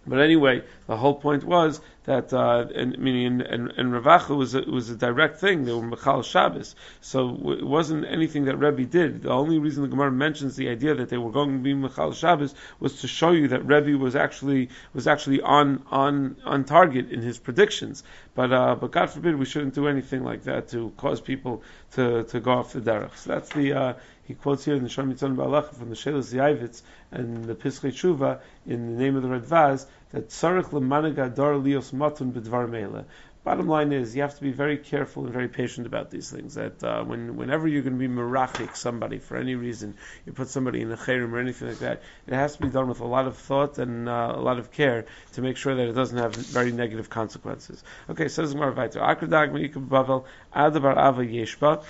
but 0.05 0.19
anyway, 0.19 0.63
the 0.87 0.97
whole 0.97 1.15
point 1.15 1.43
was 1.43 1.79
that, 2.03 2.33
uh, 2.33 2.65
and, 2.75 2.97
meaning, 2.97 3.41
and, 3.41 3.71
and 3.77 3.93
Rav 3.93 4.03
Acha 4.03 4.35
was 4.35 4.53
a, 4.53 4.61
was 4.61 4.89
a 4.89 4.95
direct 4.95 5.39
thing. 5.39 5.63
They 5.63 5.71
were 5.71 5.81
Mechal 5.81 6.25
Shabbos. 6.25 6.75
So 6.99 7.53
it 7.53 7.65
wasn't 7.65 8.05
anything 8.05 8.45
that 8.45 8.57
Rebbe 8.57 8.83
did. 8.83 9.23
The 9.23 9.29
only 9.29 9.59
reason 9.59 9.83
the 9.83 9.89
Gemara 9.89 10.11
mentions 10.11 10.57
the 10.57 10.67
idea 10.67 10.95
that 10.95 11.07
they 11.07 11.17
were 11.17 11.31
going 11.31 11.57
to 11.57 11.63
be 11.63 11.73
Mechal 11.73 12.13
Shabbos 12.13 12.53
was 12.81 12.99
to 13.01 13.07
show 13.07 13.31
you 13.31 13.47
that 13.49 13.65
Rebbe 13.65 13.97
was 13.97 14.15
actually, 14.15 14.69
was 14.93 15.07
actually 15.07 15.41
on, 15.41 15.83
on, 15.89 16.35
on 16.43 16.65
target 16.65 17.09
in 17.09 17.21
his 17.21 17.37
predictions. 17.37 18.03
But, 18.35 18.51
uh, 18.51 18.75
but 18.75 18.91
God 18.91 19.09
forbid 19.09 19.39
we 19.39 19.45
shouldn't 19.45 19.73
do 19.73 19.87
anything 19.87 20.25
like 20.25 20.43
that 20.43 20.67
to 20.69 20.91
cause 20.97 21.21
people 21.21 21.63
to, 21.93 22.23
to 22.23 22.39
go 22.41 22.51
off 22.51 22.73
the 22.73 22.81
derech. 22.81 23.15
So 23.15 23.29
that's 23.29 23.49
the, 23.49 23.73
uh, 23.73 23.93
he 24.25 24.33
quotes 24.33 24.63
here 24.65 24.75
in 24.75 24.83
the 24.83 24.89
Shamitzon 24.89 25.35
Balacha 25.35 25.73
from 25.73 25.89
the 25.89 25.95
Shelas 25.95 26.33
Yaivitz 26.33 26.81
and 27.11 27.43
the 27.45 27.55
Pischei 27.55 27.91
Tshuva 27.91 28.39
in 28.65 28.95
the 28.95 29.03
name 29.03 29.15
of 29.15 29.23
the 29.23 29.29
Radvaz 29.29 29.85
that 30.11 30.29
Tzarech 30.29 30.69
Lemanagadar 30.69 31.61
Lios 31.61 31.91
Matun 31.91 32.31
B'Dvar 32.31 32.69
Mele. 32.69 33.05
Bottom 33.43 33.67
line 33.67 33.91
is, 33.91 34.15
you 34.15 34.21
have 34.21 34.35
to 34.35 34.41
be 34.41 34.51
very 34.51 34.77
careful 34.77 35.25
and 35.25 35.33
very 35.33 35.49
patient 35.49 35.85
about 35.85 36.09
these 36.09 36.31
things. 36.31 36.55
That 36.55 36.81
uh, 36.81 37.03
when, 37.03 37.35
whenever 37.35 37.67
you're 37.67 37.81
going 37.81 37.99
to 37.99 37.99
be 37.99 38.07
merachik 38.07 38.77
somebody 38.77 39.17
for 39.17 39.35
any 39.35 39.55
reason, 39.55 39.95
you 40.25 40.31
put 40.31 40.47
somebody 40.47 40.79
in 40.79 40.89
a 40.93 40.95
chayrim 40.95 41.33
or 41.33 41.39
anything 41.39 41.67
like 41.67 41.79
that, 41.79 42.03
it 42.25 42.33
has 42.33 42.55
to 42.55 42.61
be 42.61 42.69
done 42.69 42.87
with 42.87 43.01
a 43.01 43.05
lot 43.05 43.27
of 43.27 43.35
thought 43.35 43.79
and 43.79 44.07
uh, 44.07 44.31
a 44.33 44.39
lot 44.39 44.59
of 44.59 44.71
care 44.71 45.05
to 45.33 45.41
make 45.41 45.57
sure 45.57 45.75
that 45.75 45.89
it 45.89 45.91
doesn't 45.91 46.19
have 46.19 46.33
very 46.33 46.71
negative 46.71 47.09
consequences. 47.09 47.83
Okay, 48.09 48.29
says 48.29 48.53
Gemara 48.53 48.73
Vayter. 48.73 49.01
Akradag 49.01 49.73
Bavel 49.73 50.23
Adabar 50.55 50.95
Yeshba. 50.95 51.83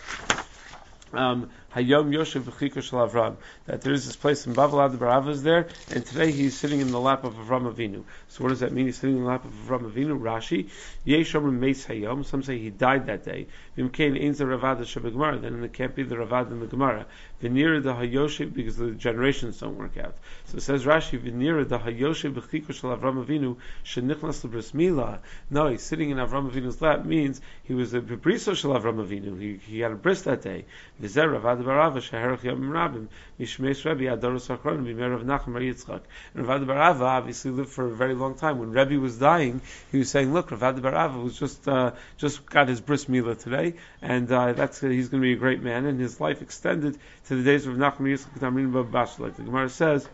Hayom 1.76 2.14
Yoshev 2.14 2.44
Shel 2.82 3.08
Avram. 3.08 3.36
That 3.66 3.82
there 3.82 3.94
is 3.94 4.06
this 4.06 4.16
place 4.16 4.46
in 4.46 4.54
Bavel 4.54 4.96
Barava 4.98 5.30
is 5.30 5.44
there, 5.44 5.68
and 5.92 6.06
today 6.06 6.32
he's 6.32 6.58
sitting 6.58 6.82
in 6.82 6.92
the 6.92 7.00
lap 7.00 7.24
of 7.24 7.34
Avram 7.34 7.74
Avinu. 7.74 8.04
So 8.28 8.44
what 8.44 8.50
does 8.50 8.60
that 8.60 8.72
mean? 8.72 8.86
He's 8.86 8.98
sitting 8.98 9.18
in 9.18 9.24
the 9.24 9.30
lap 9.30 9.46
of 9.46 9.52
Avram 9.52 9.92
Avinu. 9.92 10.20
Rashi 10.20 10.70
Yeshom 11.06 11.60
Meis 11.60 11.86
Hayom. 11.86 12.26
Some 12.26 12.44
say 12.44 12.60
he 12.60 12.70
died 12.70 13.08
that 13.08 13.26
day. 13.26 13.48
Then 13.76 13.88
it 13.88 13.94
can't 13.94 14.14
be 14.14 16.04
the 16.04 16.16
Ravad 16.16 16.52
in 16.52 16.60
the 16.60 16.68
Gemara. 16.68 17.06
V'nira 17.42 17.84
the 17.84 17.94
Hayoshev 17.94 18.54
because 18.54 18.78
the 18.78 18.92
generations 18.92 19.60
don't 19.60 19.78
work 19.78 19.98
out. 19.98 20.16
So 20.46 20.58
it 20.58 20.62
says 20.62 20.86
Rashi 20.86 21.20
V'nira 21.20 21.68
the 21.68 21.80
Hayoshev 21.80 22.74
Shel 22.74 22.98
Avram 22.98 23.26
Avinu 23.26 23.58
Shenichnas 23.84 24.46
Lebris 24.46 24.74
Mila. 24.74 25.20
No, 25.50 25.68
he's 25.68 25.82
sitting 25.82 26.12
in 26.12 26.18
Avram 26.18 26.50
Avinu's 26.50 26.82
lap 26.82 27.04
means 27.04 27.42
he 27.64 27.74
was 27.74 27.94
a 27.94 28.02
Bebriso 28.02 28.56
Shel 28.56 28.72
Avram 28.72 29.06
Avinu. 29.06 29.40
He, 29.40 29.58
he 29.58 29.80
had 29.80 29.92
a 29.92 29.96
bris 29.96 30.22
that 30.24 30.42
day. 30.42 30.66
V'zer 31.02 31.40
Ravad 31.40 31.63
Barava 31.64 31.98
Sheherach 31.98 32.44
Yom 32.44 32.62
Rabim 32.62 33.08
Mishmeis 33.40 33.84
Rebbe 33.86 34.12
Adorus 34.16 34.48
Achron 34.48 34.86
Bimer 34.86 35.14
of 35.14 35.22
Nachum 35.22 35.54
Yitzchak. 35.54 36.02
And 36.34 36.46
Ravad 36.46 36.66
Barava 36.66 37.02
obviously 37.02 37.52
lived 37.52 37.70
for 37.70 37.88
a 37.88 37.92
very 37.92 38.14
long 38.14 38.36
time. 38.36 38.60
When 38.60 38.72
Rebbe 38.72 39.00
was 39.00 39.18
dying, 39.18 39.62
he 39.92 39.98
was 39.98 40.10
saying, 40.10 40.34
"Look, 40.34 40.50
Ravad 40.50 40.80
Barava 40.80 41.24
was 41.24 41.38
just 41.38 41.68
uh, 41.68 41.92
just 42.18 42.46
got 42.46 42.68
his 42.68 42.82
bris 42.82 43.06
milah 43.06 43.42
today, 43.42 43.76
and 44.02 44.32
uh, 44.32 44.54
that's 44.54 44.84
uh, 44.84 44.88
he's 44.88 45.10
going 45.10 45.22
to 45.22 45.26
be 45.26 45.34
a 45.34 45.38
great 45.38 45.62
man, 45.62 45.86
and 45.86 46.00
his 46.00 46.20
life 46.20 46.42
extended 46.42 46.98
to 47.28 47.36
the 47.36 47.44
days 47.44 47.66
of 47.66 47.76
Nachum 47.76 48.02
Yitzchak 48.02 48.40
Tamrin 48.40 48.72
Baba 48.72 48.90
Basra, 48.90 49.26
like 49.26 49.36
the 49.36 49.44
Gemara 49.44 49.70
says 49.70 50.08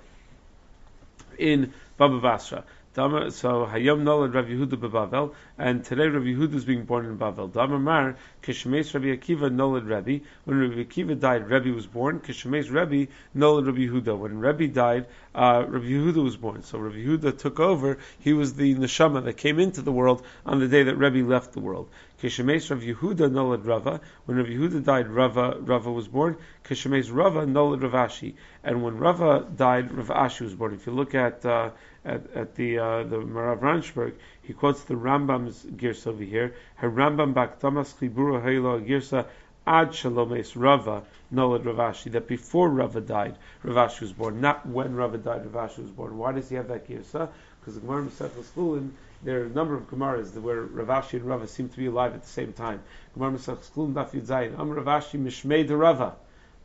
in 1.38 1.73
Baba 1.97 2.19
Basra." 2.19 2.63
So 2.95 3.04
Hayom 3.04 4.02
Nolad 4.02 4.34
Rav 4.34 4.45
Yehuda 4.45 4.71
beBavel, 4.71 5.36
and 5.60 5.86
today 5.86 6.08
Rav 6.08 6.23
Yehuda 6.23 6.56
is 6.56 6.65
being 6.65 6.86
born 6.86 7.06
in 7.06 7.19
Bavel. 7.19 7.54
Damar 7.54 7.78
Mar 7.78 8.15
Kishemes 8.41 8.91
Rabbi 8.95 9.15
Akiva 9.15 9.52
Nolad 9.52 9.88
Rebbe. 9.88 10.25
When 10.45 10.60
Rabbi 10.60 10.86
Akiva 10.86 11.19
died, 11.19 11.47
Rebbe 11.47 11.71
was 11.71 11.86
born. 11.86 12.19
Kishemes 12.19 12.71
Rebbe 12.71 13.12
Nolad 13.38 13.67
Rabbi 13.67 13.82
Yehuda. 13.82 14.17
When 14.17 14.39
Rebbe 14.39 14.67
died, 14.73 15.06
uh, 15.36 15.65
Rabbi 15.67 15.86
Yehuda 15.86 16.23
was 16.23 16.36
born. 16.36 16.63
So 16.63 16.80
Rabbi 16.80 16.97
Yehuda 16.97 17.38
took 17.38 17.60
over. 17.60 17.99
He 18.17 18.34
was 18.34 18.56
the 18.56 18.73
neshama 18.73 19.23
that 19.23 19.38
came 19.38 19.60
into 19.60 19.84
the 19.84 19.91
world 19.91 20.25
on 20.43 20.60
the 20.60 20.67
day 20.67 20.82
that 20.82 20.95
Rebbe 20.95 21.30
left 21.30 21.54
the 21.54 21.60
world. 21.60 21.89
Kishemes 22.21 22.69
Rav 22.69 22.82
Yehuda 22.82 23.32
Nolad 23.32 23.65
Rava. 23.65 24.01
When 24.25 24.38
Rav 24.38 24.47
Yehuda 24.47 24.84
died, 24.84 25.08
Rava 25.08 25.58
Rava 25.62 25.91
was 25.91 26.08
born. 26.08 26.36
Kishemes 26.65 27.13
Rava 27.13 27.45
Nolad 27.45 27.79
Ravashi. 27.79 28.36
And 28.63 28.84
when 28.84 28.97
Rava 28.97 29.47
died, 29.55 29.89
Ravashi 29.89 30.41
was 30.41 30.53
born. 30.53 30.73
If 30.73 30.86
you 30.86 30.91
look 30.91 31.15
at 31.15 31.45
uh, 31.45 31.69
at, 32.03 32.29
at 32.36 32.55
the 32.55 32.79
uh, 32.79 33.03
the 33.03 33.17
Marav 33.17 33.60
Ranschburg, 33.62 34.15
he 34.41 34.51
quotes 34.51 34.84
the 34.84 34.95
Rambam's 34.95 35.63
girsa 35.63 36.08
over 36.08 36.23
here. 36.23 36.55
Her 36.75 36.89
Rambam 36.89 37.34
Baktamas 37.34 37.93
Chibura 37.93 38.43
Hayla 38.43 38.86
girsa 38.86 39.25
ad 39.65 39.91
Shalomes 39.91 40.53
Rava 40.55 41.03
Nolad 41.34 41.63
Ravashi. 41.63 42.12
That 42.12 42.27
before 42.27 42.69
Rava 42.69 42.99
died, 42.99 43.38
Ravashi 43.63 44.01
was 44.01 44.12
born, 44.12 44.41
not 44.41 44.65
when 44.65 44.93
Rava 44.93 45.17
died, 45.17 45.45
Ravashi 45.45 45.79
was 45.84 45.91
born. 45.91 46.17
Why 46.17 46.34
does 46.34 46.49
he 46.49 46.55
have 46.55 46.67
that 46.67 46.86
girsa? 46.86 47.29
Because 47.60 47.75
the 47.75 47.82
Gemara 47.82 48.03
Masechus 48.03 48.51
Chulin, 48.55 48.89
there 49.23 49.41
are 49.41 49.45
a 49.45 49.49
number 49.49 49.75
of 49.75 49.89
Gemaras 49.89 50.34
where 50.39 50.65
Ravashi 50.65 51.13
and 51.13 51.23
Rava 51.23 51.47
seem 51.47 51.69
to 51.69 51.77
be 51.77 51.88
alive 51.88 52.13
at 52.13 52.23
the 52.23 52.29
same 52.29 52.53
time. 52.53 52.82
Gemara 53.13 53.38
Chulin 53.38 53.93
Daf 53.93 54.12
Yudzayin 54.12 54.58
Am 54.60 54.69
Ravashi 54.69 55.19
Mishmei 55.19 55.67
de 55.67 55.75
Rava. 55.75 56.15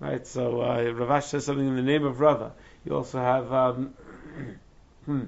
Right, 0.00 0.26
so 0.26 0.60
uh, 0.60 0.78
Ravashi 0.78 1.24
says 1.24 1.44
something 1.46 1.66
in 1.66 1.76
the 1.76 1.82
name 1.82 2.04
of 2.04 2.20
Rava. 2.20 2.52
You 2.84 2.96
also 2.96 3.18
have. 3.18 3.52
Um, 3.52 3.94
Hmm. 5.04 5.24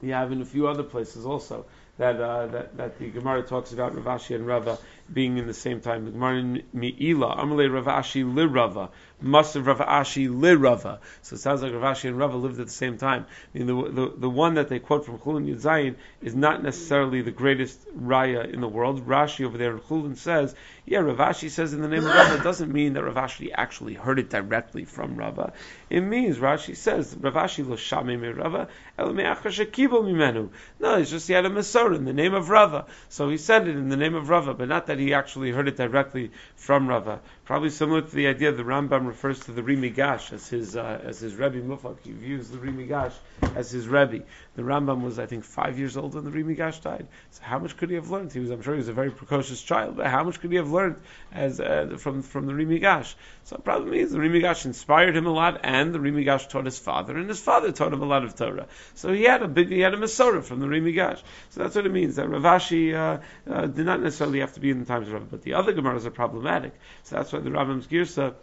You 0.00 0.12
have 0.12 0.30
in 0.30 0.42
a 0.42 0.44
few 0.44 0.68
other 0.68 0.84
places 0.84 1.26
also 1.26 1.64
that 1.98 2.20
uh, 2.20 2.46
that, 2.46 2.76
that 2.76 2.98
the 2.98 3.08
Gemara 3.08 3.42
talks 3.42 3.72
about 3.72 3.94
Ravashi 3.94 4.34
and 4.34 4.46
Rava 4.46 4.78
being 5.12 5.38
in 5.38 5.46
the 5.46 5.54
same 5.54 5.80
time. 5.80 6.04
The 6.04 6.10
Gemara 6.10 6.60
Mi'ila, 6.72 7.36
Amalei 7.36 7.68
Ravashi 7.68 8.22
li 8.22 8.44
Rava, 8.44 8.90
Masav 9.22 9.64
Ravashi 9.64 10.28
li 10.28 10.54
Rava. 10.54 11.00
So 11.22 11.34
it 11.34 11.38
sounds 11.38 11.62
like 11.62 11.72
Ravashi 11.72 12.08
and 12.08 12.18
Rava 12.18 12.36
lived 12.36 12.60
at 12.60 12.66
the 12.66 12.72
same 12.72 12.98
time. 12.98 13.26
I 13.54 13.58
mean, 13.58 13.66
the, 13.66 13.90
the, 13.90 14.12
the 14.18 14.30
one 14.30 14.54
that 14.54 14.68
they 14.68 14.78
quote 14.78 15.06
from 15.06 15.18
Chulin 15.18 15.46
Yudzayin 15.46 15.94
is 16.22 16.34
not 16.34 16.62
necessarily 16.62 17.22
the 17.22 17.30
greatest 17.30 17.80
raya 17.96 18.52
in 18.52 18.60
the 18.60 18.68
world. 18.68 19.06
Rashi 19.06 19.44
over 19.46 19.56
there 19.56 19.72
in 19.72 19.80
Chulin 19.80 20.16
says 20.16 20.54
yeah, 20.88 21.00
Ravashi 21.00 21.50
says 21.50 21.74
in 21.74 21.82
the 21.82 21.88
name 21.88 22.06
of 22.06 22.14
Rava 22.14 22.40
doesn't 22.44 22.72
mean 22.72 22.92
that 22.92 23.02
Ravashi 23.02 23.50
actually 23.52 23.94
heard 23.94 24.20
it 24.20 24.30
directly 24.30 24.84
from 24.84 25.16
Rava. 25.16 25.52
It 25.90 26.00
means 26.00 26.36
Rashi 26.36 26.76
says 26.76 27.12
Ravashi 27.12 27.68
lo 27.68 27.74
shame 27.74 28.20
me 28.20 28.28
Rava 28.28 28.68
el 28.96 29.08
mimenu. 29.12 30.50
No, 30.78 30.96
it's 30.96 31.10
just 31.10 31.26
he 31.26 31.34
had 31.34 31.44
a 31.44 31.50
Masorah 31.50 31.96
in 31.96 32.04
the 32.04 32.12
name 32.12 32.34
of 32.34 32.50
Rava, 32.50 32.86
so 33.08 33.28
he 33.28 33.36
said 33.36 33.66
it 33.66 33.74
in 33.74 33.88
the 33.88 33.96
name 33.96 34.14
of 34.14 34.28
Rava, 34.28 34.54
but 34.54 34.68
not 34.68 34.86
that 34.86 35.00
he 35.00 35.12
actually 35.12 35.50
heard 35.50 35.66
it 35.66 35.76
directly 35.76 36.30
from 36.54 36.86
Rava. 36.86 37.20
Probably 37.44 37.70
similar 37.70 38.02
to 38.02 38.14
the 38.14 38.28
idea 38.28 38.50
of 38.50 38.56
the 38.56 38.62
Rambam 38.62 39.05
Refers 39.06 39.40
to 39.40 39.52
the 39.52 39.62
Ri 39.62 39.76
Migash 39.76 40.32
as 40.32 40.48
his 40.48 40.76
uh, 40.76 41.00
as 41.04 41.20
his 41.20 41.34
Rebbe 41.34 41.60
Mufak. 41.60 41.98
He 42.04 42.12
views 42.12 42.48
the 42.48 42.58
Ri 42.58 42.70
Migash 42.70 43.12
as 43.54 43.70
his 43.70 43.86
Rebbe. 43.88 44.24
The 44.54 44.62
Rambam 44.62 45.02
was, 45.02 45.18
I 45.18 45.26
think, 45.26 45.44
five 45.44 45.78
years 45.78 45.96
old 45.96 46.14
when 46.14 46.24
the 46.24 46.30
Ri 46.30 46.42
Migash 46.42 46.82
died. 46.82 47.06
So 47.30 47.42
how 47.42 47.58
much 47.58 47.76
could 47.76 47.90
he 47.90 47.96
have 47.96 48.10
learned? 48.10 48.32
He 48.32 48.40
was, 48.40 48.50
I'm 48.50 48.62
sure, 48.62 48.74
he 48.74 48.78
was 48.78 48.88
a 48.88 48.92
very 48.92 49.10
precocious 49.10 49.62
child. 49.62 49.96
But 49.96 50.06
how 50.06 50.24
much 50.24 50.40
could 50.40 50.50
he 50.50 50.56
have 50.56 50.70
learned 50.70 50.96
as 51.32 51.60
uh, 51.60 51.96
from 51.98 52.22
from 52.22 52.46
the 52.46 52.54
Ri 52.54 52.66
Migash? 52.66 53.14
So 53.44 53.56
the 53.56 53.62
problem 53.62 53.94
is 53.94 54.12
the 54.12 54.20
Ri 54.20 54.28
Migash 54.28 54.64
inspired 54.64 55.16
him 55.16 55.26
a 55.26 55.32
lot, 55.32 55.60
and 55.62 55.94
the 55.94 56.00
Ri 56.00 56.10
Migash 56.12 56.48
taught 56.48 56.64
his 56.64 56.78
father, 56.78 57.16
and 57.16 57.28
his 57.28 57.40
father 57.40 57.72
taught 57.72 57.92
him 57.92 58.02
a 58.02 58.06
lot 58.06 58.24
of 58.24 58.34
Torah. 58.34 58.66
So 58.94 59.12
he 59.12 59.24
had 59.24 59.42
a 59.42 59.48
big, 59.48 59.68
he 59.68 59.80
had 59.80 59.94
a 59.94 59.98
Masorah 59.98 60.42
from 60.42 60.60
the 60.60 60.68
Ri 60.68 60.80
Migash. 60.80 61.22
So 61.50 61.62
that's 61.62 61.74
what 61.74 61.86
it 61.86 61.92
means 61.92 62.16
that 62.16 62.26
Ravashi 62.26 62.94
uh, 62.94 63.20
uh, 63.50 63.66
did 63.66 63.86
not 63.86 64.00
necessarily 64.00 64.40
have 64.40 64.54
to 64.54 64.60
be 64.60 64.70
in 64.70 64.80
the 64.80 64.86
times 64.86 65.08
of 65.08 65.14
Rav, 65.14 65.30
but 65.30 65.42
the 65.42 65.54
other 65.54 65.72
Gemaras 65.72 66.06
are 66.06 66.10
problematic. 66.10 66.72
So 67.04 67.16
that's 67.16 67.32
why 67.32 67.40
the 67.40 67.50
Rambam's 67.50 67.86
Girsa 67.86 68.34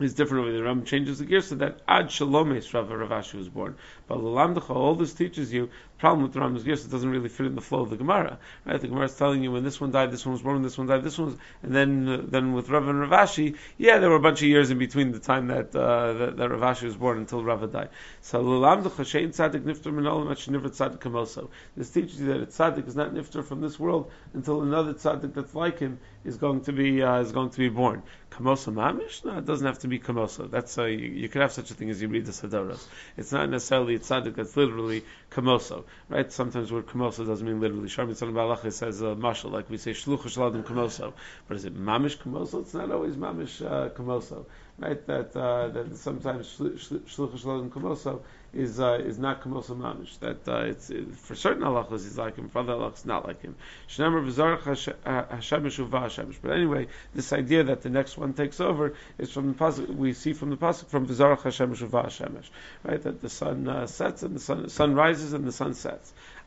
is 0.00 0.14
different 0.14 0.42
over 0.42 0.52
there. 0.52 0.64
Ram 0.64 0.84
changes 0.84 1.18
the 1.18 1.24
gear 1.24 1.40
so 1.40 1.54
that 1.56 1.80
Ad 1.86 2.06
Shalomes 2.06 2.72
Rav 2.72 2.88
Ravashi 2.88 3.34
was 3.34 3.48
born. 3.48 3.76
But 4.06 4.18
Lalamdacha, 4.18 4.70
all 4.70 4.94
this 4.94 5.14
teaches 5.14 5.52
you, 5.52 5.70
problem 5.98 6.24
with 6.24 6.34
the 6.34 6.40
Ram's 6.40 6.62
gear, 6.64 6.74
it 6.74 6.90
doesn't 6.90 7.08
really 7.08 7.30
fit 7.30 7.46
in 7.46 7.54
the 7.54 7.62
flow 7.62 7.80
of 7.80 7.88
the 7.88 7.96
Gemara. 7.96 8.38
Right? 8.66 8.78
The 8.78 8.88
Gemara 8.88 9.06
is 9.06 9.16
telling 9.16 9.42
you 9.42 9.52
when 9.52 9.64
this 9.64 9.80
one 9.80 9.90
died, 9.90 10.10
this 10.10 10.26
one 10.26 10.34
was 10.34 10.42
born, 10.42 10.60
this 10.60 10.76
one 10.76 10.86
died, 10.86 11.02
this 11.02 11.16
one 11.16 11.28
was, 11.28 11.36
and 11.62 11.74
then 11.74 12.08
uh, 12.08 12.22
then 12.22 12.52
with 12.52 12.68
Rav 12.68 12.86
and 12.88 12.98
Ravashi, 12.98 13.56
yeah, 13.78 13.98
there 13.98 14.10
were 14.10 14.16
a 14.16 14.20
bunch 14.20 14.42
of 14.42 14.48
years 14.48 14.70
in 14.70 14.78
between 14.78 15.12
the 15.12 15.18
time 15.18 15.46
that 15.46 15.74
uh, 15.74 16.12
that, 16.12 16.36
that 16.36 16.50
Ravashi 16.50 16.82
was 16.82 16.96
born 16.96 17.18
until 17.18 17.42
Rava 17.42 17.66
died. 17.66 17.88
So 18.20 18.42
Lalamdacha 18.44 19.04
Shein 19.12 19.28
Tzadik 19.28 19.62
Nifter 19.62 19.92
Minolam 19.94 20.28
Nifter 20.28 20.68
Tzadik 20.68 20.98
Kamoso. 20.98 21.48
This 21.74 21.88
teaches 21.88 22.20
you 22.20 22.26
that 22.26 22.42
a 22.42 22.46
Tzadik 22.46 22.86
is 22.86 22.96
not 22.96 23.14
Nifter 23.14 23.42
from 23.42 23.62
this 23.62 23.78
world 23.78 24.10
until 24.34 24.60
another 24.60 24.92
Tzadik 24.92 25.32
that's 25.32 25.54
like 25.54 25.78
him 25.78 25.98
is 26.24 26.36
going 26.36 26.60
to 26.62 26.72
be 26.72 27.02
uh, 27.02 27.20
is 27.20 27.32
going 27.32 27.50
to 27.50 27.58
be 27.58 27.70
born. 27.70 28.02
Kamosa 28.30 28.72
mamish? 28.74 29.24
No, 29.24 29.38
it 29.38 29.46
doesn't 29.46 29.66
have 29.66 29.78
to 29.80 29.88
be 29.88 30.00
kamosa. 30.00 30.50
That's 30.50 30.76
uh, 30.76 30.84
you, 30.84 30.98
you 30.98 31.28
could 31.28 31.42
have 31.42 31.52
such 31.52 31.70
a 31.70 31.74
thing 31.74 31.88
as 31.90 32.02
you 32.02 32.08
read 32.08 32.26
the 32.26 32.32
Sadoras. 32.32 32.84
It's 33.16 33.30
not 33.30 33.48
necessarily 33.48 33.93
a 33.94 33.98
tzaddik 33.98 34.34
that's 34.34 34.56
literally 34.56 35.04
kamoso, 35.30 35.84
right? 36.08 36.30
Sometimes 36.32 36.72
word 36.72 36.86
kamoso 36.86 37.26
doesn't 37.26 37.46
mean 37.46 37.60
literally. 37.60 37.88
Sharmi 37.88 38.12
Tzaddik 38.12 38.32
Balach 38.32 38.72
says 38.72 39.02
uh, 39.02 39.14
mashal, 39.14 39.50
like 39.50 39.70
we 39.70 39.76
say 39.76 39.92
shluch 39.92 40.22
shaladim 40.22 40.64
kamoso. 40.64 41.12
But 41.48 41.56
is 41.56 41.64
it 41.64 41.76
mamish 41.76 42.18
kamoso? 42.18 42.60
It's 42.60 42.74
not 42.74 42.90
always 42.90 43.16
mamish 43.16 43.64
uh, 43.64 43.90
kamoso, 43.90 44.46
right? 44.78 45.06
That 45.06 45.36
uh, 45.36 45.68
that 45.68 45.96
sometimes 45.96 46.46
shluch 46.58 46.88
shaladim 47.08 47.70
kamoso 47.70 48.20
is 48.52 48.80
uh, 48.80 48.98
is 49.04 49.18
not 49.18 49.42
kamosa 49.42 49.76
mamish. 49.76 50.18
That 50.20 50.48
uh, 50.48 50.66
it's 50.66 50.90
it, 50.90 51.16
for 51.16 51.34
certain 51.34 51.62
halachas 51.62 52.02
he's 52.04 52.18
like 52.18 52.36
him, 52.36 52.48
for 52.48 52.60
other 52.60 52.72
halachas 52.72 53.06
not 53.06 53.26
like 53.26 53.42
him. 53.42 53.54
Shnemer 53.88 54.24
v'zarach 54.26 54.94
uh, 55.04 55.36
hashemish 55.36 55.78
uva 55.78 56.00
hashemish. 56.00 56.36
But 56.42 56.52
anyway, 56.52 56.88
this 57.14 57.32
idea 57.32 57.64
that 57.64 57.82
the 57.82 57.90
next 57.90 58.16
one 58.16 58.32
takes 58.32 58.60
over 58.60 58.94
is 59.18 59.30
from 59.30 59.48
the 59.48 59.54
pasuk. 59.54 59.94
We 59.94 60.12
see 60.12 60.32
from 60.32 60.50
the 60.50 60.56
pasuk 60.56 60.86
from 60.86 61.06
v'zarach 61.06 61.40
hashemish 61.40 61.80
uva 61.80 62.04
hashemish, 62.04 62.48
right? 62.82 63.02
That 63.02 63.20
the 63.20 63.30
sun 63.30 63.68
uh, 63.68 63.86
sets 63.86 64.22
and 64.22 64.34
the 64.34 64.40
sun, 64.40 64.68
sun 64.68 64.94
rises 64.94 65.32
and 65.32 65.44
the 65.44 65.52
sun 65.52 65.74
sets. 65.74 66.12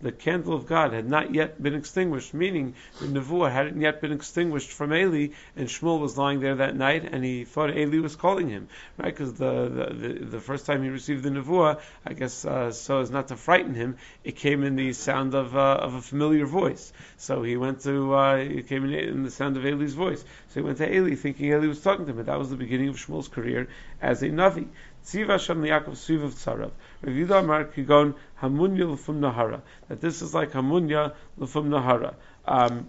the 0.00 0.12
candle 0.12 0.52
of 0.52 0.66
God 0.66 0.92
had 0.92 1.08
not 1.08 1.34
yet 1.34 1.62
been 1.62 1.74
extinguished, 1.74 2.34
meaning 2.34 2.74
the 3.00 3.06
Nevuah 3.06 3.50
hadn't 3.50 3.80
yet 3.80 4.00
been 4.00 4.12
extinguished 4.12 4.70
from 4.70 4.92
Eli, 4.92 5.28
and 5.56 5.68
Shmuel 5.68 6.00
was 6.00 6.18
lying 6.18 6.40
there 6.40 6.56
that 6.56 6.76
night, 6.76 7.08
and 7.10 7.24
he 7.24 7.44
thought 7.44 7.74
Eli 7.74 8.00
was 8.00 8.14
calling 8.14 8.48
him, 8.48 8.68
right? 8.98 9.14
Because 9.14 9.32
the, 9.34 9.68
the, 9.68 9.94
the, 9.94 10.24
the, 10.26 10.40
first 10.40 10.66
time 10.66 10.82
he 10.82 10.90
received 10.90 11.22
the 11.22 11.30
Nevuah, 11.30 11.80
I 12.04 12.12
guess 12.12 12.44
uh, 12.44 12.72
so 12.72 13.00
as 13.00 13.10
not 13.10 13.28
to 13.28 13.36
frighten 13.36 13.74
him, 13.74 13.96
it 14.22 14.36
came 14.36 14.62
in 14.64 14.76
the 14.76 14.92
sound 14.92 15.34
of, 15.34 15.56
uh, 15.56 15.78
of 15.80 15.94
a 15.94 16.02
familiar 16.02 16.44
voice. 16.44 16.92
So 17.16 17.42
he 17.42 17.56
went 17.56 17.80
to, 17.80 18.14
uh, 18.14 18.36
it 18.36 18.68
came 18.68 18.84
in, 18.84 18.92
in 18.92 19.22
the 19.22 19.30
sound 19.30 19.56
of 19.56 19.64
Eli's 19.64 19.94
voice. 19.94 20.22
So 20.48 20.60
he 20.60 20.60
went 20.60 20.78
to 20.78 20.94
Eli 20.94 21.14
thinking 21.14 21.46
Eli 21.46 21.68
was 21.68 21.80
talking 21.80 22.04
to 22.04 22.12
him, 22.12 22.18
and 22.18 22.28
that 22.28 22.38
was 22.38 22.50
the 22.50 22.56
beginning 22.56 22.88
of 22.88 22.96
Shmuel's 22.96 23.28
career 23.28 23.68
as 24.02 24.22
a 24.22 24.28
Navi. 24.28 24.68
Hashem 25.12 25.62
Yaakov 25.62 25.92
Tzarav. 26.32 26.70
Rav 27.02 27.30
Amar 27.30 27.64
Kigon 27.66 28.14
Hamunya 28.42 28.84
Lefum 28.84 29.20
Nahara. 29.20 29.60
That 29.88 30.00
this 30.00 30.20
is 30.22 30.34
like 30.34 30.52
Hamunya 30.52 31.14
Lefum 31.38 31.68
Nahara. 31.68 32.14
Um, 32.44 32.88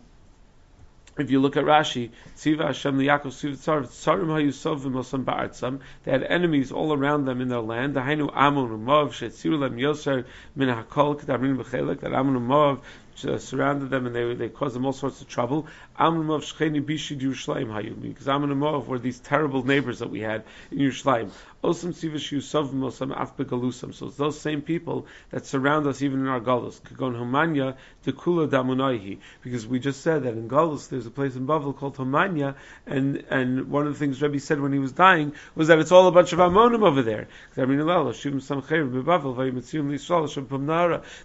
if 1.18 1.32
you 1.32 1.40
look 1.40 1.58
at 1.58 1.66
Rashi, 1.66 2.10
Tziva 2.36 2.66
Hashem 2.66 2.98
Yaakov 2.98 3.28
Sviv 3.28 3.54
Tzarav, 3.58 3.88
HaYusov 4.28 4.82
V'Mosam 4.82 5.80
they 6.04 6.12
had 6.12 6.24
enemies 6.24 6.72
all 6.72 6.94
around 6.94 7.26
them 7.26 7.42
in 7.42 7.50
their 7.50 7.62
land. 7.62 7.96
U'Mov, 7.96 9.10
Shetziru 9.10 9.60
Lem 9.60 9.76
Min 9.76 10.70
HaKol 10.70 11.20
B'Chelek, 11.20 12.00
that 12.02 12.12
U'Mov 12.12 12.82
uh, 13.26 13.38
surrounded 13.38 13.90
them 13.90 14.06
and 14.06 14.16
they, 14.16 14.34
they 14.34 14.50
caused 14.50 14.76
them 14.76 14.86
all 14.86 14.94
sorts 14.94 15.22
of 15.22 15.28
trouble. 15.28 15.68
Amnumov 16.00 16.44
Shcheni 16.44 16.84
Bishid 16.84 17.22
Yerushalayim 17.22 17.68
Hayumi, 17.68 18.02
because 18.02 18.28
Amnumov 18.28 18.88
were 18.88 19.00
these 19.00 19.20
terrible 19.20 19.66
neighbors 19.66 20.00
that 20.00 20.10
we 20.10 20.22
had 20.22 20.44
in 20.72 20.80
Yerushalayim. 20.80 21.32
Osam 21.64 21.94
Sivish 21.94 22.32
Yusov 22.32 22.72
Mosam 22.72 23.16
Afbegalusam. 23.16 23.94
So 23.94 24.08
it's 24.08 24.18
those 24.18 24.40
same 24.40 24.62
people 24.62 25.08
that 25.32 25.46
surround 25.46 25.88
us 25.88 26.02
even 26.02 26.20
in 26.20 26.28
our 26.28 26.40
galus. 26.40 26.80
Kagon 26.80 27.16
Homanya 27.16 27.76
Dekula 28.06 28.48
Damunaihi. 28.48 29.18
Because 29.42 29.66
we 29.66 29.80
just 29.80 30.02
said 30.02 30.24
that 30.24 30.34
in 30.34 30.48
Galus 30.48 30.88
there's 30.90 31.06
a 31.06 31.12
place 31.12 31.36
in 31.36 31.48
Bavel 31.48 31.76
called 31.76 31.98
Homanya, 31.98 32.56
and 32.86 33.24
and 33.30 33.70
one 33.70 33.88
of 33.88 33.94
the 33.94 34.00
things 34.00 34.22
Rebbe 34.22 34.40
said 34.40 34.62
when 34.62 34.72
he 34.72 34.80
was 34.80 34.92
dying 34.92 35.34
was 35.56 35.68
that 35.70 35.80
it's 35.80 35.92
all 35.92 36.08
a 36.08 36.12
bunch 36.12 36.32
of 36.34 36.40
Ammonim 36.40 36.84
over 36.84 37.02
there. 37.02 37.28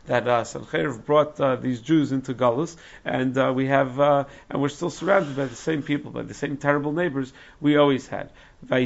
That 0.07 0.29
uh, 0.29 0.99
brought 1.07 1.41
uh, 1.41 1.57
these 1.57 1.81
Jews 1.83 2.13
into 2.13 2.35
Galus, 2.35 2.77
and 3.05 3.37
uh, 3.37 3.53
we 3.55 3.67
have 3.67 3.99
uh, 4.01 4.25
and 4.49 4.63
we're 4.63 4.69
still 4.69 4.91
surrounded 4.91 5.37
by 5.37 5.47
the 5.47 5.57
same 5.57 5.83
people, 5.83 6.11
by 6.11 6.23
the 6.23 6.35
same 6.35 6.57
terrible 6.57 6.93
neighbors 6.93 7.33
we 7.61 7.77
always 7.77 8.07
had. 8.07 8.31
Uh. 8.71 8.77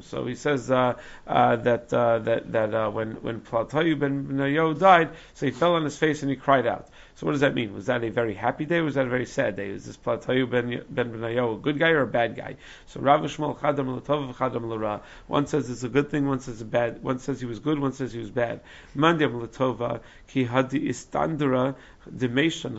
So 0.00 0.26
he 0.26 0.34
says 0.34 0.70
uh, 0.70 0.94
uh, 1.26 1.56
that 1.56 1.92
uh, 1.92 2.18
that 2.18 2.52
that 2.52 2.74
uh, 2.74 2.90
when 2.90 3.12
when 3.22 3.40
Paltayu 3.40 3.96
ben 3.96 4.26
benayo 4.26 4.76
died, 4.76 5.10
so 5.34 5.46
he 5.46 5.52
fell 5.52 5.74
on 5.74 5.84
his 5.84 5.96
face 5.96 6.22
and 6.22 6.30
he 6.30 6.36
cried 6.36 6.66
out. 6.66 6.88
So 7.16 7.24
what 7.24 7.32
does 7.32 7.40
that 7.40 7.54
mean? 7.54 7.72
Was 7.72 7.86
that 7.86 8.04
a 8.04 8.10
very 8.10 8.34
happy 8.34 8.66
day 8.66 8.76
or 8.76 8.84
was 8.84 8.96
that 8.96 9.06
a 9.06 9.08
very 9.08 9.24
sad 9.24 9.56
day? 9.56 9.70
Is 9.70 9.86
this 9.86 9.96
Platayu 9.96 10.50
ben, 10.50 10.84
ben 10.90 11.24
a 11.24 11.56
good 11.56 11.78
guy 11.78 11.88
or 11.88 12.02
a 12.02 12.06
bad 12.06 12.36
guy? 12.36 12.56
So 12.88 13.00
Rav 13.00 13.22
Shmuel 13.22 13.58
Chadam 13.58 13.98
Latov 13.98 14.34
Chadam 14.34 14.68
Lara. 14.68 15.00
One 15.26 15.46
says 15.46 15.70
it's 15.70 15.82
a 15.82 15.88
good 15.88 16.10
thing, 16.10 16.28
one 16.28 16.40
says 16.40 16.60
it's 16.60 16.70
bad. 16.70 17.02
One 17.02 17.18
says 17.18 17.40
he 17.40 17.46
was 17.46 17.58
good, 17.58 17.78
one 17.78 17.92
says 17.92 18.12
he 18.12 18.18
was 18.18 18.30
bad. 18.30 18.60
Mandiam 18.94 19.40
Latova 19.40 20.00
Ki 20.28 20.44
Hadi 20.44 20.90
Istandura 20.90 21.74
the 22.10 22.28
Meshan, 22.28 22.74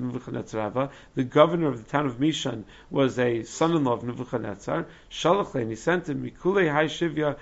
Nebuchadnezzar, 0.00 0.90
the 1.14 1.24
governor 1.24 1.68
of 1.68 1.84
the 1.84 1.90
town 1.90 2.06
of 2.06 2.18
Mishan, 2.18 2.64
was 2.90 3.18
a 3.18 3.42
son-in-law 3.42 3.92
of 3.92 4.04
Nebuchadnezzar. 4.04 4.86
Shalachlein, 5.10 5.68
he 5.68 5.76
sent 5.76 6.08
him, 6.08 6.22
Mikule 6.22 6.70
Hai 6.70 6.86
Shivya 6.86 7.36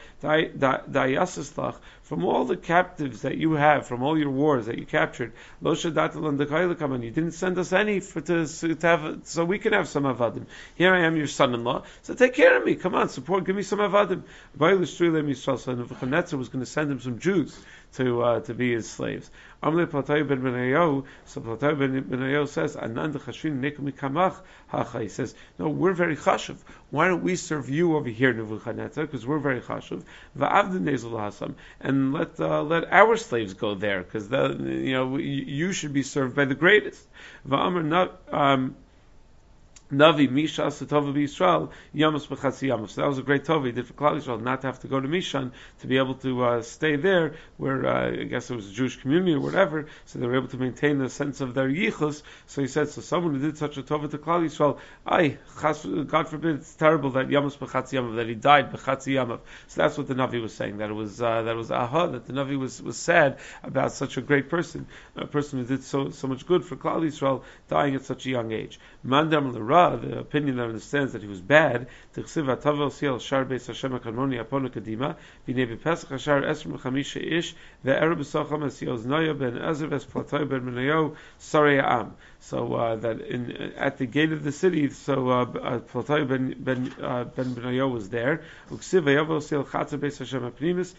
from 2.02 2.24
all 2.24 2.44
the 2.46 2.56
captives 2.56 3.22
that 3.22 3.36
you 3.36 3.52
have, 3.52 3.86
from 3.86 4.02
all 4.02 4.18
your 4.18 4.30
wars 4.30 4.66
that 4.66 4.78
you 4.78 4.86
captured, 4.86 5.32
Lo 5.60 5.74
Shadatal 5.74 7.02
you 7.02 7.10
didn't 7.10 7.32
send 7.32 7.58
us 7.58 7.72
any 7.72 8.00
for 8.00 8.20
to, 8.22 8.46
to 8.46 8.76
have, 8.80 9.20
so 9.24 9.44
we 9.44 9.58
can 9.58 9.74
have 9.74 9.88
some 9.88 10.04
avadim. 10.04 10.46
Here 10.74 10.94
I 10.94 11.02
am, 11.02 11.16
your 11.16 11.26
son-in-law, 11.26 11.82
so 12.02 12.14
take 12.14 12.34
care 12.34 12.56
of 12.56 12.64
me. 12.64 12.76
Come 12.76 12.94
on, 12.94 13.08
support, 13.10 13.44
give 13.44 13.56
me 13.56 13.62
some 13.62 13.80
avadim. 13.80 14.22
Nebuchadnezzar 14.58 16.38
was 16.38 16.48
going 16.48 16.64
to 16.64 16.70
send 16.70 16.90
him 16.90 17.00
some 17.00 17.18
Jews 17.18 17.58
to 17.94 18.22
uh, 18.22 18.40
to 18.40 18.54
be 18.54 18.72
his 18.72 18.88
slaves. 18.88 19.30
Amle 19.62 19.86
Platay 19.86 20.26
ben 20.26 20.40
Benayo, 20.40 21.04
so 21.24 21.40
Platay 21.40 21.78
ben 21.78 22.04
Benayo 22.04 22.46
says, 22.46 22.76
Anand 22.76 23.14
Chashvin 23.14 23.60
Nekum 23.60 23.92
Kamach 23.92 24.36
Hacha. 24.68 25.00
He 25.00 25.08
says, 25.08 25.34
no, 25.58 25.68
we're 25.68 25.94
very 25.94 26.16
chashuv. 26.16 26.56
Why 26.90 27.08
don't 27.08 27.24
we 27.24 27.34
serve 27.34 27.68
you 27.68 27.96
over 27.96 28.08
here, 28.08 28.32
Nebuchadnezzar? 28.32 29.06
Because 29.06 29.26
we're 29.26 29.38
very 29.38 29.60
chashuv. 29.60 30.04
Va'avdin 30.38 30.82
Nezul 30.82 31.12
Hasam, 31.12 31.54
and 31.80 32.12
let 32.12 32.38
uh, 32.38 32.62
let 32.62 32.92
our 32.92 33.16
slaves 33.16 33.54
go 33.54 33.74
there, 33.74 34.02
because 34.02 34.30
you 34.30 34.92
know 34.92 35.16
you 35.16 35.72
should 35.72 35.92
be 35.92 36.02
served 36.02 36.36
by 36.36 36.44
the 36.44 36.54
greatest. 36.54 37.04
Va'amr 37.46 37.84
not. 37.84 38.20
Um, 38.30 38.76
Navi 39.92 40.30
Misha 40.30 40.62
Satova 40.62 41.14
Yisrael 41.14 41.70
B'Chatzi 41.94 42.68
Yamas. 42.68 42.90
So 42.90 43.00
that 43.00 43.08
was 43.08 43.18
a 43.18 43.22
great 43.22 43.44
tova 43.44 43.66
he 43.66 43.72
did 43.72 43.86
for 43.86 43.94
Klal 43.94 44.20
Yisrael, 44.20 44.40
not 44.40 44.60
to 44.60 44.66
have 44.66 44.80
to 44.80 44.88
go 44.88 45.00
to 45.00 45.08
Mishan 45.08 45.52
to 45.80 45.86
be 45.86 45.96
able 45.96 46.14
to 46.16 46.44
uh, 46.44 46.62
stay 46.62 46.96
there, 46.96 47.34
where 47.56 47.86
uh, 47.86 48.10
I 48.10 48.24
guess 48.24 48.50
it 48.50 48.56
was 48.56 48.68
a 48.68 48.72
Jewish 48.72 49.00
community 49.00 49.34
or 49.34 49.40
whatever. 49.40 49.86
So 50.06 50.18
they 50.18 50.26
were 50.26 50.36
able 50.36 50.48
to 50.48 50.58
maintain 50.58 50.98
the 50.98 51.08
sense 51.08 51.40
of 51.40 51.54
their 51.54 51.68
yichus. 51.68 52.22
So 52.46 52.60
he 52.60 52.68
said, 52.68 52.88
so 52.90 53.00
someone 53.00 53.34
who 53.34 53.40
did 53.40 53.56
such 53.56 53.78
a 53.78 53.82
tova 53.82 54.10
to 54.10 54.18
Klal 54.18 54.44
Yisrael, 54.44 54.78
I 55.06 55.38
God 56.06 56.28
forbid, 56.28 56.56
it's 56.56 56.74
terrible 56.74 57.10
that 57.10 57.28
Yamas 57.28 57.56
B'Chatzi 57.56 57.98
Yamav 57.98 58.16
that 58.16 58.28
he 58.28 58.34
died 58.34 58.72
B'Chatzi 58.72 59.14
Yamav. 59.14 59.40
So 59.68 59.82
that's 59.82 59.96
what 59.96 60.06
the 60.08 60.14
Navi 60.14 60.40
was 60.42 60.52
saying. 60.52 60.78
That 60.78 60.90
it 60.90 60.94
was 60.94 61.22
uh, 61.22 61.42
that 61.42 61.50
it 61.50 61.56
was 61.56 61.70
aha 61.70 62.08
that 62.08 62.26
the 62.26 62.34
Navi 62.34 62.58
was 62.58 62.82
was 62.82 62.96
sad 62.98 63.38
about 63.62 63.92
such 63.92 64.18
a 64.18 64.20
great 64.20 64.50
person, 64.50 64.86
a 65.16 65.26
person 65.26 65.60
who 65.60 65.64
did 65.64 65.82
so 65.82 66.10
so 66.10 66.26
much 66.26 66.46
good 66.46 66.64
for 66.64 66.76
Klal 66.76 67.00
Yisrael, 67.00 67.42
dying 67.68 67.94
at 67.94 68.04
such 68.04 68.26
a 68.26 68.30
young 68.30 68.52
age. 68.52 68.78
Mandam 69.06 69.52
the 69.78 70.18
opinion 70.18 70.56
that 70.56 70.64
understands 70.64 71.12
that 71.12 71.22
he 71.22 71.28
was 71.28 71.40
bad, 71.40 71.86
Tavel 72.56 72.90
Siel 72.90 73.18
Apona 74.42 74.70
Kadima, 74.70 75.14
Hashar 76.06 76.42
Esrim 76.42 76.80
Chamisha 76.80 77.22
Ish, 77.22 77.54
Znoya 78.98 79.38
Ben 79.38 79.52
Ben 80.48 80.62
Menayo 80.62 81.14
so 82.40 82.72
uh, 82.74 82.96
that 82.96 83.20
in 83.20 83.50
at 83.76 83.98
the 83.98 84.06
gate 84.06 84.32
of 84.32 84.44
the 84.44 84.52
city, 84.52 84.90
so 84.90 85.28
uh, 85.28 85.44
uh 85.60 86.24
ben 86.24 86.54
ben 86.58 86.94
uh, 87.02 87.24
ben 87.24 87.54
Benayo 87.54 87.90
was 87.90 88.08
there. 88.10 88.42
Uksiv 88.70 89.02
chatzer 89.66 89.98
beis 89.98 90.18
Hashem 90.18 90.50
apnimis 90.50 90.94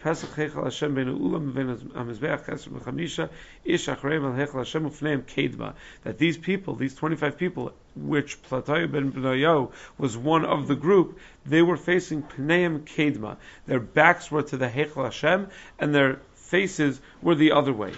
pesach 0.00 0.30
hechal 0.30 0.64
Hashem 0.64 0.94
ben 0.94 1.06
ulam 1.06 1.52
mechamisha 1.52 3.28
ish 3.64 3.86
hechal 3.86 4.36
Hashem 4.56 4.88
ufneim 4.88 5.22
kedma. 5.24 5.74
That 6.04 6.16
these 6.16 6.38
people, 6.38 6.74
these 6.74 6.94
twenty 6.94 7.16
five 7.16 7.36
people, 7.36 7.74
which 7.94 8.42
Platayu 8.42 8.90
ben 8.90 9.12
Benayo 9.12 9.72
was 9.98 10.16
one 10.16 10.46
of 10.46 10.68
the 10.68 10.74
group, 10.74 11.18
they 11.44 11.62
were 11.62 11.76
facing 11.76 12.22
Pneim 12.22 12.80
Kedma. 12.80 13.36
Their 13.66 13.80
backs 13.80 14.30
were 14.30 14.42
to 14.42 14.56
the 14.56 14.68
Hechal 14.68 15.04
Hashem, 15.04 15.48
and 15.78 15.94
their 15.94 16.20
faces 16.48 17.00
were 17.20 17.34
the 17.34 17.52
other 17.52 17.72
way. 17.74 17.92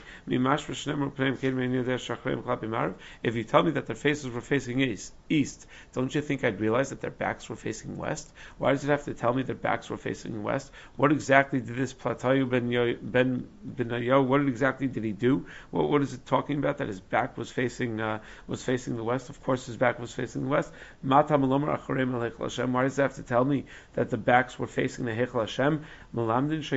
If 3.23 3.35
you 3.37 3.45
tell 3.45 3.63
me 3.63 3.71
that 3.71 3.87
their 3.87 3.97
faces 3.97 4.29
were 4.29 4.41
facing 4.41 4.81
east, 4.81 5.15
east, 5.29 5.67
don't 5.93 6.13
you 6.13 6.21
think 6.21 6.43
I'd 6.43 6.61
realize 6.61 6.91
that 6.91 7.01
their 7.01 7.13
backs 7.13 7.49
were 7.49 7.55
facing 7.57 7.97
west? 7.97 8.33
Why 8.59 8.73
does 8.73 8.83
it 8.85 8.89
have 8.89 9.05
to 9.05 9.15
tell 9.15 9.33
me 9.33 9.45
their 9.45 9.55
backs 9.55 9.89
were 9.89 9.97
facing 9.97 10.43
west? 10.43 10.73
What 10.97 11.13
exactly 11.13 11.61
did 11.61 11.77
this 11.77 11.95
Platayu 11.95 12.51
ben 12.51 12.99
ben 13.03 13.47
Benayo, 13.77 14.27
what 14.27 14.41
exactly 14.41 14.89
did 14.89 15.05
he 15.05 15.13
do? 15.13 15.47
What, 15.71 15.89
what 15.89 16.03
is 16.03 16.13
it 16.13 16.27
talking 16.27 16.59
about? 16.59 16.79
That 16.79 16.89
his 16.89 17.01
back 17.01 17.39
was 17.39 17.51
facing 17.51 18.01
uh, 18.01 18.19
was 18.49 18.65
facing 18.65 18.97
the 18.97 19.05
west? 19.05 19.31
Of 19.31 19.43
course 19.45 19.67
his 19.67 19.77
back 19.77 20.01
was 20.01 20.13
facing 20.13 20.43
the 20.43 20.49
west. 20.49 20.73
Why 21.03 21.23
does 21.23 22.99
it 22.99 23.03
have 23.03 23.15
to 23.15 23.23
tell 23.23 23.45
me 23.45 23.67
that 23.95 24.11
the 24.11 24.17
backs 24.17 24.59
were 24.59 24.67
facing 24.67 25.05
the 25.05 25.13
Hechel 25.13 25.41
Hashem? 25.41 25.85
Shows 26.13 26.71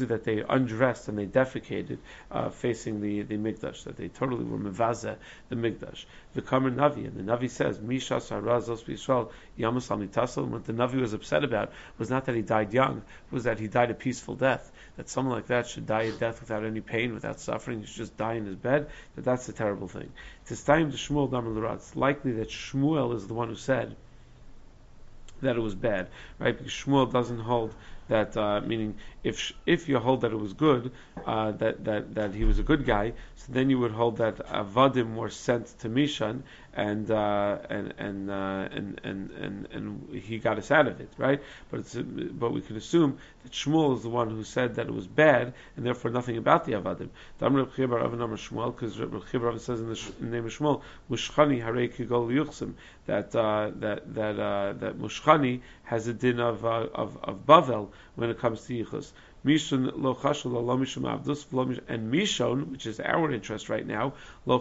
you 0.00 0.06
that 0.06 0.24
they 0.24 0.42
undressed 0.48 1.08
and 1.08 1.18
they 1.18 1.26
defecated 1.26 1.98
uh, 2.30 2.48
facing 2.48 3.02
the, 3.02 3.20
the 3.22 3.36
Mikdash, 3.36 3.84
that 3.84 3.98
they 3.98 4.08
totally 4.08 4.44
were 4.44 4.56
mevaze 4.56 5.16
the 5.50 5.56
Mikdash. 5.56 6.06
The 6.32 6.40
Kamer 6.40 6.74
Navi, 6.74 7.06
and 7.06 7.16
the 7.16 7.22
Navi 7.30 7.50
says, 7.50 7.78
Misha 7.78 8.14
Sarazos 8.14 8.84
Yisrael 8.84 9.30
Yamas 9.58 9.90
Amitassel. 9.90 10.44
And 10.44 10.52
What 10.52 10.64
the 10.64 10.72
Navi 10.72 10.98
was 11.00 11.12
upset 11.12 11.44
about 11.44 11.72
was 11.98 12.08
not 12.08 12.24
that 12.24 12.34
he 12.34 12.42
died 12.42 12.72
young, 12.72 13.02
was 13.30 13.44
that 13.44 13.58
he 13.58 13.68
died 13.68 13.90
a 13.90 13.94
peaceful 13.94 14.34
death. 14.34 14.72
That 14.96 15.10
someone 15.10 15.34
like 15.34 15.48
that 15.48 15.66
should 15.66 15.86
die 15.86 16.04
a 16.04 16.12
death 16.12 16.40
without 16.40 16.64
any 16.64 16.80
pain, 16.80 17.12
without 17.12 17.38
suffering, 17.40 17.80
he 17.80 17.86
should 17.86 17.96
just 17.96 18.16
die 18.16 18.34
in 18.34 18.46
his 18.46 18.56
bed, 18.56 18.86
that 19.16 19.26
that's 19.26 19.46
a 19.50 19.52
terrible 19.52 19.88
thing. 19.88 20.10
It's 20.48 20.66
likely 20.68 22.32
that 22.32 22.48
Shmuel 22.48 23.14
is 23.14 23.26
the 23.26 23.34
one 23.34 23.48
who 23.48 23.56
said, 23.56 23.96
that 25.40 25.56
it 25.56 25.60
was 25.60 25.74
bad, 25.74 26.08
right? 26.38 26.56
Because 26.56 26.72
Shmuel 26.72 27.10
doesn't 27.10 27.40
hold 27.40 27.74
that, 28.10 28.36
uh, 28.36 28.60
meaning 28.60 28.96
if 29.24 29.52
if 29.66 29.88
you 29.88 29.98
hold 29.98 30.20
that 30.22 30.32
it 30.32 30.40
was 30.46 30.52
good, 30.52 30.92
uh, 31.26 31.52
that 31.52 31.84
that 31.84 32.14
that 32.14 32.34
he 32.34 32.44
was 32.44 32.58
a 32.58 32.62
good 32.62 32.84
guy, 32.84 33.12
so 33.36 33.52
then 33.52 33.70
you 33.70 33.78
would 33.78 33.92
hold 33.92 34.18
that 34.18 34.36
avadim 34.48 35.14
were 35.14 35.30
sent 35.30 35.66
to 35.80 35.88
Mishan, 35.88 36.42
and 36.74 37.10
uh, 37.10 37.58
and 37.68 37.94
and, 37.98 38.30
uh, 38.30 38.68
and 38.70 39.00
and 39.04 39.30
and 39.30 39.68
and 39.72 40.14
he 40.14 40.38
got 40.38 40.58
us 40.58 40.70
out 40.70 40.86
of 40.86 41.00
it, 41.00 41.10
right? 41.18 41.40
But 41.70 41.80
it's 41.80 41.94
but 41.94 42.52
we 42.52 42.60
can 42.60 42.76
assume 42.76 43.18
that 43.42 43.52
Shmuel 43.52 43.96
is 43.96 44.02
the 44.02 44.08
one 44.08 44.30
who 44.30 44.44
said 44.44 44.74
that 44.74 44.86
it 44.86 44.94
was 44.94 45.06
bad, 45.06 45.54
and 45.76 45.86
therefore 45.86 46.10
nothing 46.10 46.36
about 46.36 46.64
the 46.64 46.72
avadim. 46.72 47.10
Because 47.38 48.98
Reb 48.98 49.60
says 49.60 49.80
in 49.80 49.88
the, 49.88 49.96
sh- 49.96 50.10
in 50.20 50.30
the 50.30 50.36
name 50.36 50.46
of 50.46 50.52
Shmuel, 50.52 50.82
Mushchani 51.10 51.62
Harei 51.64 51.92
Kigol 51.94 52.28
Yuchsim, 52.28 52.74
that 53.06 53.34
uh, 53.34 53.70
that 53.76 54.14
that 54.14 54.38
uh, 54.38 54.72
that 54.74 54.98
Mushchani 54.98 55.60
has 55.90 56.06
a 56.06 56.14
din 56.14 56.38
of 56.38 56.64
uh, 56.64 56.86
of 56.94 57.18
of 57.24 57.44
Bavel 57.44 57.88
when 58.14 58.30
it 58.30 58.38
comes 58.38 58.64
to 58.66 58.72
Yichus. 58.72 59.10
Mishon 59.44 59.90
lo 59.96 60.14
chashul 60.14 60.52
lo 60.52 60.78
mishum 60.78 61.02
avdus 61.02 61.80
and 61.88 62.12
Mishon, 62.12 62.70
which 62.70 62.86
is 62.86 63.00
our 63.00 63.32
interest 63.32 63.68
right 63.68 63.84
now, 63.84 64.12
You 64.50 64.58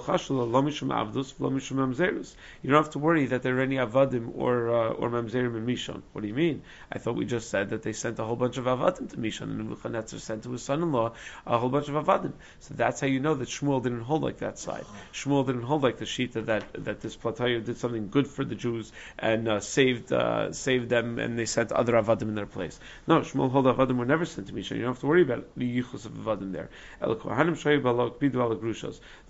don't 2.70 2.84
have 2.84 2.92
to 2.92 3.00
worry 3.00 3.26
that 3.28 3.44
there 3.44 3.58
are 3.58 3.62
any 3.62 3.78
avadim 3.78 4.32
or 4.36 4.70
uh, 4.70 4.90
or 4.90 5.10
mamzerim 5.10 5.56
in 5.56 5.66
Mishon. 5.66 6.02
What 6.14 6.22
do 6.22 6.28
you 6.28 6.34
mean? 6.34 6.62
I 6.92 7.00
thought 7.00 7.16
we 7.16 7.26
just 7.26 7.50
said 7.50 7.70
that 7.70 7.84
they 7.84 7.94
sent 7.94 8.20
a 8.20 8.24
whole 8.24 8.36
bunch 8.36 8.58
of 8.58 8.66
avadim 8.66 9.10
to 9.10 9.18
Mishon, 9.18 9.44
and 9.44 9.60
Nebuchadnezzar 9.60 10.20
sent 10.20 10.44
to 10.44 10.52
his 10.52 10.64
son-in-law 10.64 11.14
a 11.48 11.58
whole 11.58 11.70
bunch 11.70 11.90
of 11.90 11.96
avadim. 11.96 12.34
So 12.60 12.74
that's 12.76 13.02
how 13.02 13.08
you 13.08 13.20
know 13.20 13.34
that 13.36 13.48
Shmuel 13.48 13.82
didn't 13.82 14.02
hold 14.02 14.22
like 14.22 14.40
that 14.40 14.60
side. 14.60 14.86
Shmuel 15.14 15.46
didn't 15.46 15.64
hold 15.64 15.84
like 15.84 15.98
the 15.98 16.06
shita 16.06 16.46
that 16.46 16.66
that 16.86 17.02
this 17.02 17.18
Platayu 17.18 17.66
did 17.66 17.78
something 17.78 18.10
good 18.10 18.28
for 18.28 18.46
the 18.46 18.56
Jews 18.56 18.92
and 19.18 19.48
uh, 19.48 19.60
saved 19.60 20.14
uh, 20.14 20.54
saved 20.54 20.90
them, 20.90 21.20
and 21.20 21.38
they 21.38 21.46
sent 21.46 21.72
other 21.72 21.94
avadim 21.94 22.24
in 22.24 22.36
their 22.36 22.46
place. 22.46 22.80
No, 23.08 23.22
Shmuel 23.22 23.52
hold 23.52 23.66
avadim 23.66 23.98
were 23.98 24.06
never 24.06 24.26
sent 24.26 24.48
to 24.48 24.54
Mishon. 24.54 24.76
You 24.76 24.84
don't 24.84 24.94
have 24.94 25.00
to 25.00 25.08
worry 25.08 25.24
about 25.24 25.48
the 25.58 25.82
yichus 25.82 26.06
of 26.06 26.14
Avadim 26.14 26.52
there. 26.52 26.70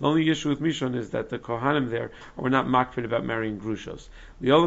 only 0.00 0.30
issue 0.30 0.49
with 0.50 0.60
Mishon 0.60 0.94
is 0.94 1.10
that 1.10 1.30
the 1.30 1.38
Kohanim 1.38 1.90
there 1.90 2.10
were 2.36 2.50
not 2.50 2.66
makpid 2.66 3.04
about 3.04 3.24
marrying 3.24 3.58
grushos. 3.58 4.08
Now 4.42 4.66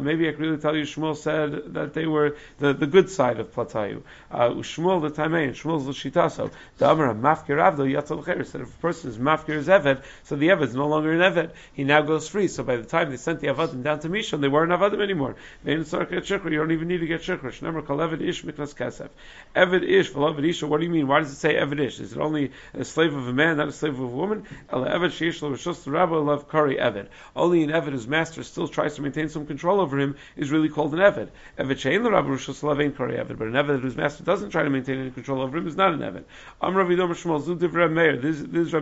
maybe 0.00 0.28
I 0.28 0.32
could 0.32 0.40
really 0.40 0.58
tell 0.58 0.76
you 0.76 0.84
Shmuel 0.84 1.16
said 1.16 1.74
that 1.74 1.92
they 1.92 2.06
were 2.06 2.36
the, 2.58 2.72
the 2.72 2.86
good 2.86 3.10
side 3.10 3.40
of 3.40 3.52
Platayu. 3.52 4.02
Uh, 4.30 4.50
Shmuel 4.50 5.02
the 5.02 5.10
Tamei 5.10 5.48
and 5.48 5.54
Shmuel's 5.54 5.86
the 5.86 5.92
Shitaso. 5.92 6.50
The 6.78 6.86
Mafkir 6.86 7.56
Yatzal 7.58 8.46
Said 8.46 8.60
if 8.60 8.68
a 8.68 8.78
person 8.78 9.10
is 9.10 9.18
Mafkir 9.18 9.56
is 9.56 9.66
Eved, 9.66 10.02
so 10.24 10.36
the 10.36 10.48
Eved 10.48 10.62
is 10.62 10.74
no 10.74 10.86
longer 10.86 11.12
an 11.12 11.20
Eved. 11.20 11.50
He 11.72 11.84
now 11.84 12.02
goes 12.02 12.28
free. 12.28 12.48
So 12.48 12.62
by 12.62 12.76
the 12.76 12.84
time 12.84 13.10
they 13.10 13.16
sent 13.16 13.40
the 13.40 13.48
Avadim 13.48 13.82
down 13.82 14.00
to 14.00 14.08
Mishon, 14.08 14.40
they 14.40 14.48
weren't 14.48 14.70
Avadim 14.72 15.02
anymore. 15.02 15.36
They 15.64 15.74
didn't 15.74 15.92
You 15.92 16.58
don't 16.58 16.72
even 16.72 16.88
need 16.88 16.98
to 16.98 17.06
get 17.06 17.22
Shikr. 17.22 17.46
Eved 19.56 20.48
Ish. 20.48 20.62
What 20.62 20.78
do 20.78 20.84
you 20.84 20.92
mean? 20.92 21.08
Why 21.08 21.20
does 21.20 21.32
it 21.32 21.36
say 21.36 21.54
Eved 21.54 21.80
Ish? 21.80 22.00
Is 22.00 22.12
it 22.12 22.18
only 22.18 22.52
a 22.74 22.84
slave 22.84 23.14
of 23.14 23.26
a 23.28 23.32
man, 23.32 23.56
not 23.56 23.68
a 23.68 23.72
slave 23.72 23.95
of 23.98 24.04
a 24.04 24.06
woman? 24.06 24.44
Only 24.72 24.90
an 27.62 27.70
Eved 27.70 27.90
whose 27.90 28.06
master 28.08 28.42
still 28.42 28.68
tries 28.68 28.94
to 28.94 29.02
maintain 29.02 29.28
some 29.28 29.46
control 29.46 29.80
over 29.80 29.98
him 29.98 30.16
is 30.36 30.50
really 30.50 30.68
called 30.68 30.94
an 30.94 31.00
Eved. 31.00 31.28
But 31.56 31.66
an 31.70 31.76
Eved 33.54 33.80
whose 33.80 33.96
master 33.96 34.24
doesn't 34.24 34.50
try 34.50 34.62
to 34.62 34.70
maintain 34.70 34.98
any 34.98 35.10
control 35.10 35.40
over 35.40 35.56
him 35.58 35.66
is 35.66 35.76
not 35.76 35.94
an 35.94 36.00
Divrei 37.56 38.20
This 38.20 38.40
is 38.40 38.74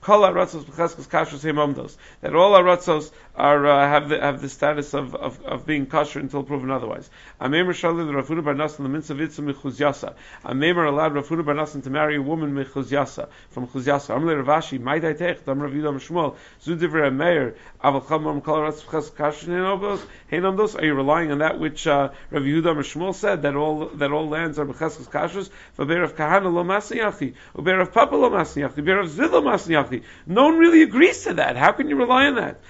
Kol 0.00 0.20
Aratzos 0.20 0.64
B'cheskos 0.64 1.08
Kashrus. 1.08 1.96
That 2.20 2.34
all 2.34 2.52
Aratzos 2.52 3.10
are 3.34 3.66
uh, 3.66 3.88
have 3.88 4.08
the 4.08 4.20
have 4.20 4.40
the 4.40 4.48
status 4.48 4.94
of, 4.94 5.14
of, 5.14 5.44
of 5.44 5.66
being 5.66 5.86
kosher 5.86 6.20
until 6.20 6.42
proven 6.42 6.70
otherwise. 6.70 7.10
Amemer 7.40 7.70
Shalil 7.70 8.08
Rafuna 8.10 8.44
Bar 8.44 8.54
Nasan 8.54 8.80
L'Minsa 8.80 9.16
Vitza 9.16 9.40
Mechuz 9.44 9.78
Yasa. 9.78 10.14
Amemer 10.44 10.88
allowed 10.88 11.14
Rafuna 11.14 11.44
Bar 11.44 11.54
Nasan 11.54 11.82
to 11.82 11.90
marry 11.90 12.16
a 12.16 12.22
woman 12.22 12.54
Mechuz 12.54 12.86
Yasa 12.86 13.28
from 13.50 13.66
Chuz 13.66 13.84
Yasa. 13.84 14.14
Amle 14.14 14.42
Ravashi 14.42 14.80
Mai 14.80 15.00
Dai 15.00 15.14
Tech 15.14 15.44
Dam 15.44 15.60
Rav 15.60 15.72
Yudam 15.72 15.96
Shmuel 15.96 16.36
Zu 16.62 16.76
Divrei 16.76 17.14
Meir 17.14 17.56
Aval 17.82 18.08
Cham 18.08 18.22
Mam 18.22 18.40
Kol 18.40 18.58
Aratzos 18.58 18.84
B'cheskos 18.84 19.10
Kashrus 19.12 20.00
Heimamdos. 20.30 20.80
Are 20.80 20.84
you 20.84 20.94
relying 20.94 21.32
on 21.32 21.38
that 21.38 21.58
which 21.58 21.86
uh, 21.86 22.10
Rav 22.30 22.42
Yehuda 22.42 22.76
Shmuel 22.78 23.14
said 23.14 23.42
that 23.42 23.56
all 23.56 23.86
that 23.86 24.12
all 24.12 24.28
lands 24.28 24.58
are 24.58 24.66
B'cheskos 24.66 25.08
Kashrus? 25.08 25.50
V'Beir 25.76 26.04
of 26.04 26.16
Kahana 26.16 26.52
Lo 26.52 26.64
Masniyachi. 26.64 27.34
Of 27.54 27.92
Papa 27.92 28.14
Lo 28.16 28.30
Masniyachi. 28.30 29.00
Of 29.00 29.10
Zid 29.10 29.30
Lo 29.30 29.42
Masniyachi. 29.42 29.87
No 30.26 30.44
one 30.44 30.58
really 30.58 30.82
agrees 30.82 31.24
to 31.24 31.34
that. 31.34 31.56
How 31.56 31.72
can 31.72 31.88
you 31.88 31.96
rely 31.96 32.26
on 32.26 32.36
that? 32.36 32.60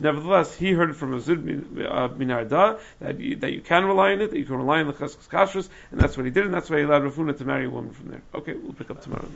Nevertheless, 0.00 0.54
he 0.56 0.72
heard 0.72 0.96
from 0.96 1.20
Azud 1.20 1.90
uh, 1.90 2.08
bin 2.08 2.30
Arda 2.30 2.78
that 3.00 3.20
you, 3.20 3.36
that 3.36 3.52
you 3.52 3.60
can 3.60 3.84
rely 3.84 4.12
on 4.12 4.20
it, 4.20 4.30
that 4.30 4.38
you 4.38 4.44
can 4.44 4.56
rely 4.56 4.80
on 4.80 4.86
the 4.86 4.92
cheskos 4.92 5.28
kashrus, 5.28 5.68
and 5.90 6.00
that's 6.00 6.16
what 6.16 6.24
he 6.26 6.30
did, 6.30 6.44
and 6.44 6.54
that's 6.54 6.70
why 6.70 6.78
he 6.78 6.84
allowed 6.84 7.02
Rafuna 7.02 7.36
to 7.38 7.44
marry 7.44 7.66
a 7.66 7.70
woman 7.70 7.92
from 7.92 8.08
there. 8.10 8.22
Okay, 8.34 8.54
we'll 8.54 8.72
pick 8.72 8.90
up 8.90 9.02
tomorrow. 9.02 9.28